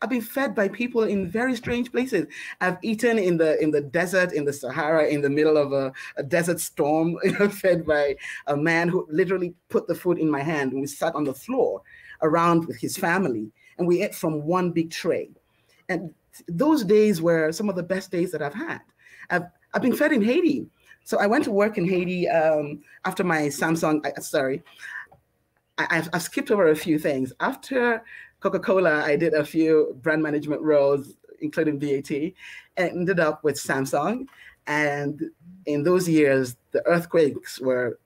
I've 0.00 0.10
been 0.10 0.22
fed 0.22 0.54
by 0.54 0.68
people 0.68 1.02
in 1.02 1.28
very 1.28 1.56
strange 1.56 1.90
places. 1.90 2.26
I've 2.60 2.78
eaten 2.82 3.18
in 3.18 3.36
the 3.36 3.60
in 3.60 3.72
the 3.72 3.80
desert, 3.80 4.32
in 4.32 4.44
the 4.44 4.52
Sahara, 4.52 5.08
in 5.08 5.22
the 5.22 5.30
middle 5.30 5.56
of 5.56 5.72
a, 5.72 5.92
a 6.16 6.22
desert 6.22 6.60
storm, 6.60 7.18
fed 7.50 7.84
by 7.84 8.16
a 8.46 8.56
man 8.56 8.88
who 8.88 9.06
literally 9.10 9.54
put 9.70 9.88
the 9.88 9.94
food 9.94 10.18
in 10.18 10.30
my 10.30 10.42
hand. 10.42 10.72
And 10.72 10.80
we 10.80 10.86
sat 10.86 11.14
on 11.14 11.24
the 11.24 11.34
floor 11.34 11.82
around 12.22 12.66
with 12.66 12.76
his 12.76 12.96
family, 12.96 13.50
and 13.76 13.88
we 13.88 14.02
ate 14.02 14.14
from 14.14 14.44
one 14.44 14.70
big 14.70 14.90
tray. 14.90 15.30
And 15.88 16.14
those 16.46 16.84
days 16.84 17.20
were 17.20 17.50
some 17.50 17.68
of 17.68 17.74
the 17.74 17.82
best 17.82 18.12
days 18.12 18.30
that 18.30 18.42
I've 18.42 18.54
had. 18.54 18.82
I've 19.30 19.46
I've 19.74 19.82
been 19.82 19.96
fed 19.96 20.12
in 20.12 20.22
Haiti. 20.22 20.68
So 21.08 21.16
I 21.18 21.26
went 21.26 21.44
to 21.44 21.50
work 21.50 21.78
in 21.78 21.88
Haiti 21.88 22.28
um, 22.28 22.82
after 23.06 23.24
my 23.24 23.44
Samsung. 23.44 24.04
Uh, 24.04 24.20
sorry, 24.20 24.62
I, 25.78 25.94
have 25.94 26.10
I've 26.12 26.20
skipped 26.20 26.50
over 26.50 26.68
a 26.68 26.76
few 26.76 26.98
things. 26.98 27.32
After 27.40 28.02
Coca 28.40 28.58
Cola, 28.58 29.02
I 29.06 29.16
did 29.16 29.32
a 29.32 29.42
few 29.42 29.96
brand 30.02 30.22
management 30.22 30.60
roles, 30.60 31.14
including 31.40 31.78
BAT, 31.78 32.10
and 32.10 32.90
ended 32.90 33.20
up 33.20 33.42
with 33.42 33.54
Samsung. 33.56 34.26
And 34.66 35.30
in 35.64 35.82
those 35.82 36.06
years, 36.06 36.56
the 36.72 36.86
earthquakes 36.86 37.58
were 37.58 37.98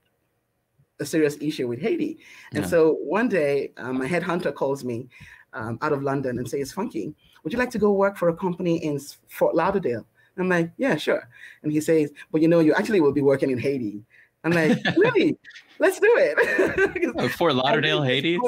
a 1.01 1.05
serious 1.05 1.37
issue 1.41 1.67
with 1.67 1.81
Haiti. 1.81 2.19
And 2.55 2.63
yeah. 2.63 2.71
so 2.71 2.99
one 3.03 3.29
day, 3.29 3.73
um, 3.79 3.99
my 3.99 4.07
headhunter 4.07 4.55
calls 4.55 4.85
me 4.85 5.09
um, 5.55 5.77
out 5.83 5.93
of 5.93 6.05
London 6.05 6.39
and 6.39 6.49
says, 6.49 6.73
Funke, 6.73 7.13
would 7.43 7.53
you 7.53 7.59
like 7.59 7.73
to 7.73 7.81
go 7.81 7.91
work 7.91 8.17
for 8.17 8.29
a 8.29 8.37
company 8.37 8.77
in 8.77 9.01
Fort 9.29 9.57
Lauderdale? 9.57 10.07
I'm 10.39 10.49
like, 10.49 10.71
yeah, 10.77 10.97
sure. 10.97 11.29
And 11.63 11.73
he 11.73 11.81
says, 11.81 12.11
but 12.31 12.41
you 12.41 12.49
know, 12.49 12.61
you 12.61 12.75
actually 12.75 13.01
will 13.01 13.13
be 13.13 13.21
working 13.21 13.51
in 13.51 13.59
Haiti. 13.59 14.03
I'm 14.45 14.53
like, 14.53 14.79
really? 14.97 15.39
Let's 15.79 15.99
do 15.99 16.13
it. 16.17 17.15
oh, 17.17 17.29
Fort 17.37 17.55
Lauderdale, 17.55 18.03
Haiti. 18.03 18.39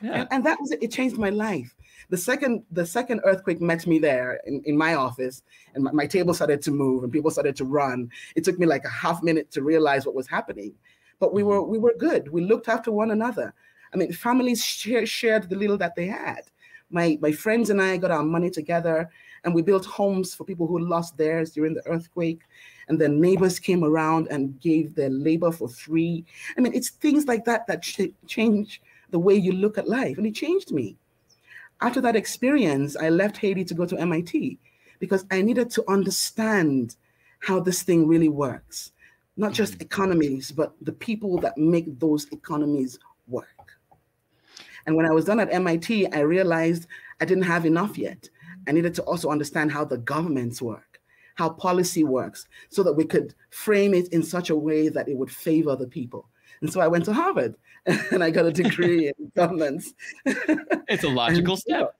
Yeah. 0.00 0.12
And, 0.12 0.28
and, 0.30 0.46
that 0.46 0.60
was 0.60 0.70
it. 0.70 0.82
It 0.82 0.92
changed 0.92 1.18
my 1.18 1.30
life. 1.30 1.74
The 2.10 2.16
second 2.16 2.62
the 2.70 2.86
second 2.86 3.20
earthquake 3.24 3.60
met 3.60 3.86
me 3.86 3.98
there 3.98 4.40
in, 4.46 4.62
in 4.64 4.78
my 4.78 4.94
office, 4.94 5.42
and 5.74 5.82
my, 5.82 5.90
my 5.90 6.06
table 6.06 6.32
started 6.32 6.62
to 6.62 6.70
move 6.70 7.02
and 7.02 7.12
people 7.12 7.32
started 7.32 7.56
to 7.56 7.64
run. 7.64 8.08
It 8.36 8.44
took 8.44 8.58
me 8.58 8.66
like 8.66 8.84
a 8.84 8.90
half 8.90 9.22
minute 9.24 9.50
to 9.52 9.62
realize 9.62 10.06
what 10.06 10.14
was 10.14 10.28
happening. 10.28 10.72
But 11.18 11.34
we 11.34 11.42
were 11.42 11.60
mm-hmm. 11.60 11.70
we 11.70 11.78
were 11.78 11.94
good. 11.98 12.28
We 12.32 12.42
looked 12.42 12.68
after 12.68 12.92
one 12.92 13.10
another. 13.10 13.52
I 13.92 13.96
mean, 13.96 14.12
families 14.12 14.64
share, 14.64 15.04
shared 15.04 15.50
the 15.50 15.56
little 15.56 15.78
that 15.78 15.96
they 15.96 16.06
had. 16.06 16.42
My 16.90 17.18
my 17.20 17.32
friends 17.32 17.68
and 17.68 17.82
I 17.82 17.96
got 17.96 18.12
our 18.12 18.22
money 18.22 18.50
together 18.50 19.10
and 19.44 19.54
we 19.54 19.62
built 19.62 19.86
homes 19.86 20.34
for 20.34 20.44
people 20.44 20.66
who 20.66 20.78
lost 20.78 21.16
theirs 21.16 21.52
during 21.52 21.74
the 21.74 21.86
earthquake. 21.86 22.42
And 22.88 23.00
then 23.00 23.20
neighbors 23.20 23.58
came 23.58 23.84
around 23.84 24.28
and 24.30 24.58
gave 24.60 24.94
their 24.94 25.10
labor 25.10 25.52
for 25.52 25.68
free. 25.68 26.24
I 26.56 26.60
mean, 26.60 26.74
it's 26.74 26.90
things 26.90 27.26
like 27.26 27.44
that 27.44 27.66
that 27.66 27.82
ch- 27.82 28.14
change 28.26 28.80
the 29.10 29.18
way 29.18 29.34
you 29.34 29.52
look 29.52 29.78
at 29.78 29.88
life. 29.88 30.16
And 30.18 30.26
it 30.26 30.34
changed 30.34 30.72
me. 30.72 30.96
after 31.80 32.00
that 32.00 32.16
experience, 32.16 32.96
I 32.96 33.08
left 33.08 33.36
Haiti 33.36 33.64
to 33.64 33.74
go 33.74 33.86
to 33.86 33.98
MIT 33.98 34.58
because 34.98 35.24
I 35.30 35.42
needed 35.42 35.70
to 35.70 35.84
understand 35.88 36.96
how 37.40 37.60
this 37.60 37.82
thing 37.82 38.06
really 38.06 38.28
works. 38.28 38.92
Not 39.36 39.52
just 39.52 39.74
mm-hmm. 39.74 39.82
economies, 39.82 40.50
but 40.50 40.74
the 40.82 40.92
people 40.92 41.38
that 41.38 41.56
make 41.56 41.98
those 42.00 42.26
economies 42.32 42.98
work. 43.28 43.46
And 44.86 44.96
when 44.96 45.06
I 45.06 45.12
was 45.12 45.26
done 45.26 45.38
at 45.38 45.52
MIT, 45.52 46.12
I 46.12 46.20
realized 46.20 46.86
I 47.20 47.24
didn't 47.24 47.44
have 47.44 47.66
enough 47.66 47.98
yet. 47.98 48.28
I 48.66 48.72
needed 48.72 48.94
to 48.94 49.02
also 49.02 49.30
understand 49.30 49.72
how 49.72 49.84
the 49.84 49.98
governments 49.98 50.60
work, 50.60 51.00
how 51.36 51.50
policy 51.50 52.04
works, 52.04 52.46
so 52.68 52.82
that 52.82 52.94
we 52.94 53.04
could 53.04 53.34
frame 53.50 53.94
it 53.94 54.08
in 54.08 54.22
such 54.22 54.50
a 54.50 54.56
way 54.56 54.88
that 54.88 55.08
it 55.08 55.16
would 55.16 55.30
favor 55.30 55.76
the 55.76 55.86
people. 55.86 56.28
And 56.60 56.72
so 56.72 56.80
I 56.80 56.88
went 56.88 57.04
to 57.06 57.12
Harvard 57.12 57.54
and 57.86 58.22
I 58.22 58.30
got 58.30 58.46
a 58.46 58.52
degree 58.52 59.08
in 59.18 59.32
governance. 59.36 59.94
It's 60.90 61.04
a 61.04 61.08
logical 61.08 61.52
and, 61.52 61.60
step. 61.60 61.94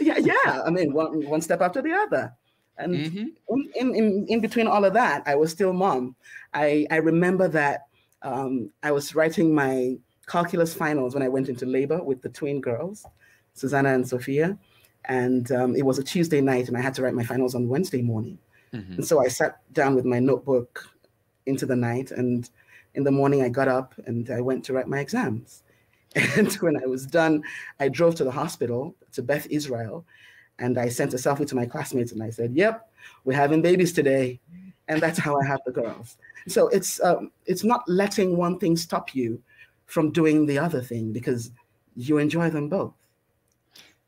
yeah, 0.00 0.16
yeah. 0.16 0.62
I 0.64 0.70
mean, 0.70 0.94
one 0.94 1.26
one 1.26 1.42
step 1.42 1.60
after 1.60 1.82
the 1.82 1.92
other. 1.92 2.32
And 2.78 2.94
mm-hmm. 2.94 3.54
in, 3.74 3.94
in, 3.94 4.26
in 4.26 4.40
between 4.40 4.66
all 4.66 4.86
of 4.86 4.94
that, 4.94 5.22
I 5.26 5.34
was 5.34 5.50
still 5.50 5.74
mom. 5.74 6.16
I, 6.54 6.86
I 6.90 6.96
remember 6.96 7.46
that 7.48 7.82
um, 8.22 8.70
I 8.82 8.92
was 8.92 9.14
writing 9.14 9.54
my 9.54 9.98
calculus 10.26 10.72
finals 10.72 11.14
when 11.14 11.22
I 11.22 11.28
went 11.28 11.48
into 11.48 11.66
labor 11.66 12.02
with 12.02 12.22
the 12.22 12.30
twin 12.30 12.60
girls, 12.60 13.04
Susanna 13.54 13.90
and 13.94 14.08
Sophia. 14.08 14.56
And 15.06 15.50
um, 15.52 15.74
it 15.74 15.84
was 15.84 15.98
a 15.98 16.04
Tuesday 16.04 16.40
night, 16.40 16.68
and 16.68 16.76
I 16.76 16.80
had 16.80 16.94
to 16.94 17.02
write 17.02 17.14
my 17.14 17.24
finals 17.24 17.54
on 17.54 17.68
Wednesday 17.68 18.02
morning. 18.02 18.38
Mm-hmm. 18.72 18.94
And 18.94 19.06
so 19.06 19.20
I 19.20 19.28
sat 19.28 19.60
down 19.72 19.94
with 19.94 20.04
my 20.04 20.18
notebook 20.18 20.88
into 21.46 21.66
the 21.66 21.76
night 21.76 22.10
and 22.10 22.48
in 22.94 23.04
the 23.04 23.10
morning, 23.10 23.42
I 23.42 23.48
got 23.48 23.68
up 23.68 23.94
and 24.06 24.28
I 24.30 24.40
went 24.40 24.64
to 24.64 24.72
write 24.72 24.88
my 24.88 25.00
exams. 25.00 25.62
And 26.36 26.52
when 26.54 26.76
I 26.76 26.86
was 26.86 27.06
done, 27.06 27.42
I 27.80 27.88
drove 27.88 28.16
to 28.16 28.24
the 28.24 28.30
hospital 28.30 28.94
to 29.12 29.22
Beth 29.22 29.46
Israel 29.48 30.04
and 30.58 30.76
I 30.76 30.90
sent 30.90 31.14
a 31.14 31.16
selfie 31.16 31.46
to 31.48 31.56
my 31.56 31.64
classmates 31.64 32.12
and 32.12 32.22
I 32.22 32.28
said, 32.28 32.54
Yep, 32.54 32.86
we're 33.24 33.36
having 33.36 33.62
babies 33.62 33.94
today. 33.94 34.38
And 34.88 35.00
that's 35.00 35.18
how 35.18 35.40
I 35.40 35.46
have 35.46 35.60
the 35.64 35.72
girls. 35.72 36.18
So 36.48 36.68
it's 36.68 37.02
um, 37.02 37.30
it's 37.46 37.64
not 37.64 37.88
letting 37.88 38.36
one 38.36 38.58
thing 38.58 38.76
stop 38.76 39.14
you 39.14 39.40
from 39.86 40.10
doing 40.10 40.44
the 40.44 40.58
other 40.58 40.82
thing 40.82 41.12
because 41.12 41.50
you 41.96 42.18
enjoy 42.18 42.50
them 42.50 42.68
both. 42.68 42.92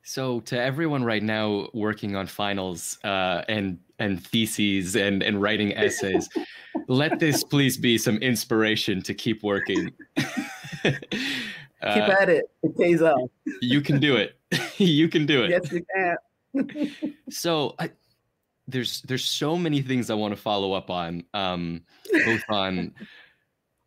So 0.06 0.40
to 0.40 0.60
everyone 0.60 1.02
right 1.02 1.22
now 1.22 1.68
working 1.72 2.14
on 2.14 2.26
finals 2.26 2.98
uh, 3.04 3.42
and 3.48 3.78
and 3.98 4.24
theses 4.24 4.96
and 4.96 5.22
and 5.22 5.40
writing 5.40 5.74
essays, 5.74 6.28
let 6.88 7.18
this 7.18 7.42
please 7.42 7.78
be 7.78 7.96
some 7.96 8.18
inspiration 8.18 9.02
to 9.02 9.14
keep 9.14 9.42
working. 9.42 9.90
keep 10.82 10.94
uh, 11.82 12.16
at 12.20 12.28
it. 12.28 12.44
It 12.62 12.76
pays 12.76 13.00
off. 13.00 13.30
you 13.62 13.80
can 13.80 13.98
do 13.98 14.16
it. 14.16 14.38
you 14.76 15.08
can 15.08 15.24
do 15.24 15.42
it. 15.42 15.50
Yes, 15.50 15.72
you 15.72 15.86
can. 15.96 17.14
so 17.30 17.74
I, 17.78 17.90
there's 18.68 19.00
there's 19.02 19.24
so 19.24 19.56
many 19.56 19.80
things 19.80 20.10
I 20.10 20.14
want 20.14 20.34
to 20.34 20.40
follow 20.40 20.74
up 20.74 20.90
on, 20.90 21.24
um, 21.32 21.80
both 22.26 22.42
on 22.50 22.92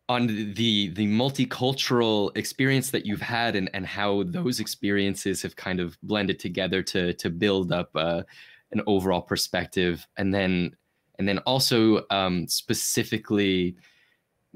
on 0.08 0.26
the 0.26 0.88
the 0.88 1.06
multicultural 1.06 2.36
experience 2.36 2.90
that 2.90 3.04
you've 3.04 3.20
had 3.20 3.56
and 3.56 3.70
and 3.74 3.86
how 3.86 4.22
those 4.24 4.60
experiences 4.60 5.42
have 5.42 5.54
kind 5.56 5.80
of 5.80 5.98
blended 6.02 6.38
together 6.38 6.82
to 6.82 7.12
to 7.14 7.30
build 7.30 7.72
up 7.72 7.90
uh, 7.94 8.22
an 8.72 8.82
overall 8.86 9.22
perspective, 9.22 10.06
and 10.16 10.32
then 10.32 10.74
and 11.18 11.28
then 11.28 11.38
also 11.40 12.04
um, 12.10 12.46
specifically 12.46 13.76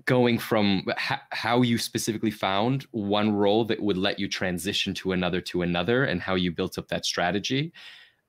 going 0.06 0.38
from 0.38 0.86
how 1.30 1.60
you 1.60 1.76
specifically 1.76 2.30
found 2.30 2.86
one 2.92 3.30
role 3.30 3.64
that 3.64 3.80
would 3.80 3.98
let 3.98 4.18
you 4.18 4.26
transition 4.26 4.94
to 4.94 5.12
another 5.12 5.40
to 5.40 5.62
another 5.62 6.04
and 6.04 6.22
how 6.22 6.34
you 6.34 6.50
built 6.50 6.78
up 6.78 6.88
that 6.88 7.04
strategy 7.04 7.72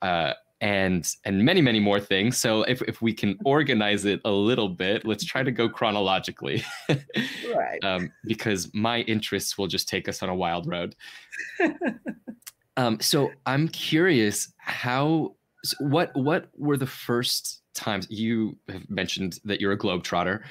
uh, 0.03 0.33
and 0.63 1.15
and 1.25 1.43
many 1.43 1.61
many 1.61 1.79
more 1.79 1.99
things 1.99 2.37
so 2.37 2.63
if, 2.63 2.81
if 2.83 3.01
we 3.01 3.13
can 3.13 3.37
organize 3.45 4.05
it 4.05 4.21
a 4.25 4.31
little 4.31 4.69
bit 4.69 5.05
let's 5.05 5.25
try 5.25 5.43
to 5.43 5.51
go 5.51 5.67
chronologically 5.67 6.63
right 7.53 7.79
um, 7.83 8.11
because 8.25 8.73
my 8.73 9.01
interests 9.01 9.57
will 9.57 9.67
just 9.67 9.89
take 9.89 10.07
us 10.07 10.23
on 10.23 10.29
a 10.29 10.35
wild 10.35 10.65
road 10.67 10.95
um, 12.77 12.99
so 12.99 13.29
i'm 13.45 13.67
curious 13.67 14.53
how 14.57 15.35
what 15.79 16.11
what 16.15 16.49
were 16.57 16.77
the 16.77 16.87
first 16.87 17.63
times 17.73 18.07
you 18.09 18.57
have 18.69 18.89
mentioned 18.89 19.39
that 19.45 19.59
you're 19.59 19.71
a 19.71 19.77
globetrotter. 19.77 20.43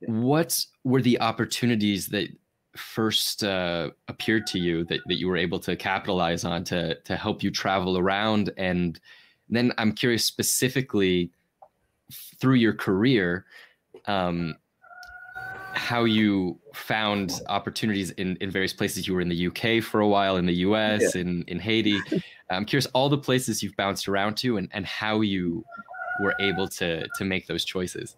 What 0.00 0.64
were 0.84 1.02
the 1.02 1.20
opportunities 1.20 2.08
that 2.08 2.28
first 2.76 3.42
uh, 3.42 3.90
appeared 4.08 4.46
to 4.48 4.58
you 4.58 4.84
that, 4.84 5.00
that 5.06 5.18
you 5.18 5.28
were 5.28 5.36
able 5.36 5.58
to 5.60 5.74
capitalize 5.76 6.44
on 6.44 6.64
to 6.64 6.94
to 7.02 7.16
help 7.16 7.42
you 7.42 7.50
travel 7.50 7.98
around? 7.98 8.52
And 8.56 9.00
then 9.48 9.72
I'm 9.78 9.92
curious 9.92 10.24
specifically 10.24 11.30
through 12.40 12.54
your 12.54 12.74
career, 12.74 13.44
um, 14.06 14.56
how 15.74 16.04
you 16.04 16.58
found 16.74 17.40
opportunities 17.48 18.10
in, 18.12 18.36
in 18.36 18.50
various 18.50 18.72
places. 18.72 19.06
You 19.06 19.14
were 19.14 19.20
in 19.20 19.28
the 19.28 19.46
UK 19.46 19.82
for 19.82 20.00
a 20.00 20.08
while, 20.08 20.36
in 20.36 20.46
the 20.46 20.54
US, 20.54 21.14
yeah. 21.14 21.20
in, 21.20 21.44
in 21.48 21.58
Haiti. 21.58 21.98
I'm 22.50 22.64
curious 22.64 22.86
all 22.94 23.08
the 23.08 23.18
places 23.18 23.62
you've 23.62 23.76
bounced 23.76 24.08
around 24.08 24.36
to 24.38 24.56
and, 24.56 24.68
and 24.72 24.86
how 24.86 25.20
you 25.20 25.64
were 26.18 26.34
able 26.40 26.68
to 26.68 27.06
to 27.16 27.24
make 27.24 27.46
those 27.46 27.64
choices? 27.64 28.16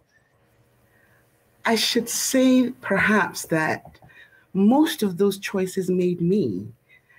I 1.65 1.77
should 1.77 2.09
say 2.09 2.71
perhaps 2.81 3.47
that 3.47 3.99
most 4.55 5.03
of 5.03 5.19
those 5.19 5.39
choices 5.39 5.91
made 5.91 6.21
me. 6.21 6.69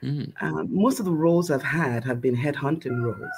Mm. 0.03 0.33
Um, 0.41 0.67
most 0.71 0.99
of 0.99 1.05
the 1.05 1.11
roles 1.11 1.51
I've 1.51 1.61
had 1.61 2.03
have 2.03 2.21
been 2.21 2.35
headhunting 2.35 3.03
roles. 3.03 3.37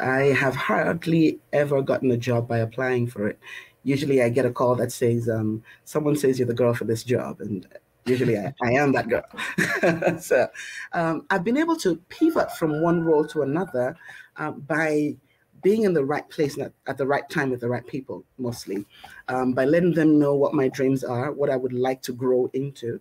I 0.00 0.22
have 0.32 0.56
hardly 0.56 1.38
ever 1.52 1.82
gotten 1.82 2.10
a 2.10 2.16
job 2.16 2.48
by 2.48 2.58
applying 2.58 3.06
for 3.06 3.28
it. 3.28 3.38
Usually, 3.84 4.22
I 4.22 4.28
get 4.28 4.46
a 4.46 4.50
call 4.50 4.74
that 4.76 4.92
says, 4.92 5.28
um, 5.28 5.62
"Someone 5.84 6.16
says 6.16 6.38
you're 6.38 6.48
the 6.48 6.54
girl 6.54 6.74
for 6.74 6.84
this 6.84 7.04
job," 7.04 7.40
and 7.40 7.66
usually 8.06 8.38
I, 8.38 8.54
I 8.62 8.72
am 8.72 8.92
that 8.92 9.08
girl. 9.08 10.18
so 10.20 10.48
um, 10.92 11.26
I've 11.30 11.44
been 11.44 11.58
able 11.58 11.76
to 11.76 11.96
pivot 12.08 12.56
from 12.56 12.82
one 12.82 13.04
role 13.04 13.26
to 13.28 13.42
another 13.42 13.96
uh, 14.36 14.52
by 14.52 15.16
being 15.62 15.82
in 15.84 15.94
the 15.94 16.04
right 16.04 16.28
place 16.28 16.58
at, 16.58 16.72
at 16.86 16.98
the 16.98 17.06
right 17.06 17.28
time 17.30 17.50
with 17.50 17.60
the 17.60 17.68
right 17.68 17.86
people, 17.86 18.24
mostly, 18.38 18.84
um, 19.28 19.52
by 19.52 19.64
letting 19.64 19.94
them 19.94 20.18
know 20.18 20.34
what 20.34 20.54
my 20.54 20.68
dreams 20.68 21.02
are, 21.02 21.32
what 21.32 21.50
I 21.50 21.56
would 21.56 21.72
like 21.72 22.02
to 22.02 22.12
grow 22.12 22.50
into, 22.52 23.00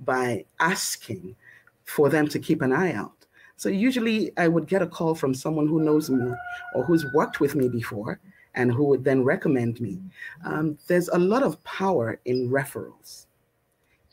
by 0.00 0.44
asking 0.58 1.36
for 1.84 2.08
them 2.08 2.28
to 2.28 2.38
keep 2.38 2.62
an 2.62 2.72
eye 2.72 2.92
out. 2.92 3.19
So 3.60 3.68
usually 3.68 4.32
I 4.38 4.48
would 4.48 4.66
get 4.66 4.80
a 4.80 4.86
call 4.86 5.14
from 5.14 5.34
someone 5.34 5.68
who 5.68 5.82
knows 5.82 6.08
me 6.08 6.32
or 6.74 6.82
who's 6.82 7.04
worked 7.12 7.40
with 7.40 7.54
me 7.54 7.68
before 7.68 8.18
and 8.54 8.72
who 8.72 8.84
would 8.84 9.04
then 9.04 9.22
recommend 9.22 9.82
me. 9.82 9.98
Um, 10.46 10.78
there's 10.86 11.08
a 11.08 11.18
lot 11.18 11.42
of 11.42 11.62
power 11.62 12.18
in 12.24 12.48
referrals. 12.48 13.26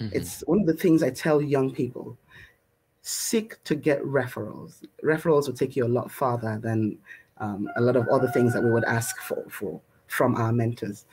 Mm-hmm. 0.02 0.18
It's 0.18 0.42
one 0.48 0.60
of 0.60 0.66
the 0.66 0.74
things 0.74 1.02
I 1.02 1.12
tell 1.12 1.42
young 1.42 1.72
people 1.72 2.18
seek 3.04 3.64
to 3.64 3.74
get 3.74 4.04
referrals. 4.04 4.84
Referrals 5.02 5.48
will 5.48 5.56
take 5.56 5.78
you 5.78 5.86
a 5.86 5.96
lot 5.98 6.12
farther 6.12 6.60
than 6.62 6.98
um, 7.38 7.70
a 7.78 7.82
lot 7.82 7.96
of 7.96 8.06
other 8.10 8.28
things 8.28 8.52
that 8.52 8.62
we 8.62 8.70
would 8.70 8.84
ask 8.84 9.18
for, 9.22 9.46
for 9.50 9.80
from 10.08 10.36
our 10.36 10.52
mentors. 10.52 11.06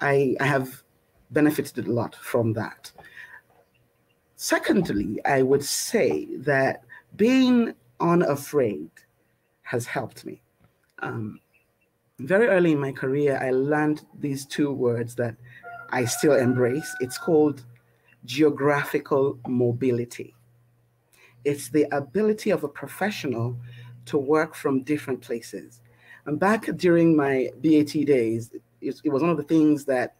I, 0.00 0.36
I 0.40 0.44
have 0.44 0.82
benefited 1.30 1.86
a 1.86 1.90
lot 1.92 2.16
from 2.16 2.52
that. 2.52 2.92
Secondly, 4.36 5.24
I 5.24 5.40
would 5.40 5.64
say 5.64 6.28
that 6.36 6.84
being 7.16 7.74
unafraid 8.00 8.90
has 9.62 9.86
helped 9.86 10.24
me. 10.24 10.40
Um, 11.00 11.40
very 12.18 12.48
early 12.48 12.72
in 12.72 12.80
my 12.80 12.92
career, 12.92 13.38
I 13.40 13.50
learned 13.50 14.04
these 14.18 14.44
two 14.44 14.72
words 14.72 15.14
that 15.16 15.36
I 15.90 16.04
still 16.04 16.34
embrace. 16.34 16.94
It's 17.00 17.18
called 17.18 17.64
geographical 18.24 19.38
mobility. 19.46 20.34
It's 21.44 21.68
the 21.68 21.86
ability 21.96 22.50
of 22.50 22.64
a 22.64 22.68
professional 22.68 23.56
to 24.06 24.18
work 24.18 24.54
from 24.54 24.82
different 24.82 25.20
places. 25.20 25.80
And 26.26 26.38
back 26.38 26.66
during 26.76 27.16
my 27.16 27.50
BAT 27.62 27.92
days, 28.06 28.50
it, 28.80 29.00
it 29.04 29.10
was 29.10 29.22
one 29.22 29.30
of 29.30 29.36
the 29.36 29.44
things 29.44 29.84
that 29.84 30.16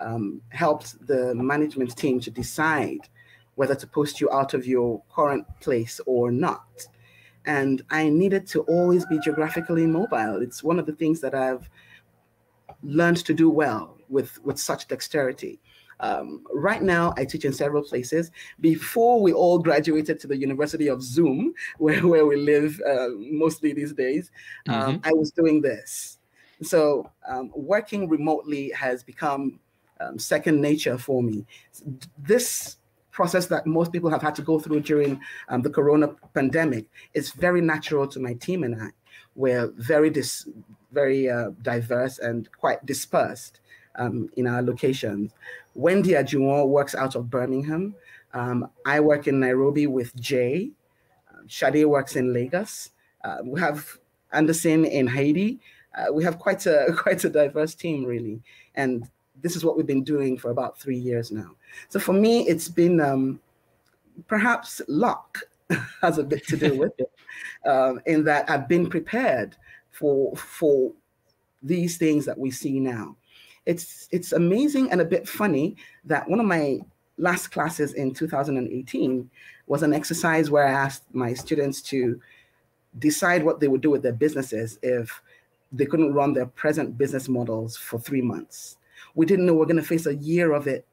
um, 0.00 0.40
helped 0.48 1.06
the 1.06 1.34
management 1.34 1.96
team 1.96 2.18
to 2.20 2.30
decide 2.30 3.08
whether 3.54 3.74
to 3.74 3.86
post 3.86 4.20
you 4.20 4.30
out 4.30 4.54
of 4.54 4.66
your 4.66 5.02
current 5.14 5.46
place 5.60 6.00
or 6.06 6.30
not. 6.30 6.86
And 7.44 7.82
I 7.90 8.08
needed 8.08 8.46
to 8.48 8.60
always 8.62 9.04
be 9.06 9.18
geographically 9.18 9.86
mobile. 9.86 10.40
It's 10.40 10.62
one 10.62 10.78
of 10.78 10.86
the 10.86 10.92
things 10.92 11.20
that 11.20 11.34
I've 11.34 11.68
learned 12.82 13.18
to 13.24 13.34
do 13.34 13.50
well 13.50 13.96
with, 14.08 14.42
with 14.44 14.58
such 14.58 14.88
dexterity. 14.88 15.60
Um, 16.00 16.44
right 16.52 16.82
now, 16.82 17.14
I 17.16 17.24
teach 17.24 17.44
in 17.44 17.52
several 17.52 17.82
places. 17.82 18.30
Before 18.60 19.22
we 19.22 19.32
all 19.32 19.58
graduated 19.58 20.18
to 20.20 20.26
the 20.26 20.36
University 20.36 20.88
of 20.88 21.02
Zoom, 21.02 21.54
where, 21.78 22.06
where 22.06 22.26
we 22.26 22.36
live 22.36 22.80
uh, 22.88 23.08
mostly 23.18 23.72
these 23.72 23.92
days, 23.92 24.30
um, 24.68 24.98
mm-hmm. 24.98 25.08
I 25.08 25.12
was 25.12 25.30
doing 25.30 25.60
this. 25.60 26.18
So 26.62 27.10
um, 27.28 27.50
working 27.54 28.08
remotely 28.08 28.70
has 28.70 29.02
become 29.02 29.60
um, 30.00 30.18
second 30.18 30.60
nature 30.60 30.98
for 30.98 31.22
me. 31.22 31.46
This 32.18 32.76
process 33.12 33.46
that 33.46 33.66
most 33.66 33.92
people 33.92 34.10
have 34.10 34.22
had 34.22 34.34
to 34.34 34.42
go 34.42 34.58
through 34.58 34.80
during 34.80 35.20
um, 35.48 35.62
the 35.62 35.70
corona 35.70 36.08
pandemic. 36.34 36.86
It's 37.14 37.30
very 37.30 37.60
natural 37.60 38.08
to 38.08 38.18
my 38.18 38.34
team 38.34 38.64
and 38.64 38.82
I. 38.82 38.88
We're 39.34 39.68
very 39.76 40.10
dis- 40.10 40.48
very 40.90 41.30
uh, 41.30 41.50
diverse 41.62 42.18
and 42.18 42.48
quite 42.52 42.84
dispersed 42.84 43.60
um, 43.96 44.30
in 44.36 44.46
our 44.46 44.62
locations. 44.62 45.32
Wendy 45.74 46.10
Ajuwon 46.10 46.68
works 46.68 46.94
out 46.94 47.14
of 47.14 47.30
Birmingham. 47.30 47.94
Um, 48.34 48.68
I 48.86 49.00
work 49.00 49.26
in 49.28 49.40
Nairobi 49.40 49.86
with 49.86 50.14
Jay. 50.16 50.70
Um, 51.32 51.46
Shade 51.48 51.84
works 51.84 52.16
in 52.16 52.32
Lagos. 52.32 52.90
Uh, 53.24 53.38
we 53.44 53.60
have 53.60 53.98
Anderson 54.32 54.84
in 54.84 55.06
Haiti. 55.06 55.60
Uh, 55.94 56.12
we 56.12 56.24
have 56.24 56.38
quite 56.38 56.64
a 56.66 56.86
quite 56.96 57.22
a 57.24 57.30
diverse 57.30 57.74
team, 57.74 58.04
really, 58.04 58.40
and 58.74 59.08
this 59.42 59.56
is 59.56 59.64
what 59.64 59.76
we've 59.76 59.86
been 59.86 60.04
doing 60.04 60.38
for 60.38 60.50
about 60.50 60.78
three 60.78 60.96
years 60.96 61.30
now. 61.30 61.50
So 61.88 61.98
for 61.98 62.12
me, 62.12 62.46
it's 62.48 62.68
been 62.68 63.00
um, 63.00 63.40
perhaps 64.26 64.80
luck 64.88 65.38
has 66.02 66.18
a 66.18 66.24
bit 66.24 66.46
to 66.48 66.56
do 66.56 66.78
with 66.78 66.92
it, 66.98 67.10
um, 67.66 68.00
in 68.06 68.24
that 68.24 68.48
I've 68.50 68.68
been 68.68 68.88
prepared 68.88 69.56
for 69.90 70.34
for 70.36 70.92
these 71.62 71.96
things 71.96 72.24
that 72.26 72.38
we 72.38 72.50
see 72.50 72.80
now. 72.80 73.16
It's 73.66 74.08
it's 74.10 74.32
amazing 74.32 74.90
and 74.90 75.00
a 75.00 75.04
bit 75.04 75.28
funny 75.28 75.76
that 76.04 76.28
one 76.28 76.40
of 76.40 76.46
my 76.46 76.80
last 77.18 77.48
classes 77.48 77.94
in 77.94 78.12
2018 78.12 79.30
was 79.66 79.82
an 79.82 79.92
exercise 79.92 80.50
where 80.50 80.66
I 80.66 80.72
asked 80.72 81.04
my 81.14 81.34
students 81.34 81.80
to 81.82 82.20
decide 82.98 83.44
what 83.44 83.60
they 83.60 83.68
would 83.68 83.80
do 83.80 83.90
with 83.90 84.02
their 84.02 84.12
businesses 84.12 84.78
if 84.82 85.22
they 85.70 85.86
couldn't 85.86 86.12
run 86.12 86.34
their 86.34 86.46
present 86.46 86.98
business 86.98 87.28
models 87.28 87.76
for 87.76 87.98
three 87.98 88.20
months. 88.20 88.76
We 89.14 89.26
didn't 89.26 89.46
know 89.46 89.54
we 89.54 89.62
are 89.62 89.66
going 89.66 89.76
to 89.76 89.82
face 89.82 90.06
a 90.06 90.14
year 90.14 90.52
of 90.52 90.66
it. 90.66 90.86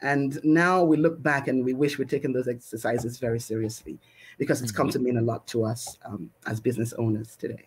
And 0.00 0.38
now 0.44 0.84
we 0.84 0.96
look 0.96 1.20
back 1.22 1.48
and 1.48 1.64
we 1.64 1.74
wish 1.74 1.98
we'd 1.98 2.08
taken 2.08 2.32
those 2.32 2.46
exercises 2.46 3.18
very 3.18 3.40
seriously 3.40 3.98
because 4.38 4.62
it's 4.62 4.70
come 4.70 4.90
to 4.90 4.98
mean 4.98 5.18
a 5.18 5.22
lot 5.22 5.46
to 5.48 5.64
us 5.64 5.98
um, 6.04 6.30
as 6.46 6.60
business 6.60 6.92
owners 6.94 7.34
today. 7.36 7.66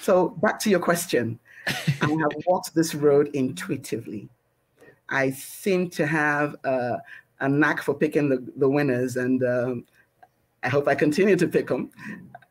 So, 0.00 0.30
back 0.42 0.58
to 0.60 0.70
your 0.70 0.80
question. 0.80 1.38
I 1.66 2.08
have 2.08 2.32
walked 2.46 2.74
this 2.74 2.94
road 2.94 3.30
intuitively. 3.32 4.28
I 5.08 5.30
seem 5.30 5.88
to 5.90 6.06
have 6.06 6.56
a, 6.64 6.98
a 7.40 7.48
knack 7.48 7.82
for 7.82 7.94
picking 7.94 8.28
the, 8.28 8.44
the 8.56 8.68
winners, 8.68 9.16
and 9.16 9.42
um, 9.44 9.84
I 10.62 10.68
hope 10.68 10.88
I 10.88 10.94
continue 10.94 11.36
to 11.36 11.46
pick 11.46 11.68
them. 11.68 11.90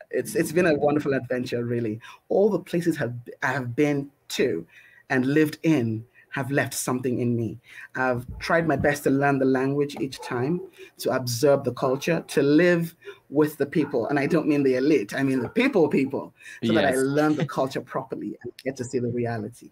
It's, 0.10 0.36
it's 0.36 0.52
been 0.52 0.68
a 0.68 0.76
wonderful 0.76 1.14
adventure, 1.14 1.66
really. 1.66 2.00
All 2.30 2.50
the 2.50 2.60
places 2.60 2.96
have, 2.98 3.14
I 3.42 3.48
have 3.48 3.76
been 3.76 4.10
to 4.30 4.66
and 5.10 5.26
lived 5.26 5.58
in 5.64 6.06
have 6.34 6.50
left 6.52 6.74
something 6.74 7.20
in 7.20 7.36
me. 7.36 7.60
I've 7.96 8.26
tried 8.40 8.68
my 8.68 8.76
best 8.76 9.04
to 9.04 9.12
learn 9.12 9.38
the 9.38 9.46
language 9.46 9.96
each 10.02 10.20
time, 10.22 10.62
to 10.98 11.12
observe 11.12 11.64
the 11.64 11.74
culture, 11.74 12.24
to 12.28 12.42
live 12.42 12.96
with 13.30 13.58
the 13.58 13.68
people. 13.68 14.08
And 14.08 14.20
I 14.20 14.26
don't 14.26 14.48
mean 14.48 14.64
the 14.64 14.76
elite, 14.76 15.14
I 15.16 15.24
mean 15.24 15.42
the 15.42 15.50
people, 15.50 15.88
people, 15.88 16.34
so 16.64 16.74
yes. 16.74 16.82
that 16.82 16.94
I 16.94 16.96
learn 16.98 17.36
the 17.36 17.46
culture 17.60 17.82
properly 17.82 18.36
and 18.44 18.52
get 18.64 18.76
to 18.78 18.84
see 18.84 19.00
the 19.00 19.10
reality. 19.10 19.70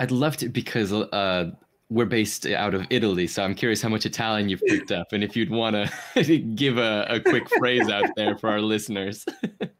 I'd 0.00 0.10
love 0.10 0.36
to 0.38 0.48
because 0.48 0.92
uh, 0.92 1.52
we're 1.88 2.06
based 2.06 2.46
out 2.46 2.74
of 2.74 2.84
Italy, 2.90 3.28
so 3.28 3.44
I'm 3.44 3.54
curious 3.54 3.80
how 3.80 3.90
much 3.90 4.06
Italian 4.06 4.48
you've 4.48 4.62
picked 4.66 4.90
up, 4.90 5.12
and 5.12 5.22
if 5.22 5.36
you'd 5.36 5.50
want 5.50 5.76
to 5.76 6.38
give 6.54 6.78
a, 6.78 7.06
a 7.08 7.20
quick 7.20 7.48
phrase 7.48 7.88
out 7.88 8.10
there 8.16 8.36
for 8.36 8.50
our 8.50 8.60
listeners. 8.60 9.24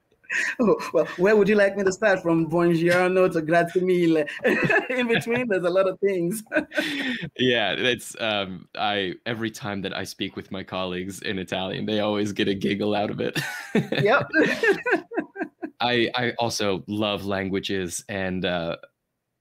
Oh, 0.61 0.77
well, 0.93 1.07
where 1.17 1.37
would 1.37 1.49
you 1.49 1.57
like 1.57 1.77
me 1.77 1.85
to 1.85 1.93
start 1.93 2.23
from 2.23 2.49
buongiorno 2.49 3.33
to 3.33 3.43
grazie 3.43 3.81
mille? 3.81 4.25
In 4.91 5.09
between, 5.09 5.49
there's 5.49 5.65
a 5.65 5.71
lot 5.71 5.89
of 5.89 5.99
things. 6.01 6.43
yeah, 7.39 7.73
it's 7.73 8.17
um, 8.21 8.69
I 8.77 9.15
every 9.27 9.51
time 9.51 9.83
that 9.83 9.97
I 9.97 10.05
speak 10.05 10.37
with 10.37 10.51
my 10.51 10.63
colleagues 10.63 11.21
in 11.23 11.39
Italian, 11.39 11.87
they 11.87 12.01
always 12.01 12.33
get 12.33 12.49
a 12.49 12.55
giggle 12.55 12.95
out 12.95 13.11
of 13.11 13.21
it. 13.21 13.41
yep. 13.75 14.29
I 15.81 16.11
I 16.15 16.33
also 16.39 16.85
love 16.87 17.25
languages 17.25 18.05
and 18.09 18.45
uh, 18.45 18.77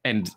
and 0.06 0.30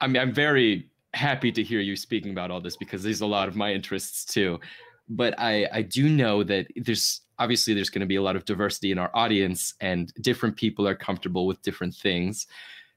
I 0.00 0.06
mean 0.06 0.22
I'm 0.22 0.32
very 0.32 0.90
happy 1.12 1.52
to 1.52 1.62
hear 1.62 1.80
you 1.80 1.96
speaking 1.96 2.32
about 2.32 2.50
all 2.50 2.60
this 2.60 2.76
because 2.76 3.02
there's 3.02 3.20
a 3.20 3.26
lot 3.26 3.48
of 3.48 3.54
my 3.54 3.72
interests 3.72 4.24
too. 4.24 4.58
But 5.08 5.38
I 5.38 5.68
I 5.72 5.82
do 5.82 6.08
know 6.08 6.42
that 6.44 6.66
there's 6.76 7.20
obviously 7.38 7.74
there's 7.74 7.90
going 7.90 8.00
to 8.00 8.06
be 8.06 8.16
a 8.16 8.22
lot 8.22 8.36
of 8.36 8.44
diversity 8.44 8.92
in 8.92 8.98
our 8.98 9.10
audience 9.14 9.74
and 9.80 10.12
different 10.20 10.56
people 10.56 10.86
are 10.86 10.94
comfortable 10.94 11.46
with 11.46 11.62
different 11.62 11.94
things. 11.94 12.46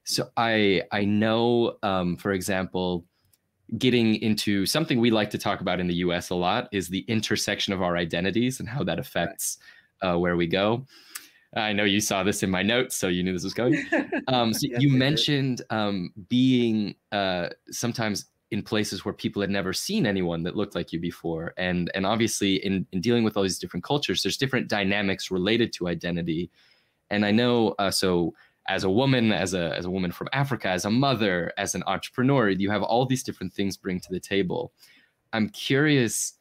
So 0.04 0.30
i 0.36 0.82
i 0.90 1.04
know 1.04 1.76
um, 1.82 2.16
for 2.16 2.32
example 2.32 3.04
getting 3.76 4.14
into 4.16 4.64
something 4.64 4.98
we 4.98 5.10
like 5.10 5.28
to 5.30 5.38
talk 5.38 5.60
about 5.60 5.80
in 5.80 5.86
the 5.86 5.96
us 5.96 6.30
a 6.30 6.34
lot 6.34 6.68
is 6.72 6.88
the 6.88 7.00
intersection 7.00 7.74
of 7.74 7.82
our 7.82 7.98
identities 7.98 8.60
and 8.60 8.68
how 8.68 8.82
that 8.82 8.98
affects 8.98 9.58
uh, 10.00 10.16
where 10.16 10.36
we 10.36 10.46
go. 10.46 10.86
I 11.54 11.72
know 11.72 11.84
you 11.84 12.00
saw 12.00 12.22
this 12.22 12.42
in 12.42 12.50
my 12.50 12.62
notes 12.62 12.96
so 12.96 13.08
you 13.08 13.22
knew 13.22 13.32
this 13.32 13.44
was 13.44 13.54
going. 13.54 13.84
Um, 14.28 14.52
so 14.52 14.66
yes, 14.70 14.82
you 14.82 14.90
mentioned 14.90 15.62
um, 15.70 16.12
being 16.28 16.94
uh, 17.12 17.48
sometimes 17.70 18.26
in 18.50 18.62
places 18.62 19.04
where 19.04 19.12
people 19.12 19.42
had 19.42 19.50
never 19.50 19.72
seen 19.72 20.06
anyone 20.06 20.42
that 20.42 20.56
looked 20.56 20.74
like 20.74 20.92
you 20.92 21.00
before. 21.00 21.52
And 21.56 21.90
and 21.94 22.06
obviously 22.06 22.56
in 22.64 22.86
in 22.92 23.00
dealing 23.00 23.24
with 23.24 23.36
all 23.36 23.42
these 23.42 23.58
different 23.58 23.84
cultures 23.84 24.22
there's 24.22 24.36
different 24.36 24.68
dynamics 24.68 25.30
related 25.30 25.72
to 25.74 25.88
identity. 25.88 26.50
And 27.10 27.24
i 27.24 27.30
know 27.30 27.74
uh, 27.78 27.90
so 27.90 28.34
as 28.68 28.84
a 28.84 28.90
woman 28.90 29.32
as 29.32 29.54
a 29.54 29.74
as 29.76 29.86
a 29.86 29.90
woman 29.90 30.12
from 30.12 30.28
africa 30.32 30.68
as 30.68 30.84
a 30.84 30.90
mother 30.90 31.50
as 31.56 31.74
an 31.74 31.82
entrepreneur 31.86 32.50
you 32.50 32.70
have 32.70 32.82
all 32.82 33.06
these 33.06 33.22
different 33.22 33.52
things 33.54 33.76
bring 33.76 33.98
to 34.00 34.12
the 34.12 34.20
table. 34.20 34.72
I'm 35.32 35.48
curious 35.50 36.34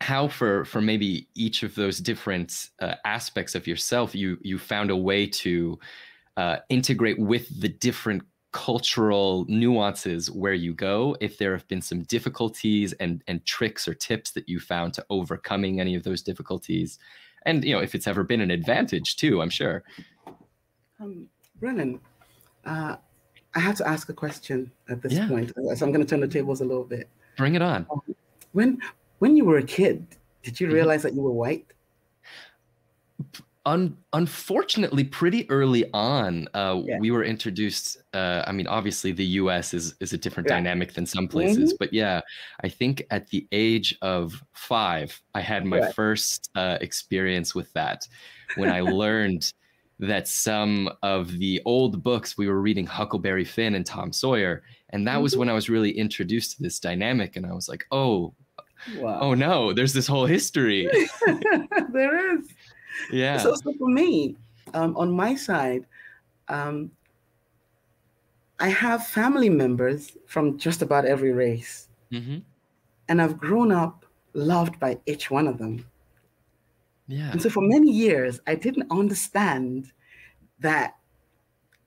how 0.00 0.28
for 0.28 0.64
for 0.64 0.80
maybe 0.80 1.28
each 1.34 1.62
of 1.62 1.74
those 1.74 1.98
different 1.98 2.70
uh, 2.80 2.94
aspects 3.04 3.54
of 3.54 3.66
yourself 3.66 4.14
you 4.14 4.38
you 4.40 4.58
found 4.58 4.90
a 4.90 4.96
way 4.96 5.26
to 5.26 5.78
uh, 6.36 6.56
integrate 6.70 7.18
with 7.18 7.60
the 7.60 7.68
different 7.68 8.22
cultural 8.52 9.44
nuances 9.48 10.30
where 10.30 10.54
you 10.54 10.74
go 10.74 11.16
if 11.20 11.38
there 11.38 11.52
have 11.52 11.66
been 11.68 11.80
some 11.80 12.02
difficulties 12.02 12.92
and 12.94 13.22
and 13.28 13.44
tricks 13.46 13.86
or 13.86 13.94
tips 13.94 14.32
that 14.32 14.48
you 14.48 14.58
found 14.58 14.92
to 14.92 15.04
overcoming 15.08 15.80
any 15.80 15.94
of 15.94 16.02
those 16.02 16.20
difficulties 16.20 16.98
and 17.46 17.64
you 17.64 17.72
know 17.72 17.80
if 17.80 17.94
it's 17.94 18.08
ever 18.08 18.24
been 18.24 18.40
an 18.40 18.50
advantage 18.50 19.14
too 19.16 19.40
i'm 19.40 19.50
sure 19.50 19.84
um, 21.00 21.28
brennan 21.60 22.00
uh, 22.64 22.96
i 23.54 23.60
have 23.60 23.76
to 23.76 23.86
ask 23.86 24.08
a 24.08 24.12
question 24.12 24.70
at 24.88 25.00
this 25.00 25.12
yeah. 25.12 25.28
point 25.28 25.52
so 25.54 25.86
i'm 25.86 25.92
going 25.92 26.04
to 26.04 26.10
turn 26.10 26.20
the 26.20 26.26
tables 26.26 26.60
a 26.60 26.64
little 26.64 26.84
bit 26.84 27.08
bring 27.36 27.54
it 27.54 27.62
on 27.62 27.86
um, 27.92 28.02
when 28.50 28.80
when 29.20 29.36
you 29.36 29.44
were 29.44 29.58
a 29.58 29.62
kid 29.62 30.04
did 30.42 30.58
you 30.58 30.66
mm-hmm. 30.66 30.74
realize 30.74 31.00
mm-hmm. 31.00 31.08
that 31.08 31.14
you 31.14 31.22
were 31.22 31.30
white 31.30 31.66
Un- 33.66 33.96
unfortunately, 34.14 35.04
pretty 35.04 35.48
early 35.50 35.84
on, 35.92 36.48
uh, 36.54 36.80
yeah. 36.82 36.98
we 36.98 37.10
were 37.10 37.22
introduced. 37.22 37.98
Uh, 38.14 38.42
I 38.46 38.52
mean, 38.52 38.66
obviously, 38.66 39.12
the 39.12 39.24
U.S. 39.24 39.74
is 39.74 39.94
is 40.00 40.14
a 40.14 40.18
different 40.18 40.48
yeah. 40.48 40.56
dynamic 40.56 40.94
than 40.94 41.04
some 41.04 41.28
places, 41.28 41.70
mm-hmm. 41.70 41.76
but 41.78 41.92
yeah, 41.92 42.22
I 42.64 42.70
think 42.70 43.02
at 43.10 43.28
the 43.28 43.46
age 43.52 43.98
of 44.00 44.42
five, 44.52 45.20
I 45.34 45.42
had 45.42 45.66
my 45.66 45.78
yeah. 45.78 45.92
first 45.92 46.50
uh, 46.54 46.78
experience 46.80 47.54
with 47.54 47.70
that 47.74 48.08
when 48.56 48.70
I 48.70 48.80
learned 48.80 49.52
that 50.00 50.26
some 50.26 50.88
of 51.02 51.38
the 51.38 51.60
old 51.66 52.02
books 52.02 52.38
we 52.38 52.48
were 52.48 52.60
reading, 52.60 52.86
Huckleberry 52.86 53.44
Finn 53.44 53.74
and 53.74 53.84
Tom 53.84 54.12
Sawyer, 54.12 54.62
and 54.88 55.06
that 55.06 55.14
mm-hmm. 55.14 55.22
was 55.22 55.36
when 55.36 55.50
I 55.50 55.52
was 55.52 55.68
really 55.68 55.90
introduced 55.90 56.56
to 56.56 56.62
this 56.62 56.80
dynamic, 56.80 57.36
and 57.36 57.44
I 57.44 57.52
was 57.52 57.68
like, 57.68 57.84
oh, 57.92 58.32
wow. 58.96 59.18
oh 59.20 59.34
no, 59.34 59.72
there's 59.74 59.92
this 59.92 60.06
whole 60.06 60.26
history. 60.26 60.88
there 61.92 62.38
is 62.38 62.48
yeah. 63.12 63.38
So, 63.38 63.54
so 63.54 63.72
for 63.78 63.88
me, 63.88 64.36
um, 64.74 64.96
on 64.96 65.10
my 65.10 65.34
side, 65.34 65.86
um, 66.48 66.90
I 68.58 68.68
have 68.68 69.06
family 69.06 69.48
members 69.48 70.16
from 70.26 70.58
just 70.58 70.82
about 70.82 71.04
every 71.04 71.32
race. 71.32 71.88
Mm-hmm. 72.12 72.38
And 73.08 73.22
I've 73.22 73.38
grown 73.38 73.72
up 73.72 74.04
loved 74.34 74.78
by 74.78 74.98
each 75.06 75.30
one 75.30 75.48
of 75.48 75.58
them. 75.58 75.84
Yeah. 77.08 77.30
And 77.32 77.42
so 77.42 77.50
for 77.50 77.62
many 77.62 77.90
years, 77.90 78.40
I 78.46 78.54
didn't 78.54 78.90
understand 78.90 79.90
that 80.60 80.96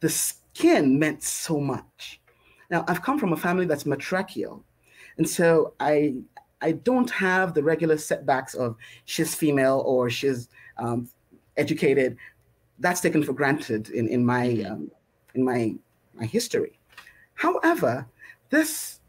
the 0.02 0.10
skin 0.10 1.00
meant 1.00 1.24
so 1.24 1.60
much. 1.60 2.20
Now, 2.70 2.84
I've 2.88 3.02
come 3.02 3.20
from 3.20 3.34
a 3.34 3.38
family 3.38 3.66
that's 3.66 3.86
matriarchal. 3.86 4.64
And 5.18 5.30
so 5.30 5.74
I 5.80 6.16
I 6.62 6.72
don't 6.72 7.10
have 7.10 7.54
the 7.54 7.62
regular 7.62 7.98
setbacks 7.98 8.56
of 8.56 8.78
she's 9.06 9.36
female 9.36 9.84
or 9.86 10.10
she's 10.10 10.50
um, 10.78 11.10
educated, 11.58 12.18
that's 12.80 13.02
taken 13.02 13.24
for 13.24 13.34
granted 13.34 13.90
in, 13.90 14.08
in 14.08 14.26
my 14.26 14.48
mm-hmm. 14.48 14.72
um, 14.72 14.92
in 15.36 15.44
my 15.44 15.76
my 16.14 16.26
history. 16.26 16.80
However, 17.36 18.06
this 18.50 19.00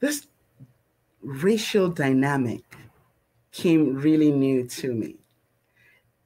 this 0.00 0.26
racial 1.22 1.88
dynamic 1.88 2.62
came 3.52 3.94
really 3.94 4.30
new 4.30 4.66
to 4.66 4.92
me. 4.92 5.16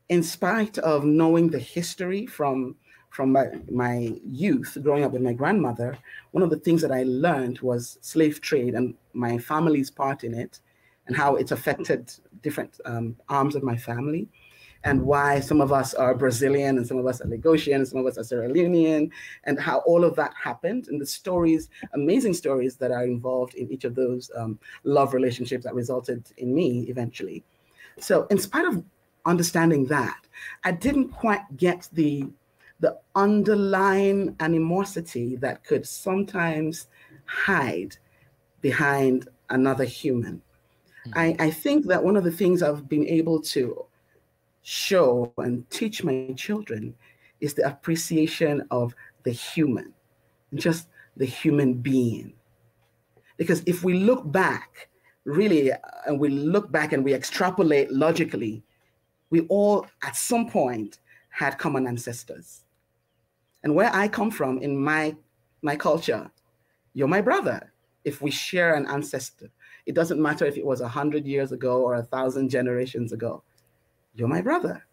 In 0.08 0.22
spite 0.22 0.78
of 0.78 1.04
knowing 1.04 1.50
the 1.50 1.58
history 1.58 2.26
from 2.26 2.76
from 3.10 3.32
my, 3.32 3.46
my 3.70 4.14
youth 4.24 4.76
growing 4.82 5.02
up 5.02 5.12
with 5.12 5.22
my 5.22 5.32
grandmother, 5.32 5.98
one 6.32 6.42
of 6.42 6.50
the 6.50 6.58
things 6.58 6.82
that 6.82 6.92
I 6.92 7.04
learned 7.04 7.58
was 7.60 7.98
slave 8.00 8.40
trade 8.40 8.74
and 8.74 8.94
my 9.12 9.38
family's 9.38 9.90
part 9.90 10.24
in 10.24 10.34
it 10.34 10.60
and 11.06 11.16
how 11.16 11.36
it's 11.36 11.50
affected 11.50 12.12
different 12.42 12.80
um, 12.84 13.16
arms 13.28 13.54
of 13.54 13.62
my 13.62 13.76
family 13.76 14.28
and 14.84 15.02
why 15.02 15.40
some 15.40 15.60
of 15.60 15.72
us 15.72 15.94
are 15.94 16.14
Brazilian 16.14 16.78
and 16.78 16.86
some 16.86 16.98
of 16.98 17.06
us 17.06 17.20
are 17.20 17.26
Lagosian 17.26 17.76
and 17.76 17.88
some 17.88 17.98
of 17.98 18.06
us 18.06 18.18
are 18.18 18.24
Sierra 18.24 18.48
Leonean, 18.48 19.10
and 19.44 19.58
how 19.58 19.78
all 19.78 20.04
of 20.04 20.14
that 20.16 20.32
happened, 20.40 20.88
and 20.88 21.00
the 21.00 21.06
stories, 21.06 21.68
amazing 21.94 22.34
stories 22.34 22.76
that 22.76 22.90
are 22.90 23.04
involved 23.04 23.54
in 23.54 23.70
each 23.72 23.84
of 23.84 23.94
those 23.94 24.30
um, 24.36 24.58
love 24.84 25.14
relationships 25.14 25.64
that 25.64 25.74
resulted 25.74 26.24
in 26.36 26.54
me 26.54 26.86
eventually. 26.88 27.44
So, 27.98 28.26
in 28.30 28.38
spite 28.38 28.66
of 28.66 28.84
understanding 29.26 29.86
that, 29.86 30.20
I 30.64 30.72
didn't 30.72 31.08
quite 31.08 31.56
get 31.56 31.88
the 31.92 32.28
the 32.80 32.96
underlying 33.16 34.36
animosity 34.38 35.34
that 35.34 35.64
could 35.64 35.84
sometimes 35.84 36.86
hide 37.24 37.96
behind 38.60 39.28
another 39.50 39.84
human. 39.84 40.40
Mm-hmm. 41.06 41.18
I, 41.18 41.36
I 41.38 41.50
think 41.50 41.86
that 41.86 42.02
one 42.02 42.16
of 42.16 42.24
the 42.24 42.30
things 42.30 42.62
I've 42.62 42.88
been 42.88 43.06
able 43.06 43.40
to 43.42 43.84
show 44.62 45.32
and 45.38 45.68
teach 45.70 46.04
my 46.04 46.32
children 46.36 46.94
is 47.40 47.54
the 47.54 47.66
appreciation 47.66 48.66
of 48.70 48.94
the 49.22 49.30
human, 49.30 49.94
just 50.54 50.88
the 51.16 51.24
human 51.24 51.74
being. 51.74 52.32
Because 53.36 53.62
if 53.66 53.84
we 53.84 53.94
look 53.94 54.30
back, 54.30 54.88
really, 55.24 55.70
and 56.06 56.18
we 56.18 56.28
look 56.28 56.70
back 56.72 56.92
and 56.92 57.04
we 57.04 57.14
extrapolate 57.14 57.90
logically, 57.92 58.62
we 59.30 59.42
all 59.42 59.86
at 60.02 60.16
some 60.16 60.48
point 60.48 60.98
had 61.28 61.58
common 61.58 61.86
ancestors. 61.86 62.64
And 63.62 63.74
where 63.74 63.94
I 63.94 64.08
come 64.08 64.30
from 64.30 64.58
in 64.58 64.76
my 64.76 65.16
my 65.62 65.76
culture, 65.76 66.30
you're 66.94 67.08
my 67.08 67.20
brother. 67.20 67.72
If 68.04 68.22
we 68.22 68.30
share 68.30 68.74
an 68.74 68.86
ancestor, 68.86 69.50
it 69.88 69.94
doesn't 69.94 70.20
matter 70.20 70.44
if 70.44 70.58
it 70.58 70.66
was 70.66 70.82
a 70.82 70.86
hundred 70.86 71.26
years 71.26 71.50
ago 71.50 71.80
or 71.80 71.94
a 71.94 72.02
thousand 72.02 72.50
generations 72.50 73.10
ago. 73.10 73.42
You're 74.14 74.28
my 74.28 74.42
brother. 74.42 74.84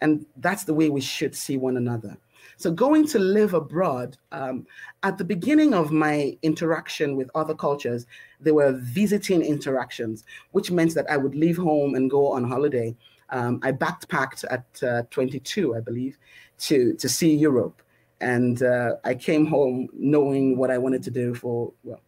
And 0.00 0.26
that's 0.38 0.64
the 0.64 0.74
way 0.74 0.90
we 0.90 1.00
should 1.00 1.36
see 1.36 1.56
one 1.56 1.76
another. 1.76 2.18
So, 2.56 2.72
going 2.72 3.06
to 3.08 3.18
live 3.18 3.54
abroad, 3.54 4.16
um, 4.32 4.66
at 5.04 5.18
the 5.18 5.24
beginning 5.24 5.72
of 5.72 5.92
my 5.92 6.36
interaction 6.42 7.16
with 7.16 7.30
other 7.34 7.54
cultures, 7.54 8.06
there 8.40 8.54
were 8.54 8.72
visiting 8.72 9.40
interactions, 9.40 10.24
which 10.50 10.70
meant 10.72 10.94
that 10.94 11.08
I 11.08 11.16
would 11.16 11.36
leave 11.36 11.56
home 11.56 11.94
and 11.94 12.10
go 12.10 12.32
on 12.32 12.42
holiday. 12.42 12.96
Um, 13.28 13.60
I 13.62 13.70
backpacked 13.70 14.44
at 14.50 14.82
uh, 14.82 15.02
22, 15.10 15.76
I 15.76 15.80
believe, 15.80 16.18
to, 16.60 16.94
to 16.94 17.08
see 17.08 17.36
Europe. 17.36 17.82
And 18.20 18.62
uh, 18.62 18.96
I 19.04 19.14
came 19.14 19.46
home 19.46 19.88
knowing 19.92 20.56
what 20.56 20.72
I 20.72 20.78
wanted 20.78 21.04
to 21.04 21.10
do 21.10 21.34
for, 21.34 21.72
well, 21.84 22.00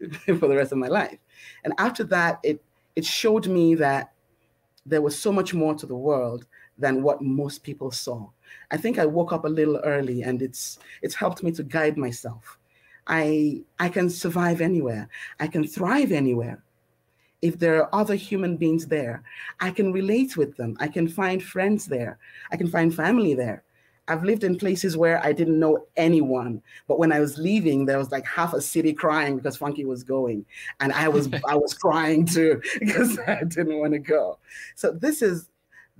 for 0.24 0.48
the 0.48 0.56
rest 0.56 0.72
of 0.72 0.78
my 0.78 0.88
life. 0.88 1.18
And 1.64 1.74
after 1.78 2.04
that, 2.04 2.40
it, 2.42 2.62
it 2.96 3.04
showed 3.04 3.46
me 3.46 3.74
that 3.76 4.12
there 4.86 5.02
was 5.02 5.18
so 5.18 5.32
much 5.32 5.54
more 5.54 5.74
to 5.74 5.86
the 5.86 5.94
world 5.94 6.46
than 6.78 7.02
what 7.02 7.22
most 7.22 7.62
people 7.62 7.90
saw. 7.90 8.28
I 8.70 8.76
think 8.76 8.98
I 8.98 9.06
woke 9.06 9.32
up 9.32 9.44
a 9.44 9.48
little 9.48 9.76
early 9.78 10.22
and 10.22 10.42
it's 10.42 10.78
it's 11.02 11.14
helped 11.14 11.42
me 11.42 11.52
to 11.52 11.62
guide 11.62 11.96
myself. 11.96 12.58
I 13.06 13.62
I 13.78 13.88
can 13.88 14.08
survive 14.08 14.60
anywhere. 14.60 15.08
I 15.38 15.46
can 15.46 15.66
thrive 15.66 16.12
anywhere. 16.12 16.62
If 17.42 17.58
there 17.58 17.82
are 17.82 17.94
other 17.94 18.14
human 18.14 18.56
beings 18.56 18.86
there, 18.86 19.22
I 19.60 19.70
can 19.70 19.92
relate 19.92 20.36
with 20.36 20.56
them. 20.56 20.76
I 20.80 20.88
can 20.88 21.08
find 21.08 21.42
friends 21.42 21.86
there. 21.86 22.18
I 22.50 22.56
can 22.56 22.68
find 22.68 22.94
family 22.94 23.34
there. 23.34 23.62
I've 24.10 24.24
lived 24.24 24.42
in 24.42 24.58
places 24.58 24.96
where 24.96 25.24
I 25.24 25.32
didn't 25.32 25.60
know 25.60 25.86
anyone, 25.96 26.62
but 26.88 26.98
when 26.98 27.12
I 27.12 27.20
was 27.20 27.38
leaving, 27.38 27.86
there 27.86 27.96
was 27.96 28.10
like 28.10 28.26
half 28.26 28.52
a 28.54 28.60
city 28.60 28.92
crying 28.92 29.36
because 29.36 29.56
Funke 29.56 29.86
was 29.86 30.02
going, 30.02 30.44
and 30.80 30.92
I 30.92 31.06
was 31.06 31.28
I 31.48 31.54
was 31.54 31.74
crying 31.74 32.26
too 32.26 32.60
because 32.80 33.20
I 33.20 33.44
didn't 33.44 33.78
want 33.78 33.92
to 33.92 34.00
go. 34.00 34.38
So 34.74 34.90
this 34.90 35.22
is 35.22 35.48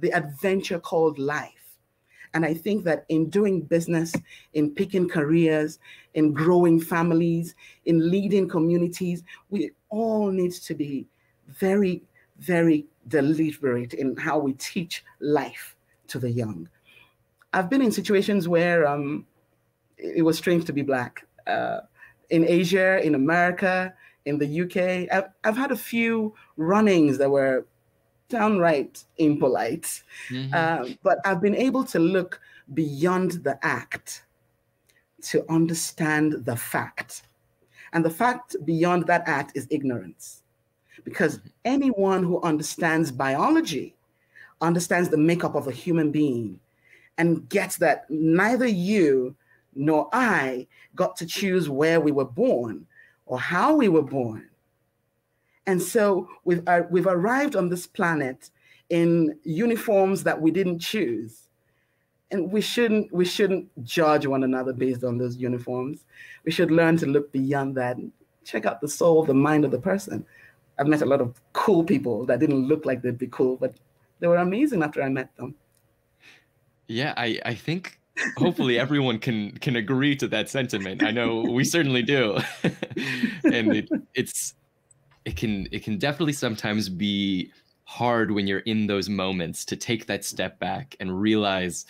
the 0.00 0.10
adventure 0.10 0.80
called 0.80 1.20
life, 1.20 1.76
and 2.34 2.44
I 2.44 2.52
think 2.52 2.82
that 2.84 3.04
in 3.08 3.30
doing 3.30 3.60
business, 3.60 4.12
in 4.54 4.74
picking 4.74 5.08
careers, 5.08 5.78
in 6.14 6.32
growing 6.32 6.80
families, 6.80 7.54
in 7.84 8.10
leading 8.10 8.48
communities, 8.48 9.22
we 9.50 9.70
all 9.88 10.32
need 10.32 10.52
to 10.52 10.74
be 10.74 11.06
very, 11.46 12.02
very 12.38 12.86
deliberate 13.06 13.94
in 13.94 14.16
how 14.16 14.40
we 14.40 14.54
teach 14.54 15.04
life 15.20 15.76
to 16.08 16.18
the 16.18 16.30
young 16.30 16.68
I've 17.52 17.68
been 17.68 17.82
in 17.82 17.92
situations 17.92 18.48
where 18.48 18.86
um, 18.86 19.26
it 19.96 20.24
was 20.24 20.38
strange 20.38 20.64
to 20.66 20.72
be 20.72 20.82
black. 20.82 21.26
Uh, 21.46 21.80
in 22.30 22.46
Asia, 22.46 23.04
in 23.04 23.14
America, 23.14 23.92
in 24.24 24.38
the 24.38 24.62
UK, 24.62 25.12
I've, 25.12 25.30
I've 25.42 25.56
had 25.56 25.72
a 25.72 25.76
few 25.76 26.34
runnings 26.56 27.18
that 27.18 27.30
were 27.30 27.66
downright 28.28 29.04
impolite. 29.18 30.02
Mm-hmm. 30.30 30.54
Uh, 30.54 30.94
but 31.02 31.18
I've 31.24 31.40
been 31.40 31.56
able 31.56 31.84
to 31.84 31.98
look 31.98 32.40
beyond 32.72 33.32
the 33.44 33.58
act 33.62 34.24
to 35.22 35.44
understand 35.50 36.44
the 36.44 36.56
fact. 36.56 37.22
And 37.92 38.04
the 38.04 38.10
fact 38.10 38.56
beyond 38.64 39.06
that 39.08 39.24
act 39.26 39.52
is 39.56 39.66
ignorance. 39.70 40.42
Because 41.04 41.38
mm-hmm. 41.38 41.48
anyone 41.64 42.22
who 42.22 42.40
understands 42.42 43.10
biology 43.10 43.96
understands 44.60 45.08
the 45.08 45.18
makeup 45.18 45.54
of 45.54 45.66
a 45.66 45.72
human 45.72 46.10
being 46.10 46.60
and 47.18 47.48
gets 47.48 47.76
that 47.78 48.06
neither 48.08 48.66
you 48.66 49.36
nor 49.74 50.08
I 50.12 50.66
got 50.94 51.16
to 51.16 51.26
choose 51.26 51.68
where 51.68 52.00
we 52.00 52.12
were 52.12 52.24
born 52.24 52.86
or 53.26 53.38
how 53.38 53.76
we 53.76 53.88
were 53.88 54.02
born. 54.02 54.48
And 55.66 55.80
so 55.80 56.28
we've, 56.44 56.66
uh, 56.66 56.82
we've 56.90 57.06
arrived 57.06 57.54
on 57.54 57.68
this 57.68 57.86
planet 57.86 58.50
in 58.88 59.38
uniforms 59.44 60.24
that 60.24 60.40
we 60.40 60.50
didn't 60.50 60.80
choose. 60.80 61.48
And 62.32 62.50
we 62.50 62.60
shouldn't, 62.60 63.12
we 63.12 63.24
shouldn't 63.24 63.68
judge 63.84 64.26
one 64.26 64.44
another 64.44 64.72
based 64.72 65.04
on 65.04 65.18
those 65.18 65.36
uniforms. 65.36 66.04
We 66.44 66.52
should 66.52 66.70
learn 66.70 66.96
to 66.98 67.06
look 67.06 67.30
beyond 67.32 67.76
that 67.76 67.96
and 67.96 68.12
check 68.44 68.66
out 68.66 68.80
the 68.80 68.88
soul, 68.88 69.24
the 69.24 69.34
mind 69.34 69.64
of 69.64 69.70
the 69.70 69.80
person. 69.80 70.24
I've 70.78 70.86
met 70.86 71.02
a 71.02 71.06
lot 71.06 71.20
of 71.20 71.40
cool 71.52 71.84
people 71.84 72.24
that 72.26 72.40
didn't 72.40 72.66
look 72.66 72.86
like 72.86 73.02
they'd 73.02 73.18
be 73.18 73.28
cool, 73.28 73.56
but 73.56 73.74
they 74.18 74.26
were 74.26 74.36
amazing 74.36 74.82
after 74.82 75.02
I 75.02 75.08
met 75.08 75.34
them. 75.36 75.54
Yeah, 76.90 77.14
I, 77.16 77.38
I 77.44 77.54
think 77.54 78.00
hopefully 78.36 78.78
everyone 78.78 79.20
can 79.20 79.52
can 79.58 79.76
agree 79.76 80.16
to 80.16 80.26
that 80.28 80.50
sentiment. 80.50 81.04
I 81.04 81.12
know 81.12 81.42
we 81.42 81.64
certainly 81.64 82.02
do. 82.02 82.38
and 83.44 83.76
it, 83.76 83.88
it's 84.14 84.54
it 85.24 85.36
can 85.36 85.68
it 85.70 85.84
can 85.84 85.98
definitely 85.98 86.32
sometimes 86.32 86.88
be 86.88 87.52
hard 87.84 88.32
when 88.32 88.48
you're 88.48 88.60
in 88.60 88.88
those 88.88 89.08
moments 89.08 89.64
to 89.66 89.76
take 89.76 90.06
that 90.06 90.24
step 90.24 90.58
back 90.58 90.96
and 90.98 91.20
realize 91.20 91.86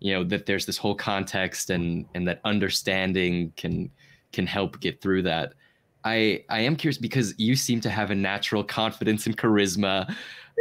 you 0.00 0.14
know 0.14 0.24
that 0.24 0.46
there's 0.46 0.66
this 0.66 0.78
whole 0.78 0.94
context 0.94 1.70
and 1.70 2.06
and 2.14 2.26
that 2.26 2.40
understanding 2.44 3.52
can 3.56 3.90
can 4.32 4.46
help 4.46 4.78
get 4.78 5.00
through 5.00 5.22
that 5.22 5.54
i 6.04 6.42
i 6.48 6.60
am 6.60 6.76
curious 6.76 6.96
because 6.96 7.34
you 7.36 7.56
seem 7.56 7.80
to 7.80 7.90
have 7.90 8.12
a 8.12 8.14
natural 8.14 8.62
confidence 8.62 9.26
and 9.26 9.36
charisma 9.36 10.14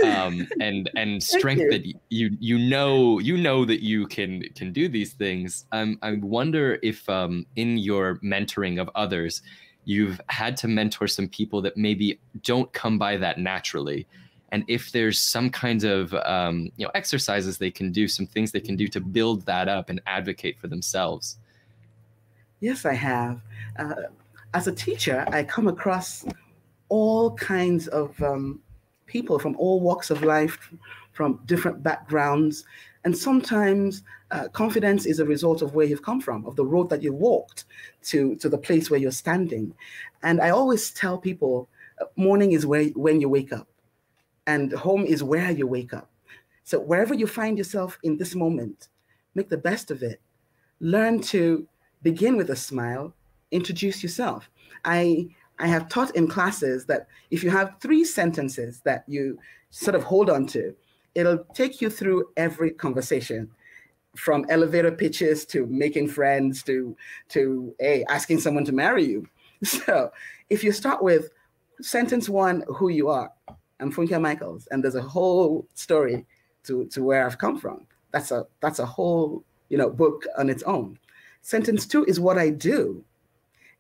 um, 0.04 0.47
and 0.60 0.89
and 0.95 1.22
strength 1.36 1.62
you. 1.62 1.72
that 1.72 1.86
you 2.10 2.38
you 2.39 2.58
know 2.58 3.20
you 3.20 3.38
know 3.38 3.66
that 3.66 3.84
you 3.84 4.08
can 4.08 4.43
can 4.56 4.72
do 4.72 4.88
these 4.88 5.14
things. 5.14 5.66
Um, 5.72 5.97
I 6.02 6.14
wonder 6.22 6.80
if 6.84 7.08
um, 7.10 7.45
in 7.56 7.78
your 7.78 8.18
mentoring 8.18 8.80
of 8.80 8.89
others, 8.95 9.41
you've 9.86 10.20
had 10.28 10.58
to 10.58 10.68
mentor 10.68 11.08
some 11.08 11.28
people 11.28 11.62
that 11.62 11.78
maybe 11.78 12.20
don't 12.43 12.72
come 12.74 12.97
by 12.97 13.18
that 13.18 13.39
naturally, 13.39 14.08
and 14.52 14.64
if 14.68 14.91
there's 14.91 15.20
some 15.20 15.50
kinds 15.50 15.84
of 15.84 16.14
um, 16.14 16.72
you 16.78 16.86
know 16.86 16.91
exercises 16.95 17.58
they 17.58 17.72
can 17.72 17.91
do, 17.91 18.08
some 18.08 18.26
things 18.26 18.52
they 18.52 18.60
can 18.60 18.76
do 18.76 18.88
to 18.88 19.00
build 19.00 19.45
that 19.45 19.68
up 19.68 19.89
and 19.89 20.02
advocate 20.06 20.58
for 20.60 20.68
themselves. 20.68 21.38
Yes, 22.60 22.86
I 22.86 22.93
have. 22.93 23.41
Uh, 23.78 23.95
as 24.54 24.68
a 24.68 24.72
teacher, 24.72 25.26
I 25.32 25.43
come 25.43 25.68
across 25.68 26.26
all 26.89 27.32
kinds 27.36 27.88
of 27.88 28.22
um, 28.22 28.60
people 29.10 29.38
from 29.39 29.55
all 29.57 29.82
walks 29.82 30.10
of 30.10 30.24
life, 30.24 30.72
from 31.12 31.41
different 31.45 31.84
backgrounds. 31.84 32.64
And 33.03 33.18
sometimes 33.18 34.03
uh, 34.32 34.47
confidence 34.49 35.05
is 35.05 35.20
a 35.20 35.26
result 35.26 35.62
of 35.62 35.74
where 35.74 35.88
you've 35.88 36.10
come 36.10 36.22
from, 36.22 36.45
of 36.45 36.55
the 36.55 36.66
road 36.66 36.89
that 36.89 37.03
you 37.03 37.12
walked 37.12 37.66
to, 38.03 38.36
to 38.36 38.47
the 38.47 38.57
place 38.57 38.89
where 38.89 38.99
you're 38.99 39.12
standing. 39.12 39.74
And 40.24 40.39
I 40.39 40.49
always 40.51 40.91
tell 40.91 41.18
people 41.18 41.68
uh, 41.99 42.05
morning 42.16 42.51
is 42.53 42.66
where, 42.66 42.86
when 42.89 43.20
you 43.20 43.30
wake 43.30 43.51
up, 43.51 43.68
and 44.47 44.72
home 44.72 45.05
is 45.05 45.22
where 45.24 45.51
you 45.51 45.68
wake 45.68 45.93
up. 45.93 46.10
So 46.64 46.80
wherever 46.80 47.14
you 47.14 47.28
find 47.28 47.57
yourself 47.57 47.99
in 48.03 48.18
this 48.18 48.36
moment, 48.36 48.89
make 49.36 49.49
the 49.49 49.57
best 49.57 49.91
of 49.91 50.03
it. 50.03 50.20
Learn 50.80 51.20
to 51.34 51.68
begin 52.01 52.38
with 52.38 52.49
a 52.49 52.55
smile, 52.55 53.14
introduce 53.51 54.01
yourself. 54.01 54.49
I 54.86 55.28
I 55.60 55.68
have 55.68 55.89
taught 55.89 56.16
in 56.16 56.28
classes 56.28 56.86
that 56.86 57.07
if 57.32 57.43
you 57.43 57.49
have 57.49 57.76
three 57.80 58.03
sentences 58.03 58.82
that 58.86 59.03
you 59.07 59.38
sort 59.70 59.95
of 59.95 60.03
hold 60.03 60.30
on 60.30 60.47
to, 60.47 60.76
it'll 61.16 61.43
take 61.53 61.82
you 61.82 61.89
through 61.89 62.30
every 62.38 62.72
conversation 62.72 63.49
from 64.16 64.45
elevator 64.49 64.91
pitches 64.91 65.45
to 65.45 65.66
making 65.68 66.07
friends 66.07 66.64
to 66.64 66.95
to 67.30 67.76
hey, 67.80 68.03
asking 68.10 68.39
someone 68.39 68.66
to 68.66 68.72
marry 68.72 69.05
you. 69.05 69.28
So 69.66 70.10
if 70.49 70.64
you 70.64 70.72
start 70.72 71.03
with 71.03 71.32
sentence 71.82 72.30
one, 72.30 72.64
who 72.68 72.88
you 72.88 73.10
are, 73.10 73.30
I'm 73.82 73.91
Funke 73.91 74.20
Michaels, 74.22 74.68
and 74.72 74.82
there's 74.82 74.95
a 74.95 75.01
whole 75.01 75.68
story 75.74 76.26
to, 76.64 76.86
to 76.88 77.03
where 77.03 77.26
I've 77.26 77.38
come 77.38 77.57
from. 77.57 77.86
That's 78.12 78.32
a 78.32 78.47
that's 78.62 78.80
a 78.80 78.86
whole 78.86 79.43
you 79.68 79.78
know 79.78 79.89
book 79.89 80.26
on 80.38 80.49
its 80.49 80.64
own. 80.64 80.97
Sentence 81.41 81.86
two 81.86 82.05
is 82.05 82.20
what 82.20 82.38
I 82.38 82.49
do 82.49 83.03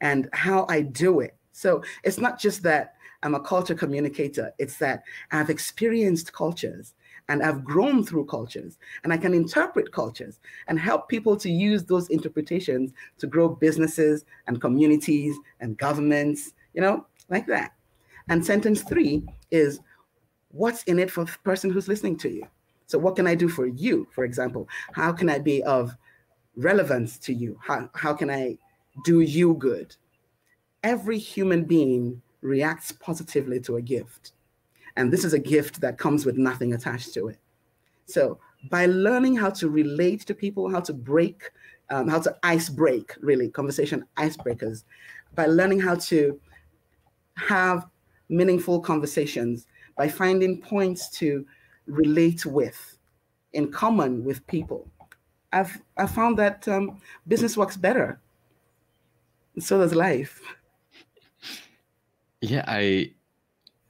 and 0.01 0.29
how 0.33 0.65
I 0.69 0.81
do 0.81 1.19
it. 1.21 1.35
So 1.59 1.83
it's 2.05 2.19
not 2.19 2.39
just 2.39 2.63
that 2.63 2.95
I'm 3.21 3.35
a 3.35 3.39
culture 3.41 3.75
communicator, 3.75 4.53
it's 4.59 4.77
that 4.77 5.03
I've 5.31 5.49
experienced 5.49 6.31
cultures 6.31 6.93
and 7.27 7.43
I've 7.43 7.65
grown 7.65 8.05
through 8.05 8.27
cultures 8.27 8.77
and 9.03 9.11
I 9.11 9.17
can 9.17 9.33
interpret 9.33 9.91
cultures 9.91 10.39
and 10.69 10.79
help 10.79 11.09
people 11.09 11.35
to 11.35 11.49
use 11.49 11.83
those 11.83 12.07
interpretations 12.07 12.93
to 13.17 13.27
grow 13.27 13.49
businesses 13.49 14.23
and 14.47 14.61
communities 14.61 15.35
and 15.59 15.77
governments, 15.77 16.53
you 16.73 16.79
know, 16.79 17.05
like 17.27 17.45
that. 17.47 17.73
And 18.29 18.45
sentence 18.45 18.81
three 18.81 19.25
is 19.51 19.81
what's 20.51 20.83
in 20.83 20.97
it 20.97 21.11
for 21.11 21.25
the 21.25 21.35
person 21.43 21.69
who's 21.71 21.89
listening 21.89 22.17
to 22.19 22.29
you? 22.29 22.47
So, 22.87 22.97
what 22.97 23.17
can 23.17 23.27
I 23.27 23.35
do 23.35 23.49
for 23.49 23.67
you, 23.67 24.07
for 24.11 24.23
example? 24.23 24.69
How 24.93 25.11
can 25.11 25.29
I 25.29 25.39
be 25.39 25.61
of 25.63 25.91
relevance 26.55 27.19
to 27.19 27.33
you? 27.33 27.59
How, 27.61 27.89
how 27.95 28.13
can 28.13 28.29
I 28.29 28.57
do 29.03 29.19
you 29.19 29.55
good? 29.55 29.95
Every 30.83 31.17
human 31.17 31.65
being 31.65 32.21
reacts 32.41 32.91
positively 32.91 33.59
to 33.61 33.77
a 33.77 33.81
gift. 33.81 34.31
And 34.95 35.11
this 35.11 35.23
is 35.23 35.33
a 35.33 35.39
gift 35.39 35.81
that 35.81 35.97
comes 35.97 36.25
with 36.25 36.37
nothing 36.37 36.73
attached 36.73 37.13
to 37.13 37.27
it. 37.29 37.39
So, 38.05 38.39
by 38.69 38.87
learning 38.87 39.37
how 39.37 39.49
to 39.51 39.69
relate 39.69 40.21
to 40.21 40.33
people, 40.33 40.69
how 40.69 40.81
to 40.81 40.93
break, 40.93 41.51
um, 41.89 42.09
how 42.09 42.19
to 42.19 42.35
ice 42.43 42.67
break, 42.67 43.15
really, 43.21 43.49
conversation 43.49 44.05
icebreakers, 44.17 44.83
by 45.35 45.45
learning 45.45 45.79
how 45.79 45.95
to 45.95 46.39
have 47.35 47.87
meaningful 48.27 48.81
conversations, 48.81 49.67
by 49.95 50.09
finding 50.09 50.61
points 50.61 51.09
to 51.11 51.45
relate 51.85 52.45
with, 52.45 52.97
in 53.53 53.71
common 53.71 54.23
with 54.23 54.45
people. 54.47 54.87
I've 55.51 55.81
I 55.97 56.05
found 56.05 56.37
that 56.37 56.67
um, 56.67 56.99
business 57.27 57.57
works 57.57 57.77
better. 57.77 58.19
So 59.59 59.79
does 59.79 59.95
life. 59.95 60.41
Yeah, 62.41 62.63
I 62.67 63.13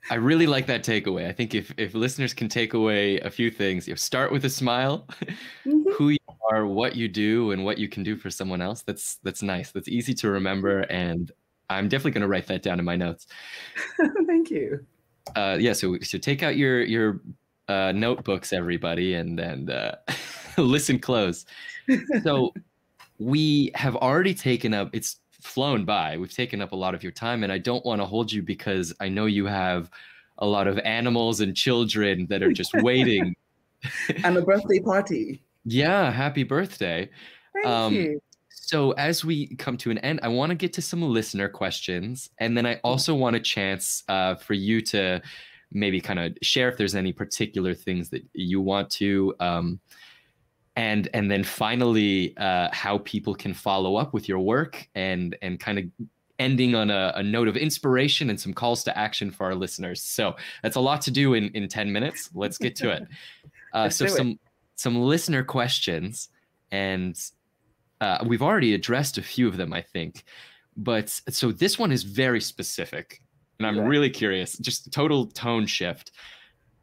I 0.10 0.16
really 0.16 0.48
like 0.48 0.66
that 0.68 0.84
takeaway. 0.84 1.28
I 1.28 1.32
think 1.32 1.54
if 1.54 1.74
if 1.78 1.94
listeners 1.94 2.34
can 2.34 2.50
take 2.50 2.74
away 2.74 3.20
a 3.20 3.30
few 3.30 3.52
things, 3.52 3.88
you 3.88 3.94
know, 3.94 3.98
start 3.98 4.32
with 4.32 4.46
a 4.46 4.50
smile, 4.50 5.06
mm-hmm. 5.66 5.92
who 5.92 6.10
you 6.10 6.18
are, 6.52 6.66
what 6.66 6.96
you 6.96 7.08
do, 7.08 7.52
and 7.52 7.64
what 7.64 7.78
you 7.78 7.88
can 7.88 8.04
do 8.04 8.16
for 8.16 8.30
someone 8.30 8.62
else. 8.62 8.82
That's 8.82 9.18
that's 9.24 9.44
nice. 9.44 9.72
That's 9.72 9.88
easy 9.88 10.14
to 10.16 10.30
remember, 10.30 10.82
and 10.90 11.32
I'm 11.70 11.88
definitely 11.90 12.12
going 12.12 12.24
to 12.24 12.28
write 12.28 12.48
that 12.48 12.64
down 12.64 12.80
in 12.80 12.86
my 12.86 12.96
notes. 12.96 13.28
Thank 14.28 14.50
you. 14.50 14.86
Uh, 15.36 15.58
yeah, 15.60 15.74
so 15.74 16.00
so 16.00 16.18
take 16.18 16.42
out 16.42 16.58
your 16.58 16.82
your 16.82 17.22
uh, 17.68 17.92
notebooks, 17.92 18.52
everybody, 18.52 19.14
and 19.14 19.38
then 19.38 19.70
uh, 19.70 19.96
listen 20.58 20.98
close. 20.98 21.46
So 22.24 22.54
we 23.20 23.72
have 23.76 23.96
already 23.96 24.34
taken 24.34 24.74
up. 24.74 24.90
It's 24.94 25.19
flown 25.42 25.86
by. 25.86 26.18
We've 26.18 26.34
taken 26.34 26.62
up 26.62 26.72
a 26.72 26.76
lot 26.76 26.94
of 26.94 27.04
your 27.04 27.12
time, 27.12 27.44
and 27.44 27.52
I 27.52 27.58
don't 27.58 27.86
want 27.86 28.02
to 28.02 28.06
hold 28.06 28.32
you 28.32 28.42
because 28.42 28.94
I 29.00 29.10
know 29.10 29.26
you 29.26 29.46
have 29.46 29.90
a 30.40 30.46
lot 30.46 30.68
of 30.68 30.78
animals 30.80 31.42
and 31.42 31.56
children 31.56 32.28
that 32.30 32.42
are 32.44 32.52
just 32.52 32.74
waiting. 32.76 33.36
and 34.24 34.38
a 34.38 34.42
birthday 34.42 34.80
party. 34.80 35.44
Yeah, 35.66 36.12
happy 36.12 36.44
birthday. 36.44 37.10
Thank 37.54 37.66
um, 37.66 37.94
you. 37.94 38.22
So, 38.50 38.92
as 38.92 39.26
we 39.26 39.56
come 39.56 39.78
to 39.78 39.92
an 39.92 39.98
end, 40.00 40.20
I 40.22 40.28
want 40.28 40.52
to 40.52 40.56
get 40.56 40.74
to 40.74 40.82
some 40.82 41.02
listener 41.02 41.50
questions. 41.50 42.30
And 42.40 42.56
then 42.56 42.66
I 42.66 42.76
also 42.84 43.16
want 43.16 43.36
a 43.36 43.40
chance 43.40 44.04
uh, 44.08 44.36
for 44.36 44.54
you 44.54 44.82
to 44.82 45.22
maybe 45.72 46.02
kind 46.02 46.20
of 46.20 46.38
share 46.42 46.70
if 46.70 46.78
there's 46.78 46.96
any 46.96 47.14
particular 47.14 47.74
things 47.74 48.10
that 48.10 48.24
you 48.34 48.62
want 48.62 48.90
to. 48.92 49.34
Um, 49.40 49.80
and 50.76 51.10
and 51.14 51.30
then 51.30 51.44
finally, 51.44 52.36
uh, 52.38 52.70
how 52.72 53.00
people 53.00 53.36
can 53.36 53.54
follow 53.54 53.96
up 53.96 54.14
with 54.14 54.28
your 54.30 54.40
work 54.40 54.88
and 54.96 55.38
and 55.42 55.60
kind 55.60 55.80
of 55.80 55.86
ending 56.40 56.74
on 56.74 56.90
a, 56.90 57.12
a, 57.16 57.24
note 57.24 57.50
of 57.50 57.58
inspiration 57.58 58.30
and 58.30 58.40
some 58.40 58.54
calls 58.54 58.84
to 58.86 58.98
action 58.98 59.30
for 59.30 59.46
our 59.46 59.56
listeners. 59.56 60.02
So 60.02 60.36
that's 60.64 60.78
a 60.78 60.80
lot 60.80 61.02
to 61.02 61.12
do 61.12 61.34
in, 61.34 61.50
in 61.50 61.68
10 61.68 61.92
minutes. 61.92 62.30
Let's 62.34 62.58
get 62.58 62.76
to 62.78 62.92
it. 62.92 63.08
Uh, 63.72 63.88
so 63.88 64.08
some 64.08 64.30
it. 64.30 64.40
some 64.74 65.00
listener 65.00 65.44
questions, 65.44 66.30
and 66.72 67.16
uh, 68.02 68.18
we've 68.26 68.42
already 68.42 68.74
addressed 68.74 69.20
a 69.20 69.22
few 69.22 69.48
of 69.48 69.58
them, 69.58 69.74
I 69.74 69.84
think. 69.84 70.24
But 70.76 71.10
so 71.30 71.52
this 71.52 71.78
one 71.78 71.92
is 71.92 72.02
very 72.02 72.42
specific, 72.42 73.22
and 73.60 73.68
I'm 73.68 73.78
really 73.82 74.10
curious. 74.10 74.58
Just 74.58 74.92
total 74.92 75.28
tone 75.28 75.68
shift. 75.68 76.14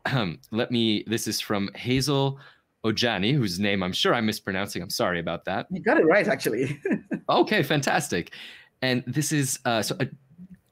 Um, 0.05 0.39
let 0.53 0.71
me. 0.71 1.03
This 1.09 1.27
is 1.27 1.41
from 1.41 1.69
Hazel 1.75 2.39
Ojani, 2.87 3.35
whose 3.35 3.59
name 3.59 3.83
I'm 3.83 3.93
sure 3.93 4.15
I'm 4.15 4.27
mispronouncing. 4.27 4.83
I'm 4.83 4.91
sorry 4.91 5.19
about 5.19 5.45
that. 5.47 5.67
You 5.71 5.81
got 5.81 5.99
it 5.99 6.07
right, 6.07 6.29
actually. 6.29 6.81
okay, 7.29 7.63
fantastic. 7.63 8.33
And 8.83 9.03
this 9.07 9.33
is 9.33 9.59
uh, 9.65 9.83
so 9.83 9.97
a 10.01 10.07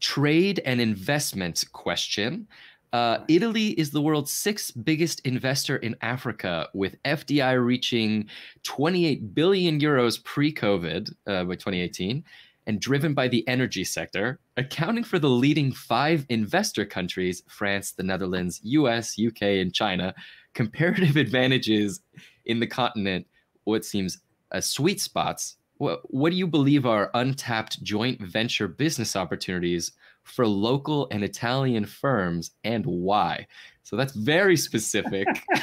trade 0.01 0.61
and 0.65 0.81
investment 0.81 1.65
question. 1.73 2.47
Uh, 2.93 3.19
Italy 3.27 3.69
is 3.71 3.91
the 3.91 4.01
world's 4.01 4.31
sixth 4.31 4.73
biggest 4.85 5.19
investor 5.21 5.79
in 5.79 5.97
Africa, 6.01 6.69
with 6.75 7.03
FDI 7.03 7.63
reaching 7.65 8.29
28 8.63 9.35
billion 9.35 9.81
euros 9.81 10.23
pre 10.23 10.55
COVID 10.55 11.11
uh, 11.27 11.45
by 11.45 11.55
2018 11.55 12.23
and 12.67 12.81
driven 12.81 13.13
by 13.13 13.29
the 13.29 13.47
energy 13.49 13.85
sector, 13.85 14.39
accounting 14.57 15.05
for 15.05 15.19
the 15.19 15.29
leading 15.29 15.73
five 15.73 16.25
investor 16.29 16.85
countries 16.85 17.43
France, 17.49 17.93
the 17.93 18.03
Netherlands, 18.03 18.61
US, 18.63 19.17
UK, 19.19 19.43
and 19.43 19.75
China. 19.75 20.15
Comparative 20.55 21.17
advantages 21.27 22.01
in 22.47 22.61
the 22.61 22.67
continent, 22.67 23.27
what 23.65 23.85
seems 23.85 24.19
a 24.51 24.63
sweet 24.63 25.01
spots. 25.01 25.57
What, 25.79 26.03
what 26.15 26.31
do 26.31 26.37
you 26.37 26.47
believe 26.47 26.87
are 26.87 27.11
untapped 27.15 27.83
joint 27.83 28.21
venture 28.23 28.69
business 28.69 29.17
opportunities 29.17 29.93
for 30.23 30.47
local 30.47 31.09
and 31.11 31.25
Italian 31.25 31.85
firms 31.85 32.53
and 32.63 32.87
why? 32.87 33.47
So 33.83 33.97
that's 33.97 34.15
very 34.15 34.57
specific. 34.57 35.27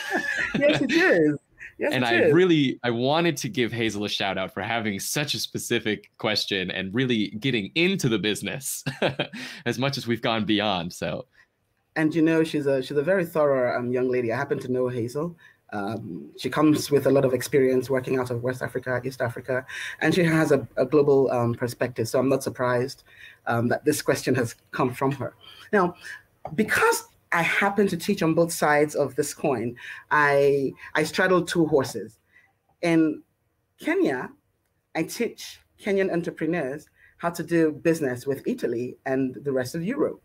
yes, 0.60 0.82
it 0.82 0.92
is. 0.92 1.40
Yes, 1.80 1.94
and 1.94 2.06
I 2.06 2.16
is. 2.16 2.34
really 2.34 2.80
I 2.84 2.92
wanted 2.92 3.38
to 3.38 3.50
give 3.50 3.72
Hazel 3.72 4.06
a 4.06 4.10
shout 4.10 4.38
out 4.38 4.54
for 4.54 4.62
having 4.62 5.00
such 5.00 5.34
a 5.34 5.40
specific 5.40 6.12
question 6.20 6.70
and 6.70 6.94
really 6.94 7.30
getting 7.40 7.72
into 7.74 8.08
the 8.08 8.20
business 8.20 8.84
as 9.66 9.80
much 9.80 9.98
as 9.98 10.06
we've 10.06 10.22
gone 10.22 10.46
beyond. 10.46 10.94
So 10.94 11.26
and 11.96 12.14
you 12.16 12.22
know 12.22 12.44
she's 12.44 12.66
a 12.66 12.82
she's 12.82 12.98
a 12.98 13.04
very 13.04 13.26
thorough 13.26 13.78
um, 13.78 13.92
young 13.92 14.10
lady. 14.10 14.32
I 14.32 14.38
happen 14.38 14.60
to 14.60 14.72
know 14.72 14.88
Hazel. 14.88 15.36
Um, 15.74 16.30
she 16.38 16.50
comes 16.50 16.92
with 16.92 17.08
a 17.08 17.10
lot 17.10 17.24
of 17.24 17.34
experience 17.34 17.90
working 17.90 18.20
out 18.20 18.30
of 18.30 18.44
West 18.44 18.62
Africa, 18.62 19.02
East 19.06 19.22
Africa, 19.22 19.66
and 20.02 20.14
she 20.14 20.24
has 20.24 20.52
a, 20.52 20.68
a 20.76 20.86
global 20.86 21.32
um, 21.32 21.54
perspective. 21.54 22.10
So 22.10 22.20
I'm 22.20 22.28
not 22.28 22.44
surprised 22.44 23.04
um, 23.48 23.70
that 23.70 23.86
this 23.86 24.02
question 24.02 24.36
has 24.36 24.56
come 24.72 24.94
from 24.94 25.14
her. 25.14 25.34
Now, 25.72 25.96
because 26.56 27.06
I 27.32 27.42
happen 27.42 27.88
to 27.88 27.96
teach 27.96 28.22
on 28.22 28.34
both 28.34 28.52
sides 28.52 28.96
of 28.96 29.16
this 29.16 29.34
coin, 29.34 29.78
I, 30.10 30.74
I 30.96 31.04
straddle 31.04 31.42
two 31.42 31.66
horses. 31.66 32.20
In 32.82 33.24
Kenya, 33.80 34.30
I 34.96 35.04
teach 35.04 35.60
Kenyan 35.82 36.12
entrepreneurs 36.12 36.90
how 37.18 37.30
to 37.30 37.44
do 37.44 37.72
business 37.72 38.28
with 38.28 38.46
Italy 38.46 38.98
and 39.06 39.36
the 39.44 39.52
rest 39.52 39.76
of 39.76 39.84
Europe, 39.84 40.22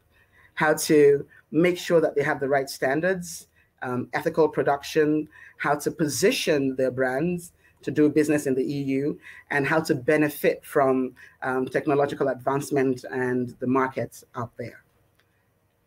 how 0.56 0.74
to 0.74 1.24
make 1.52 1.78
sure 1.78 2.00
that 2.00 2.14
they 2.14 2.22
have 2.22 2.40
the 2.40 2.48
right 2.48 2.68
standards 2.68 3.46
um, 3.82 4.08
ethical 4.12 4.48
production, 4.48 5.28
how 5.58 5.74
to 5.76 5.90
position 5.90 6.76
their 6.76 6.90
brands 6.90 7.52
to 7.82 7.90
do 7.90 8.08
business 8.08 8.46
in 8.46 8.54
the 8.54 8.64
EU, 8.64 9.16
and 9.50 9.66
how 9.66 9.80
to 9.80 9.94
benefit 9.94 10.64
from 10.64 11.14
um, 11.42 11.66
technological 11.66 12.28
advancement 12.28 13.04
and 13.12 13.50
the 13.60 13.66
markets 13.66 14.24
out 14.34 14.50
there. 14.58 14.82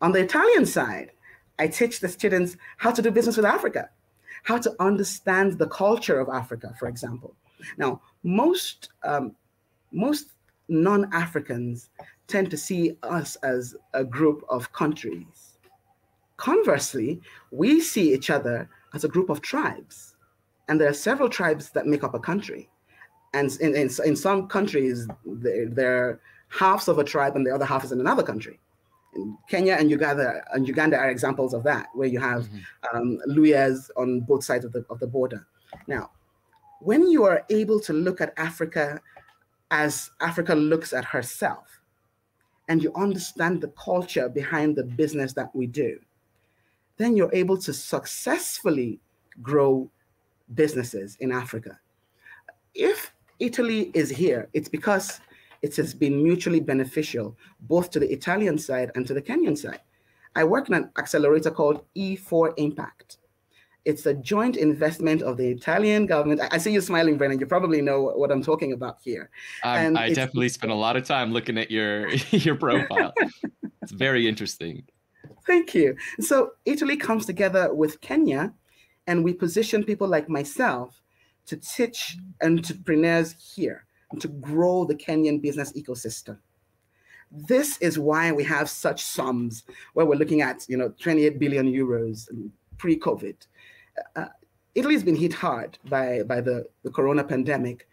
On 0.00 0.12
the 0.12 0.20
Italian 0.20 0.64
side, 0.64 1.10
I 1.58 1.68
teach 1.68 2.00
the 2.00 2.08
students 2.08 2.56
how 2.78 2.90
to 2.90 3.02
do 3.02 3.10
business 3.10 3.36
with 3.36 3.44
Africa, 3.44 3.90
how 4.44 4.56
to 4.58 4.74
understand 4.80 5.58
the 5.58 5.68
culture 5.68 6.18
of 6.18 6.28
Africa, 6.30 6.74
for 6.78 6.88
example. 6.88 7.34
Now, 7.76 8.00
most 8.22 8.88
um, 9.02 9.36
most 9.92 10.28
non-Africans 10.68 11.90
tend 12.30 12.50
to 12.50 12.56
see 12.56 12.96
us 13.02 13.36
as 13.42 13.74
a 13.92 14.04
group 14.04 14.44
of 14.48 14.72
countries 14.72 15.50
Conversely, 16.40 17.20
we 17.50 17.82
see 17.82 18.14
each 18.14 18.30
other 18.30 18.66
as 18.94 19.04
a 19.04 19.08
group 19.08 19.28
of 19.28 19.42
tribes. 19.42 20.16
And 20.68 20.80
there 20.80 20.88
are 20.88 20.94
several 20.94 21.28
tribes 21.28 21.68
that 21.72 21.86
make 21.86 22.02
up 22.02 22.14
a 22.14 22.18
country. 22.18 22.70
And 23.34 23.54
in, 23.60 23.76
in, 23.76 23.90
in 24.06 24.16
some 24.16 24.48
countries, 24.48 25.06
they're, 25.26 25.68
they're 25.68 26.20
halves 26.48 26.88
of 26.88 26.98
a 26.98 27.04
tribe 27.04 27.36
and 27.36 27.46
the 27.46 27.54
other 27.54 27.66
half 27.66 27.84
is 27.84 27.92
in 27.92 28.00
another 28.00 28.22
country. 28.22 28.58
In 29.14 29.36
Kenya 29.50 29.74
and 29.74 29.90
Uganda, 29.90 30.42
and 30.54 30.66
Uganda 30.66 30.96
are 30.96 31.10
examples 31.10 31.52
of 31.52 31.62
that, 31.64 31.88
where 31.92 32.08
you 32.08 32.20
have 32.20 32.44
mm-hmm. 32.44 32.96
um, 32.96 33.18
Luyas 33.28 33.90
on 33.98 34.20
both 34.20 34.42
sides 34.42 34.64
of 34.64 34.72
the, 34.72 34.82
of 34.88 34.98
the 34.98 35.06
border. 35.06 35.46
Now, 35.86 36.10
when 36.80 37.06
you 37.06 37.24
are 37.24 37.44
able 37.50 37.80
to 37.80 37.92
look 37.92 38.22
at 38.22 38.32
Africa 38.38 39.02
as 39.70 40.10
Africa 40.22 40.54
looks 40.54 40.94
at 40.94 41.04
herself, 41.04 41.79
and 42.70 42.84
you 42.84 42.92
understand 42.94 43.60
the 43.60 43.68
culture 43.68 44.28
behind 44.28 44.76
the 44.76 44.84
business 44.84 45.32
that 45.32 45.54
we 45.56 45.66
do, 45.66 45.98
then 46.98 47.16
you're 47.16 47.34
able 47.34 47.58
to 47.58 47.72
successfully 47.72 49.00
grow 49.42 49.90
businesses 50.54 51.16
in 51.18 51.32
Africa. 51.32 51.80
If 52.76 53.12
Italy 53.40 53.90
is 53.92 54.08
here, 54.08 54.48
it's 54.52 54.68
because 54.68 55.20
it 55.62 55.74
has 55.76 55.92
been 55.92 56.22
mutually 56.22 56.60
beneficial 56.60 57.36
both 57.62 57.90
to 57.90 57.98
the 57.98 58.10
Italian 58.12 58.56
side 58.56 58.92
and 58.94 59.04
to 59.08 59.14
the 59.14 59.22
Kenyan 59.22 59.58
side. 59.58 59.80
I 60.36 60.44
work 60.44 60.68
in 60.68 60.74
an 60.74 60.90
accelerator 60.96 61.50
called 61.50 61.84
E4 61.96 62.54
Impact. 62.56 63.18
It's 63.84 64.04
a 64.06 64.14
joint 64.14 64.56
investment 64.56 65.22
of 65.22 65.36
the 65.36 65.48
Italian 65.48 66.06
government. 66.06 66.40
I 66.50 66.58
see 66.58 66.72
you 66.72 66.80
smiling, 66.80 67.16
Brennan. 67.16 67.40
You 67.40 67.46
probably 67.46 67.80
know 67.80 68.12
what 68.14 68.30
I'm 68.30 68.42
talking 68.42 68.72
about 68.72 68.98
here. 69.02 69.30
Um, 69.64 69.96
I 69.96 70.08
definitely 70.08 70.50
spent 70.50 70.70
a 70.70 70.76
lot 70.76 70.96
of 70.96 71.04
time 71.04 71.32
looking 71.32 71.56
at 71.56 71.70
your 71.70 72.08
your 72.30 72.56
profile. 72.56 73.12
it's 73.82 73.92
very 73.92 74.28
interesting. 74.28 74.84
Thank 75.46 75.74
you. 75.74 75.96
So 76.20 76.52
Italy 76.64 76.96
comes 76.96 77.26
together 77.26 77.72
with 77.74 78.00
Kenya, 78.00 78.52
and 79.06 79.24
we 79.24 79.32
position 79.32 79.82
people 79.82 80.06
like 80.08 80.28
myself 80.28 81.00
to 81.46 81.56
teach 81.56 82.16
entrepreneurs 82.42 83.34
here 83.54 83.84
and 84.12 84.20
to 84.20 84.28
grow 84.28 84.84
the 84.84 84.94
Kenyan 84.94 85.40
business 85.40 85.72
ecosystem. 85.72 86.38
This 87.32 87.78
is 87.78 87.98
why 87.98 88.32
we 88.32 88.44
have 88.44 88.68
such 88.68 89.02
sums 89.02 89.64
where 89.94 90.04
we're 90.04 90.16
looking 90.16 90.42
at, 90.42 90.66
you 90.68 90.76
know, 90.76 90.92
28 91.00 91.38
billion 91.38 91.66
euros 91.66 92.28
pre-COVID. 92.80 93.36
Uh, 94.16 94.24
Italy's 94.74 95.02
been 95.02 95.16
hit 95.16 95.34
hard 95.34 95.78
by, 95.84 96.22
by 96.22 96.40
the, 96.40 96.66
the 96.82 96.90
corona 96.90 97.22
pandemic. 97.22 97.86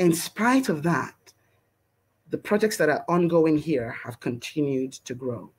In 0.00 0.12
spite 0.12 0.68
of 0.68 0.82
that, 0.82 1.14
the 2.30 2.38
projects 2.38 2.76
that 2.78 2.88
are 2.88 3.04
ongoing 3.08 3.56
here 3.56 3.90
have 4.04 4.18
continued 4.18 4.92
to 4.92 5.14
grow. 5.14 5.52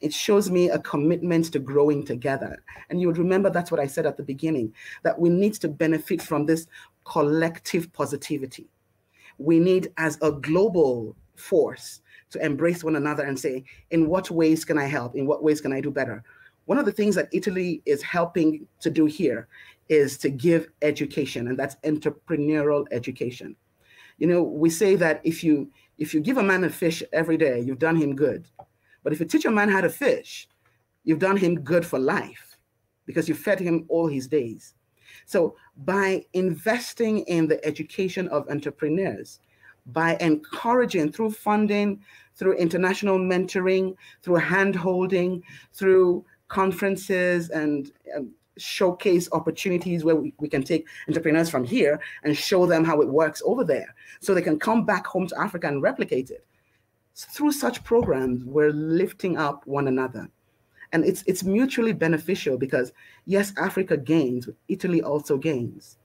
It 0.00 0.12
shows 0.12 0.48
me 0.48 0.70
a 0.70 0.78
commitment 0.78 1.52
to 1.52 1.58
growing 1.58 2.04
together. 2.04 2.62
And 2.88 3.00
you 3.00 3.08
would 3.08 3.18
remember 3.18 3.50
that's 3.50 3.72
what 3.72 3.80
I 3.80 3.88
said 3.88 4.06
at 4.06 4.16
the 4.16 4.22
beginning 4.22 4.72
that 5.02 5.18
we 5.18 5.28
need 5.28 5.54
to 5.54 5.68
benefit 5.68 6.22
from 6.22 6.46
this 6.46 6.68
collective 7.04 7.92
positivity. 7.92 8.68
We 9.38 9.58
need, 9.58 9.92
as 9.96 10.18
a 10.22 10.30
global 10.30 11.16
force, 11.34 12.00
to 12.30 12.44
embrace 12.44 12.84
one 12.84 12.94
another 12.94 13.24
and 13.24 13.36
say, 13.36 13.64
in 13.90 14.08
what 14.08 14.30
ways 14.30 14.64
can 14.64 14.78
I 14.78 14.84
help? 14.84 15.16
In 15.16 15.26
what 15.26 15.42
ways 15.42 15.60
can 15.60 15.72
I 15.72 15.80
do 15.80 15.90
better? 15.90 16.22
One 16.66 16.78
of 16.78 16.86
the 16.86 16.92
things 16.92 17.14
that 17.16 17.28
Italy 17.32 17.82
is 17.84 18.02
helping 18.02 18.66
to 18.80 18.90
do 18.90 19.04
here 19.04 19.48
is 19.88 20.16
to 20.18 20.30
give 20.30 20.68
education, 20.82 21.48
and 21.48 21.58
that's 21.58 21.76
entrepreneurial 21.84 22.86
education. 22.90 23.54
You 24.18 24.28
know, 24.28 24.42
we 24.42 24.70
say 24.70 24.94
that 24.96 25.20
if 25.24 25.44
you 25.44 25.70
if 25.98 26.14
you 26.14 26.20
give 26.20 26.38
a 26.38 26.42
man 26.42 26.64
a 26.64 26.70
fish 26.70 27.02
every 27.12 27.36
day, 27.36 27.60
you've 27.60 27.78
done 27.78 27.96
him 27.96 28.16
good. 28.16 28.48
But 29.02 29.12
if 29.12 29.20
you 29.20 29.26
teach 29.26 29.44
a 29.44 29.50
man 29.50 29.68
how 29.68 29.80
to 29.80 29.90
fish, 29.90 30.48
you've 31.04 31.18
done 31.18 31.36
him 31.36 31.60
good 31.60 31.86
for 31.86 31.98
life 31.98 32.56
because 33.06 33.28
you 33.28 33.34
fed 33.34 33.60
him 33.60 33.84
all 33.88 34.08
his 34.08 34.26
days. 34.26 34.74
So 35.26 35.56
by 35.76 36.24
investing 36.32 37.20
in 37.20 37.46
the 37.46 37.64
education 37.64 38.28
of 38.28 38.48
entrepreneurs, 38.48 39.40
by 39.86 40.16
encouraging 40.20 41.12
through 41.12 41.32
funding, 41.32 42.02
through 42.34 42.54
international 42.54 43.18
mentoring, 43.18 43.94
through 44.22 44.36
hand 44.36 44.74
holding, 44.74 45.42
through 45.72 46.24
conferences 46.54 47.50
and 47.50 47.90
um, 48.16 48.30
showcase 48.56 49.28
opportunities 49.32 50.04
where 50.04 50.14
we, 50.14 50.32
we 50.38 50.48
can 50.48 50.62
take 50.62 50.86
entrepreneurs 51.08 51.50
from 51.50 51.64
here 51.64 51.98
and 52.22 52.36
show 52.36 52.64
them 52.64 52.84
how 52.84 53.00
it 53.00 53.08
works 53.08 53.42
over 53.44 53.64
there 53.64 53.92
so 54.20 54.32
they 54.32 54.40
can 54.40 54.58
come 54.58 54.86
back 54.86 55.04
home 55.04 55.26
to 55.26 55.36
Africa 55.36 55.66
and 55.66 55.82
replicate 55.82 56.30
it. 56.30 56.46
through 57.16 57.50
such 57.50 57.82
programs, 57.82 58.44
we're 58.44 58.70
lifting 58.72 59.36
up 59.36 59.66
one 59.66 59.88
another. 59.88 60.28
And 60.92 61.04
it's, 61.04 61.24
it's 61.26 61.42
mutually 61.42 61.92
beneficial 61.92 62.56
because, 62.56 62.92
yes, 63.24 63.52
Africa 63.58 63.96
gains, 63.96 64.46
but 64.46 64.54
Italy 64.68 65.02
also 65.02 65.36
gains. 65.36 65.98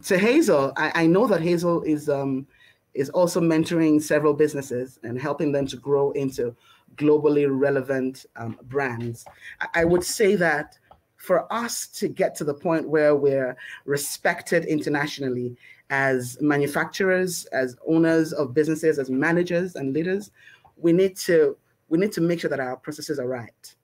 So 0.00 0.18
Hazel, 0.18 0.72
I, 0.76 1.02
I 1.02 1.06
know 1.06 1.28
that 1.28 1.40
Hazel 1.40 1.82
is, 1.82 2.08
um, 2.08 2.48
is 2.94 3.10
also 3.10 3.40
mentoring 3.40 4.02
several 4.02 4.34
businesses 4.34 4.98
and 5.04 5.20
helping 5.20 5.52
them 5.52 5.66
to 5.68 5.76
grow 5.76 6.10
into 6.12 6.56
globally 6.98 7.46
relevant 7.48 8.26
um, 8.36 8.58
brands. 8.64 9.24
I, 9.60 9.82
I 9.82 9.84
would 9.84 10.04
say 10.04 10.34
that 10.36 10.78
for 11.16 11.52
us 11.52 11.86
to 11.86 12.08
get 12.08 12.34
to 12.36 12.44
the 12.44 12.54
point 12.54 12.88
where 12.88 13.16
we're 13.16 13.56
respected 13.84 14.64
internationally 14.66 15.56
as 15.90 16.38
manufacturers, 16.40 17.46
as 17.46 17.76
owners 17.86 18.32
of 18.32 18.54
businesses, 18.54 18.98
as 18.98 19.10
managers 19.10 19.74
and 19.74 19.94
leaders, 19.94 20.30
we 20.76 20.92
need 20.92 21.16
to 21.16 21.56
we 21.88 21.98
need 21.98 22.12
to 22.12 22.20
make 22.20 22.40
sure 22.40 22.50
that 22.50 22.60
our 22.60 22.76
processes 22.76 23.18
are 23.18 23.26
right 23.26 23.74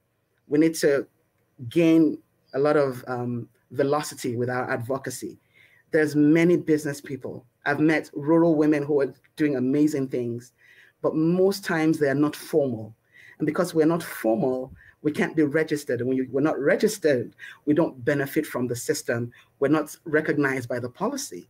we 0.47 0.59
need 0.59 0.75
to 0.75 1.07
gain 1.69 2.19
a 2.55 2.59
lot 2.59 2.77
of 2.77 3.05
um, 3.07 3.49
velocity 3.71 4.37
with 4.37 4.51
our 4.51 4.71
advocacy. 4.71 5.39
There's 5.91 6.17
many 6.17 6.57
business 6.57 7.01
people. 7.01 7.45
I've 7.67 7.81
met 7.81 8.11
rural 8.15 8.55
women 8.55 8.83
who 8.83 9.01
are 9.01 9.15
doing 9.37 9.57
amazing 9.57 10.09
things, 10.09 10.53
but 11.03 11.15
most 11.15 11.65
times 11.65 11.99
they 11.99 12.09
are 12.09 12.15
not 12.15 12.37
formal. 12.37 12.95
And 13.39 13.47
because 13.47 13.74
we're 13.74 13.87
not 13.87 14.03
formal, 14.03 14.72
we 15.03 15.12
can't 15.12 15.37
be 15.37 15.43
registered. 15.43 16.01
And 16.01 16.09
when 16.09 16.16
you, 16.16 16.26
we're 16.30 16.41
not 16.41 16.59
registered, 16.59 17.37
we 17.66 17.74
don't 17.74 18.05
benefit 18.05 18.47
from 18.47 18.66
the 18.66 18.76
system. 18.76 19.30
We're 19.61 19.68
not 19.68 19.95
recognized 20.05 20.68
by 20.68 20.78
the 20.78 20.89
policy. 20.89 21.49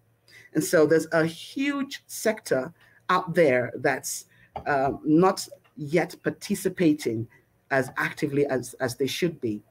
And 0.54 0.62
so 0.62 0.86
there's 0.86 1.06
a 1.12 1.24
huge 1.24 2.02
sector 2.06 2.72
out 3.10 3.34
there 3.34 3.72
that's 3.76 4.26
uh, 4.66 4.92
not 5.04 5.46
yet 5.76 6.14
participating 6.22 7.26
as 7.70 7.90
actively 7.96 8.46
as, 8.46 8.74
as 8.80 8.96
they 8.96 9.06
should 9.06 9.40
be. 9.40 9.62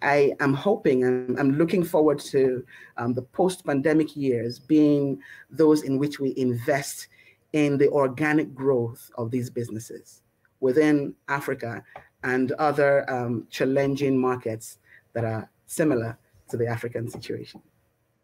I 0.00 0.34
am 0.38 0.54
hoping 0.54 1.02
and 1.04 1.38
I'm 1.38 1.58
looking 1.58 1.82
forward 1.82 2.20
to 2.20 2.64
um, 2.98 3.14
the 3.14 3.22
post 3.22 3.66
pandemic 3.66 4.16
years 4.16 4.58
being 4.60 5.20
those 5.50 5.82
in 5.82 5.98
which 5.98 6.20
we 6.20 6.34
invest 6.36 7.08
in 7.52 7.78
the 7.78 7.88
organic 7.88 8.54
growth 8.54 9.10
of 9.16 9.30
these 9.32 9.50
businesses 9.50 10.22
within 10.60 11.14
Africa 11.28 11.84
and 12.24 12.52
other 12.52 13.08
um, 13.10 13.46
challenging 13.50 14.18
markets 14.18 14.78
that 15.12 15.24
are 15.24 15.48
similar 15.66 16.18
to 16.50 16.56
the 16.56 16.66
African 16.66 17.08
situation. 17.08 17.62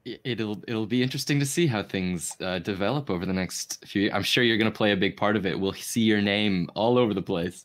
It'll 0.05 0.62
it'll 0.68 0.87
be 0.87 1.03
interesting 1.03 1.41
to 1.41 1.47
see 1.47 1.66
how 1.66 1.82
things 1.82 2.37
uh, 2.41 2.59
develop 2.59 3.09
over 3.09 3.24
the 3.24 3.32
next 3.32 3.82
few. 3.87 4.11
I'm 4.12 4.22
sure 4.22 4.45
you're 4.45 4.59
going 4.59 4.70
to 4.70 4.76
play 4.76 4.93
a 4.93 4.97
big 4.97 5.16
part 5.16 5.35
of 5.35 5.47
it. 5.47 5.59
We'll 5.59 5.72
see 5.72 6.03
your 6.03 6.20
name 6.20 6.68
all 6.74 6.99
over 6.99 7.14
the 7.14 7.22
place. 7.22 7.64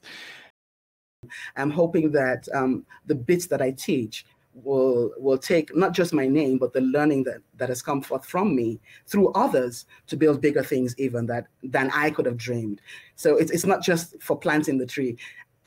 I'm 1.57 1.69
hoping 1.69 2.11
that 2.11 2.47
um, 2.53 2.85
the 3.07 3.15
bits 3.15 3.47
that 3.47 3.61
I 3.61 3.71
teach 3.71 4.25
will 4.63 5.13
will 5.17 5.37
take 5.37 5.75
not 5.75 5.93
just 5.93 6.13
my 6.13 6.27
name 6.27 6.57
but 6.57 6.73
the 6.73 6.81
learning 6.81 7.23
that 7.23 7.41
that 7.57 7.69
has 7.69 7.81
come 7.81 8.01
forth 8.01 8.25
from 8.25 8.55
me 8.55 8.79
through 9.07 9.29
others 9.33 9.85
to 10.07 10.17
build 10.17 10.41
bigger 10.41 10.63
things 10.63 10.95
even 10.97 11.25
that 11.25 11.47
than 11.63 11.91
I 11.93 12.09
could 12.09 12.25
have 12.25 12.37
dreamed. 12.37 12.81
So 13.15 13.37
it's 13.37 13.51
it's 13.51 13.65
not 13.65 13.81
just 13.81 14.21
for 14.21 14.37
planting 14.37 14.77
the 14.77 14.85
tree. 14.85 15.17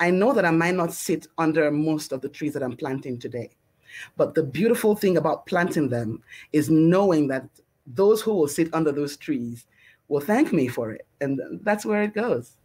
I 0.01 0.11
know 0.11 0.33
that 0.33 0.45
I 0.45 0.51
might 0.51 0.75
not 0.75 0.93
sit 0.93 1.27
under 1.39 1.71
most 1.71 2.13
of 2.13 2.21
the 2.21 2.29
trees 2.29 2.55
that 2.55 2.63
I'm 2.63 2.77
planting 2.77 3.19
today. 3.19 3.51
But 4.17 4.35
the 4.35 4.43
beautiful 4.43 4.97
thing 4.97 5.17
about 5.17 5.47
planting 5.47 5.89
them 5.89 6.23
is 6.53 6.71
knowing 6.71 7.29
that 7.29 7.47
those 7.87 8.23
who 8.23 8.35
will 8.35 8.49
sit 8.49 8.73
under 8.73 8.91
those 8.91 9.17
trees 9.17 9.67
will 10.09 10.21
thank 10.21 10.53
me 10.53 10.69
for 10.69 10.91
it. 10.93 11.07
And 11.21 11.41
that's 11.63 11.85
where 11.85 12.03
it 12.03 12.15
goes. 12.15 12.57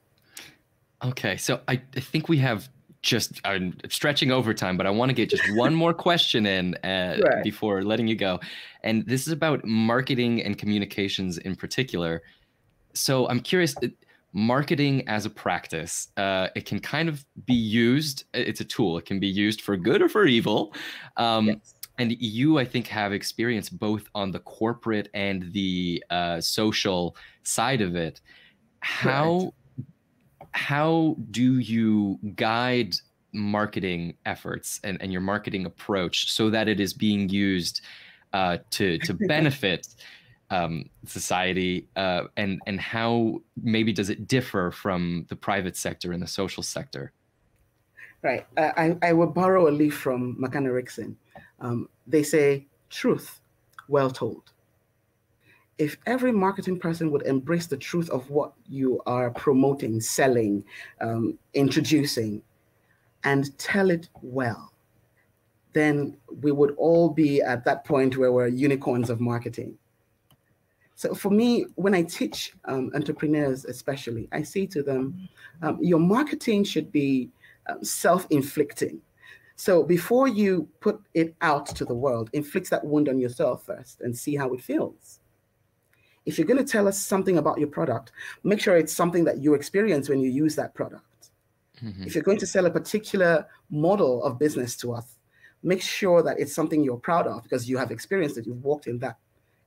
Okay, 1.04 1.38
so 1.38 1.62
I, 1.68 1.82
I 1.96 2.00
think 2.00 2.28
we 2.28 2.38
have 2.38 2.70
just 3.02 3.40
I'm 3.46 3.78
stretching 3.90 4.32
overtime, 4.32 4.78
but 4.78 4.86
I 4.86 4.90
want 4.90 5.10
to 5.10 5.14
get 5.14 5.30
just 5.30 5.44
one 5.56 5.74
more 5.76 5.94
question 5.94 6.46
in 6.46 6.76
uh, 6.84 7.20
right. 7.24 7.44
before 7.44 7.84
letting 7.84 8.08
you 8.08 8.16
go. 8.16 8.40
And 8.84 9.06
this 9.06 9.28
is 9.28 9.34
about 9.34 9.64
marketing 9.66 10.44
and 10.44 10.58
communications 10.58 11.38
in 11.38 11.56
particular. 11.56 12.24
So 12.94 13.28
I'm 13.30 13.40
curious, 13.40 13.76
marketing 14.34 15.08
as 15.08 15.26
a 15.26 15.30
practice, 15.30 16.10
uh, 16.18 16.50
it 16.56 16.66
can 16.66 16.80
kind 16.80 17.10
of 17.10 17.26
be 17.46 17.54
used. 17.54 18.26
It's 18.34 18.62
a 18.62 18.66
tool. 18.66 18.98
It 18.98 19.06
can 19.06 19.20
be 19.20 19.28
used 19.28 19.62
for 19.62 19.78
good 19.78 20.02
or 20.02 20.10
for 20.10 20.26
evil. 20.26 20.74
Um, 21.18 21.48
yes. 21.48 21.74
And 22.00 22.12
you, 22.20 22.60
I 22.60 22.66
think, 22.66 22.86
have 22.88 23.12
experience 23.12 23.70
both 23.70 24.08
on 24.14 24.32
the 24.32 24.40
corporate 24.40 25.10
and 25.16 25.52
the 25.54 26.04
uh, 26.12 26.40
social 26.40 27.16
side 27.42 27.82
of 27.82 27.96
it. 27.96 28.22
How 28.82 29.40
right 29.40 29.54
how 30.58 31.16
do 31.30 31.60
you 31.60 32.18
guide 32.36 32.96
marketing 33.32 34.16
efforts 34.26 34.80
and, 34.84 35.00
and 35.02 35.12
your 35.12 35.22
marketing 35.22 35.68
approach 35.68 36.32
so 36.32 36.50
that 36.50 36.68
it 36.68 36.80
is 36.80 36.94
being 36.94 37.30
used 37.30 37.82
uh, 38.34 38.58
to 38.72 38.98
to 39.00 39.14
benefit 39.36 39.88
um, 40.50 40.90
society 41.06 41.88
uh, 41.96 42.24
and 42.38 42.60
and 42.66 42.82
how 42.82 43.40
maybe 43.62 43.94
does 43.94 44.10
it 44.10 44.28
differ 44.28 44.72
from 44.72 45.26
the 45.30 45.36
private 45.36 45.78
sector 45.78 46.12
and 46.12 46.22
the 46.24 46.28
social 46.28 46.64
sector? 46.64 47.14
Right. 48.24 48.48
I, 48.58 48.98
I 49.04 49.14
will 49.14 49.28
borrow 49.28 49.70
a 49.70 49.74
leaf 49.82 49.96
from 49.96 50.36
McCann 50.42 50.66
Erickson. 50.66 51.16
Um, 51.60 51.88
they 52.08 52.24
say 52.24 52.66
truth 52.90 53.40
well 53.88 54.10
told 54.10 54.52
if 55.78 55.98
every 56.06 56.32
marketing 56.32 56.80
person 56.80 57.12
would 57.12 57.26
embrace 57.26 57.68
the 57.68 57.78
truth 57.78 58.10
of 58.10 58.30
what 58.30 58.54
you 58.68 59.02
are 59.06 59.30
promoting, 59.32 60.02
selling, 60.02 60.64
um, 61.02 61.38
introducing, 61.54 62.42
and 63.24 63.58
tell 63.58 63.92
it 63.92 64.10
well, 64.22 64.74
then 65.74 66.18
we 66.42 66.52
would 66.52 66.74
all 66.78 67.10
be 67.10 67.42
at 67.42 67.64
that 67.66 67.86
point 67.86 68.18
where 68.18 68.32
we're 68.32 68.48
unicorns 68.48 69.10
of 69.10 69.20
marketing. 69.20 69.78
So 70.96 71.14
for 71.14 71.30
me, 71.30 71.68
when 71.76 71.94
I 71.94 72.02
teach 72.02 72.54
um, 72.66 72.90
entrepreneurs, 72.96 73.66
especially, 73.66 74.28
I 74.32 74.42
say 74.42 74.66
to 74.68 74.82
them, 74.82 75.30
um, 75.62 75.78
your 75.80 76.00
marketing 76.00 76.64
should 76.64 76.92
be 76.92 77.30
um, 77.70 77.84
self-inflicting. 77.84 79.00
So 79.56 79.84
before 79.84 80.28
you 80.28 80.68
put 80.80 81.00
it 81.14 81.36
out 81.42 81.68
to 81.68 81.86
the 81.86 81.94
world, 81.94 82.32
inflict 82.34 82.72
that 82.72 82.84
wound 82.84 83.10
on 83.10 83.20
yourself 83.20 83.64
first 83.64 84.02
and 84.02 84.18
see 84.18 84.36
how 84.36 84.54
it 84.54 84.62
feels. 84.62 85.20
If 86.28 86.38
you're 86.38 86.46
going 86.46 86.64
to 86.64 86.72
tell 86.72 86.88
us 86.88 87.00
something 87.00 87.38
about 87.38 87.58
your 87.58 87.70
product, 87.70 88.12
make 88.44 88.60
sure 88.60 88.78
it's 88.78 88.94
something 88.94 89.24
that 89.24 89.40
you 89.40 89.56
experience 89.56 90.10
when 90.10 90.20
you 90.20 90.30
use 90.30 90.56
that 90.58 90.76
product. 90.76 91.30
Mm-hmm. 91.84 92.04
If 92.04 92.14
you're 92.14 92.24
going 92.24 92.38
to 92.40 92.46
sell 92.46 92.66
a 92.66 92.70
particular 92.70 93.48
model 93.72 94.22
of 94.24 94.38
business 94.38 94.76
to 94.78 94.94
us, 94.94 95.16
make 95.64 95.82
sure 95.82 96.22
that 96.22 96.38
it's 96.38 96.54
something 96.54 96.84
you're 96.84 96.98
proud 96.98 97.28
of 97.28 97.44
because 97.44 97.70
you 97.70 97.78
have 97.78 97.92
experienced 97.92 98.38
it, 98.38 98.46
you've 98.46 98.64
walked 98.64 98.88
in 98.88 99.00
that 99.00 99.18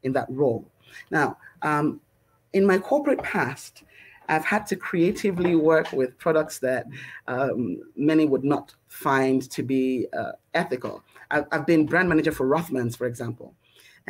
in 0.02 0.12
that 0.12 0.26
role. 0.28 0.66
Now, 1.10 1.38
um, 1.62 2.00
in 2.52 2.66
my 2.66 2.78
corporate 2.78 3.22
past, 3.22 3.84
I've 4.28 4.44
had 4.44 4.66
to 4.68 4.76
creatively 4.76 5.56
work 5.56 5.92
with 5.92 6.16
products 6.18 6.58
that 6.60 6.86
um, 7.26 7.82
many 7.96 8.26
would 8.26 8.44
not 8.44 8.74
find 8.88 9.48
to 9.50 9.62
be 9.62 10.06
uh, 10.16 10.32
ethical. 10.54 11.02
I've, 11.30 11.46
I've, 11.52 11.66
been 11.66 11.84
brand 11.84 12.08
manager 12.08 12.32
for 12.32 12.46
Rothmans, 12.46 12.96
for 12.96 13.06
example. 13.06 13.54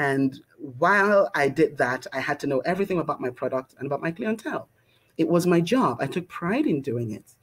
And 0.00 0.40
while 0.78 1.30
I 1.34 1.50
did 1.50 1.76
that, 1.76 2.06
I 2.14 2.20
had 2.20 2.40
to 2.40 2.46
know 2.46 2.60
everything 2.60 3.00
about 3.00 3.20
my 3.20 3.28
product 3.28 3.74
and 3.76 3.86
about 3.86 4.00
my 4.00 4.10
clientele. 4.10 4.66
It 5.18 5.28
was 5.28 5.46
my 5.46 5.60
job. 5.60 5.98
I 6.00 6.06
took 6.06 6.26
pride 6.26 6.64
in 6.64 6.80
doing 6.80 7.10
it. 7.10 7.34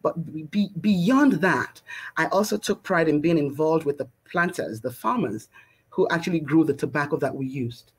But 0.00 0.14
be, 0.52 0.70
beyond 0.80 1.32
that, 1.40 1.82
I 2.16 2.26
also 2.26 2.56
took 2.56 2.84
pride 2.84 3.08
in 3.08 3.20
being 3.20 3.36
involved 3.36 3.84
with 3.84 3.98
the 3.98 4.08
planters, 4.30 4.80
the 4.80 4.92
farmers 4.92 5.48
who 5.90 6.06
actually 6.12 6.38
grew 6.38 6.62
the 6.62 6.72
tobacco 6.72 7.16
that 7.16 7.34
we 7.34 7.46
used. 7.46 7.90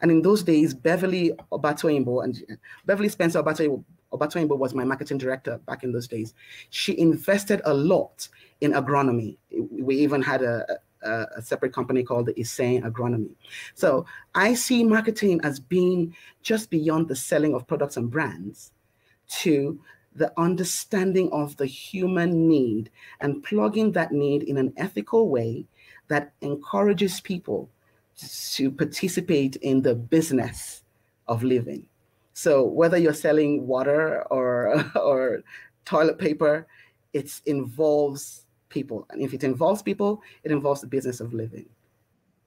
And 0.00 0.12
in 0.12 0.22
those 0.22 0.44
days, 0.44 0.72
Beverly 0.72 1.32
Obatoyimbo 1.50 2.22
and 2.22 2.58
Beverly 2.86 3.08
Spencer 3.08 3.42
Obatoyimbo, 3.42 3.82
Obatoyimbo 4.12 4.56
was 4.56 4.72
my 4.72 4.84
marketing 4.84 5.18
director 5.18 5.58
back 5.66 5.82
in 5.82 5.90
those 5.90 6.06
days. 6.06 6.32
She 6.70 6.96
invested 6.96 7.60
a 7.64 7.74
lot 7.74 8.28
in 8.60 8.70
agronomy. 8.70 9.36
We 9.50 9.96
even 9.96 10.22
had 10.22 10.42
a, 10.42 10.64
a, 11.04 11.42
separate 11.42 11.72
company 11.72 12.02
called 12.02 12.26
the 12.26 12.34
Isane 12.34 12.82
Agronomy. 12.82 13.34
So 13.74 14.06
I 14.34 14.54
see 14.54 14.84
marketing 14.84 15.40
as 15.42 15.60
being 15.60 16.14
just 16.42 16.70
beyond 16.70 17.08
the 17.08 17.16
selling 17.16 17.54
of 17.54 17.66
products 17.66 17.96
and 17.96 18.10
brands 18.10 18.72
to 19.28 19.80
the 20.14 20.32
understanding 20.38 21.28
of 21.32 21.56
the 21.56 21.66
human 21.66 22.48
need 22.48 22.90
and 23.20 23.42
plugging 23.42 23.92
that 23.92 24.12
need 24.12 24.44
in 24.44 24.56
an 24.56 24.72
ethical 24.76 25.28
way 25.28 25.66
that 26.08 26.32
encourages 26.40 27.20
people 27.20 27.68
to 28.52 28.70
participate 28.70 29.56
in 29.56 29.82
the 29.82 29.94
business 29.94 30.82
of 31.26 31.42
living. 31.42 31.86
So 32.32 32.64
whether 32.64 32.96
you're 32.96 33.14
selling 33.14 33.66
water 33.66 34.22
or 34.30 34.84
or 34.96 35.42
toilet 35.84 36.18
paper, 36.18 36.66
it 37.12 37.40
involves 37.46 38.43
people. 38.74 39.06
And 39.10 39.22
if 39.22 39.32
it 39.32 39.44
involves 39.44 39.80
people, 39.80 40.22
it 40.42 40.52
involves 40.52 40.82
the 40.82 40.86
business 40.86 41.20
of 41.20 41.32
living. 41.32 41.66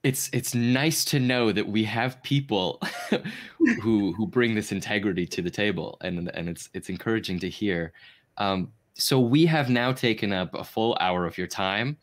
It's 0.04 0.30
it's 0.32 0.54
nice 0.54 1.04
to 1.06 1.18
know 1.18 1.50
that 1.50 1.66
we 1.66 1.82
have 1.84 2.22
people 2.22 2.80
who 3.82 4.12
who 4.12 4.26
bring 4.28 4.54
this 4.54 4.70
integrity 4.70 5.26
to 5.26 5.42
the 5.42 5.50
table, 5.50 5.98
and 6.02 6.30
and 6.34 6.48
it's 6.48 6.70
it's 6.72 6.88
encouraging 6.88 7.40
to 7.40 7.50
hear. 7.50 7.92
Um, 8.36 8.70
so 8.94 9.18
we 9.18 9.44
have 9.46 9.70
now 9.70 9.90
taken 9.92 10.32
up 10.32 10.54
a 10.54 10.62
full 10.62 10.96
hour 11.00 11.26
of 11.26 11.36
your 11.36 11.48
time 11.48 11.96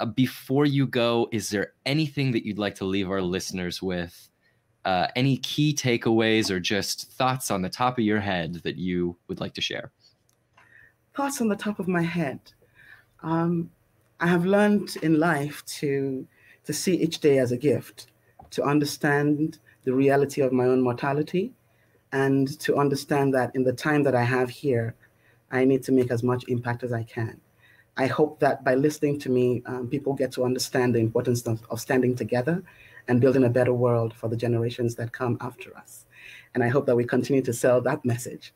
uh, 0.00 0.06
before 0.06 0.64
you 0.64 0.86
go, 0.86 1.28
is 1.32 1.50
there 1.50 1.72
anything 1.86 2.30
that 2.32 2.46
you'd 2.46 2.58
like 2.58 2.74
to 2.76 2.84
leave 2.84 3.10
our 3.10 3.22
listeners 3.22 3.82
with? 3.82 4.28
Uh, 4.84 5.08
any 5.16 5.38
key 5.38 5.74
takeaways 5.74 6.50
or 6.50 6.60
just 6.60 7.10
thoughts 7.12 7.50
on 7.50 7.62
the 7.62 7.68
top 7.68 7.98
of 7.98 8.04
your 8.04 8.20
head 8.20 8.54
that 8.62 8.76
you 8.76 9.16
would 9.26 9.40
like 9.40 9.52
to 9.54 9.60
share? 9.60 9.90
Thoughts 11.16 11.40
on 11.40 11.48
the 11.48 11.56
top 11.56 11.80
of 11.80 11.88
my 11.88 12.02
head. 12.02 12.38
Um, 13.22 13.70
I 14.20 14.26
have 14.26 14.44
learned 14.44 14.96
in 15.02 15.18
life 15.18 15.64
to 15.78 16.26
to 16.64 16.72
see 16.72 16.94
each 16.96 17.20
day 17.20 17.38
as 17.38 17.50
a 17.50 17.56
gift, 17.56 18.08
to 18.50 18.62
understand 18.62 19.58
the 19.84 19.94
reality 19.94 20.42
of 20.42 20.52
my 20.52 20.64
own 20.64 20.82
mortality, 20.82 21.54
and 22.12 22.60
to 22.60 22.76
understand 22.76 23.32
that 23.32 23.50
in 23.54 23.64
the 23.64 23.72
time 23.72 24.02
that 24.02 24.14
I 24.14 24.22
have 24.24 24.50
here, 24.50 24.94
I 25.50 25.64
need 25.64 25.82
to 25.84 25.92
make 25.92 26.10
as 26.10 26.22
much 26.22 26.44
impact 26.48 26.82
as 26.82 26.92
I 26.92 27.04
can. 27.04 27.40
I 27.96 28.06
hope 28.06 28.38
that 28.40 28.64
by 28.64 28.74
listening 28.74 29.18
to 29.20 29.30
me, 29.30 29.62
um, 29.66 29.88
people 29.88 30.12
get 30.12 30.30
to 30.32 30.44
understand 30.44 30.94
the 30.94 31.00
importance 31.00 31.46
of, 31.46 31.62
of 31.70 31.80
standing 31.80 32.14
together 32.14 32.62
and 33.08 33.20
building 33.20 33.44
a 33.44 33.48
better 33.48 33.72
world 33.72 34.12
for 34.14 34.28
the 34.28 34.36
generations 34.36 34.94
that 34.96 35.12
come 35.12 35.38
after 35.40 35.76
us. 35.76 36.04
And 36.54 36.62
I 36.62 36.68
hope 36.68 36.86
that 36.86 36.96
we 36.96 37.04
continue 37.04 37.42
to 37.42 37.52
sell 37.52 37.80
that 37.80 38.04
message. 38.04 38.52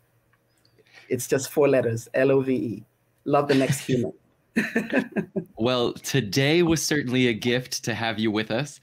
It's 1.08 1.26
just 1.26 1.50
four 1.50 1.68
letters 1.68 2.08
L 2.14 2.30
O 2.30 2.40
V 2.40 2.54
E. 2.54 2.84
Love 3.24 3.48
the 3.48 3.54
next 3.54 3.80
human. 3.80 4.12
well, 5.56 5.92
today 5.94 6.62
was 6.62 6.82
certainly 6.82 7.28
a 7.28 7.32
gift 7.32 7.84
to 7.84 7.94
have 7.94 8.18
you 8.18 8.30
with 8.30 8.50
us. 8.50 8.80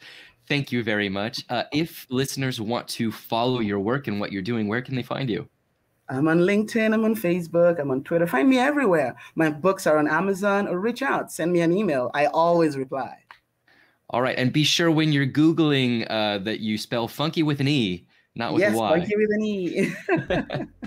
Thank 0.48 0.72
you 0.72 0.84
very 0.84 1.10
much. 1.10 1.46
Uh, 1.50 1.64
if 1.72 2.08
listeners 2.10 2.60
want 2.60 2.88
to 2.90 3.12
follow 3.12 3.60
your 3.60 3.80
work 3.80 4.08
and 4.08 4.20
what 4.20 4.32
you're 4.32 4.42
doing, 4.42 4.68
where 4.68 4.82
can 4.82 4.96
they 4.96 5.04
find 5.04 5.30
you? 5.30 5.48
I'm 6.10 6.28
on 6.28 6.40
LinkedIn, 6.40 6.92
I'm 6.92 7.06
on 7.06 7.16
Facebook, 7.16 7.80
I'm 7.80 7.92
on 7.92 8.04
Twitter. 8.04 8.26
Find 8.26 8.50
me 8.50 8.58
everywhere. 8.58 9.16
My 9.36 9.52
books 9.52 9.86
are 9.86 10.00
on 10.00 10.08
Amazon 10.08 10.68
or 10.68 10.80
reach 10.80 11.04
out, 11.04 11.32
send 11.32 11.54
me 11.54 11.62
an 11.62 11.72
email. 11.72 12.10
I 12.16 12.26
always 12.26 12.78
reply. 12.78 13.16
All 14.10 14.24
right. 14.24 14.38
And 14.38 14.52
be 14.52 14.64
sure 14.64 14.90
when 14.90 15.12
you're 15.12 15.28
Googling 15.28 16.08
uh, 16.10 16.40
that 16.40 16.62
you 16.62 16.80
spell 16.80 17.08
funky 17.08 17.44
with 17.44 17.62
an 17.62 17.68
E, 17.68 18.08
not 18.36 18.54
with 18.54 18.62
yes, 18.62 18.74
a 18.74 18.78
Y. 18.78 19.00
Funky 19.00 19.16
with 19.16 19.30
an 19.32 19.44
E. 19.44 19.94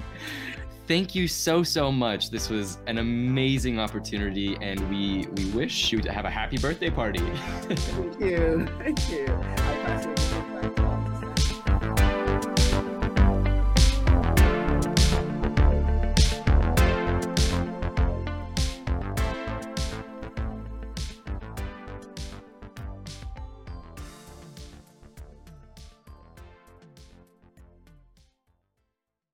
thank 0.87 1.15
you 1.15 1.29
so 1.29 1.63
so 1.63 1.91
much. 1.93 2.31
This 2.31 2.49
was 2.49 2.79
an 2.87 2.99
amazing 2.99 3.79
opportunity, 3.79 4.57
and 4.61 4.81
we 4.91 5.27
we 5.37 5.45
wish 5.51 5.93
you 5.93 6.01
to 6.01 6.13
have 6.13 6.25
a 6.25 6.31
happy 6.31 6.59
birthday 6.59 6.91
party. 6.91 7.21
thank 7.63 8.21
you, 8.21 8.67
thank 8.79 9.11
you. 9.11 10.99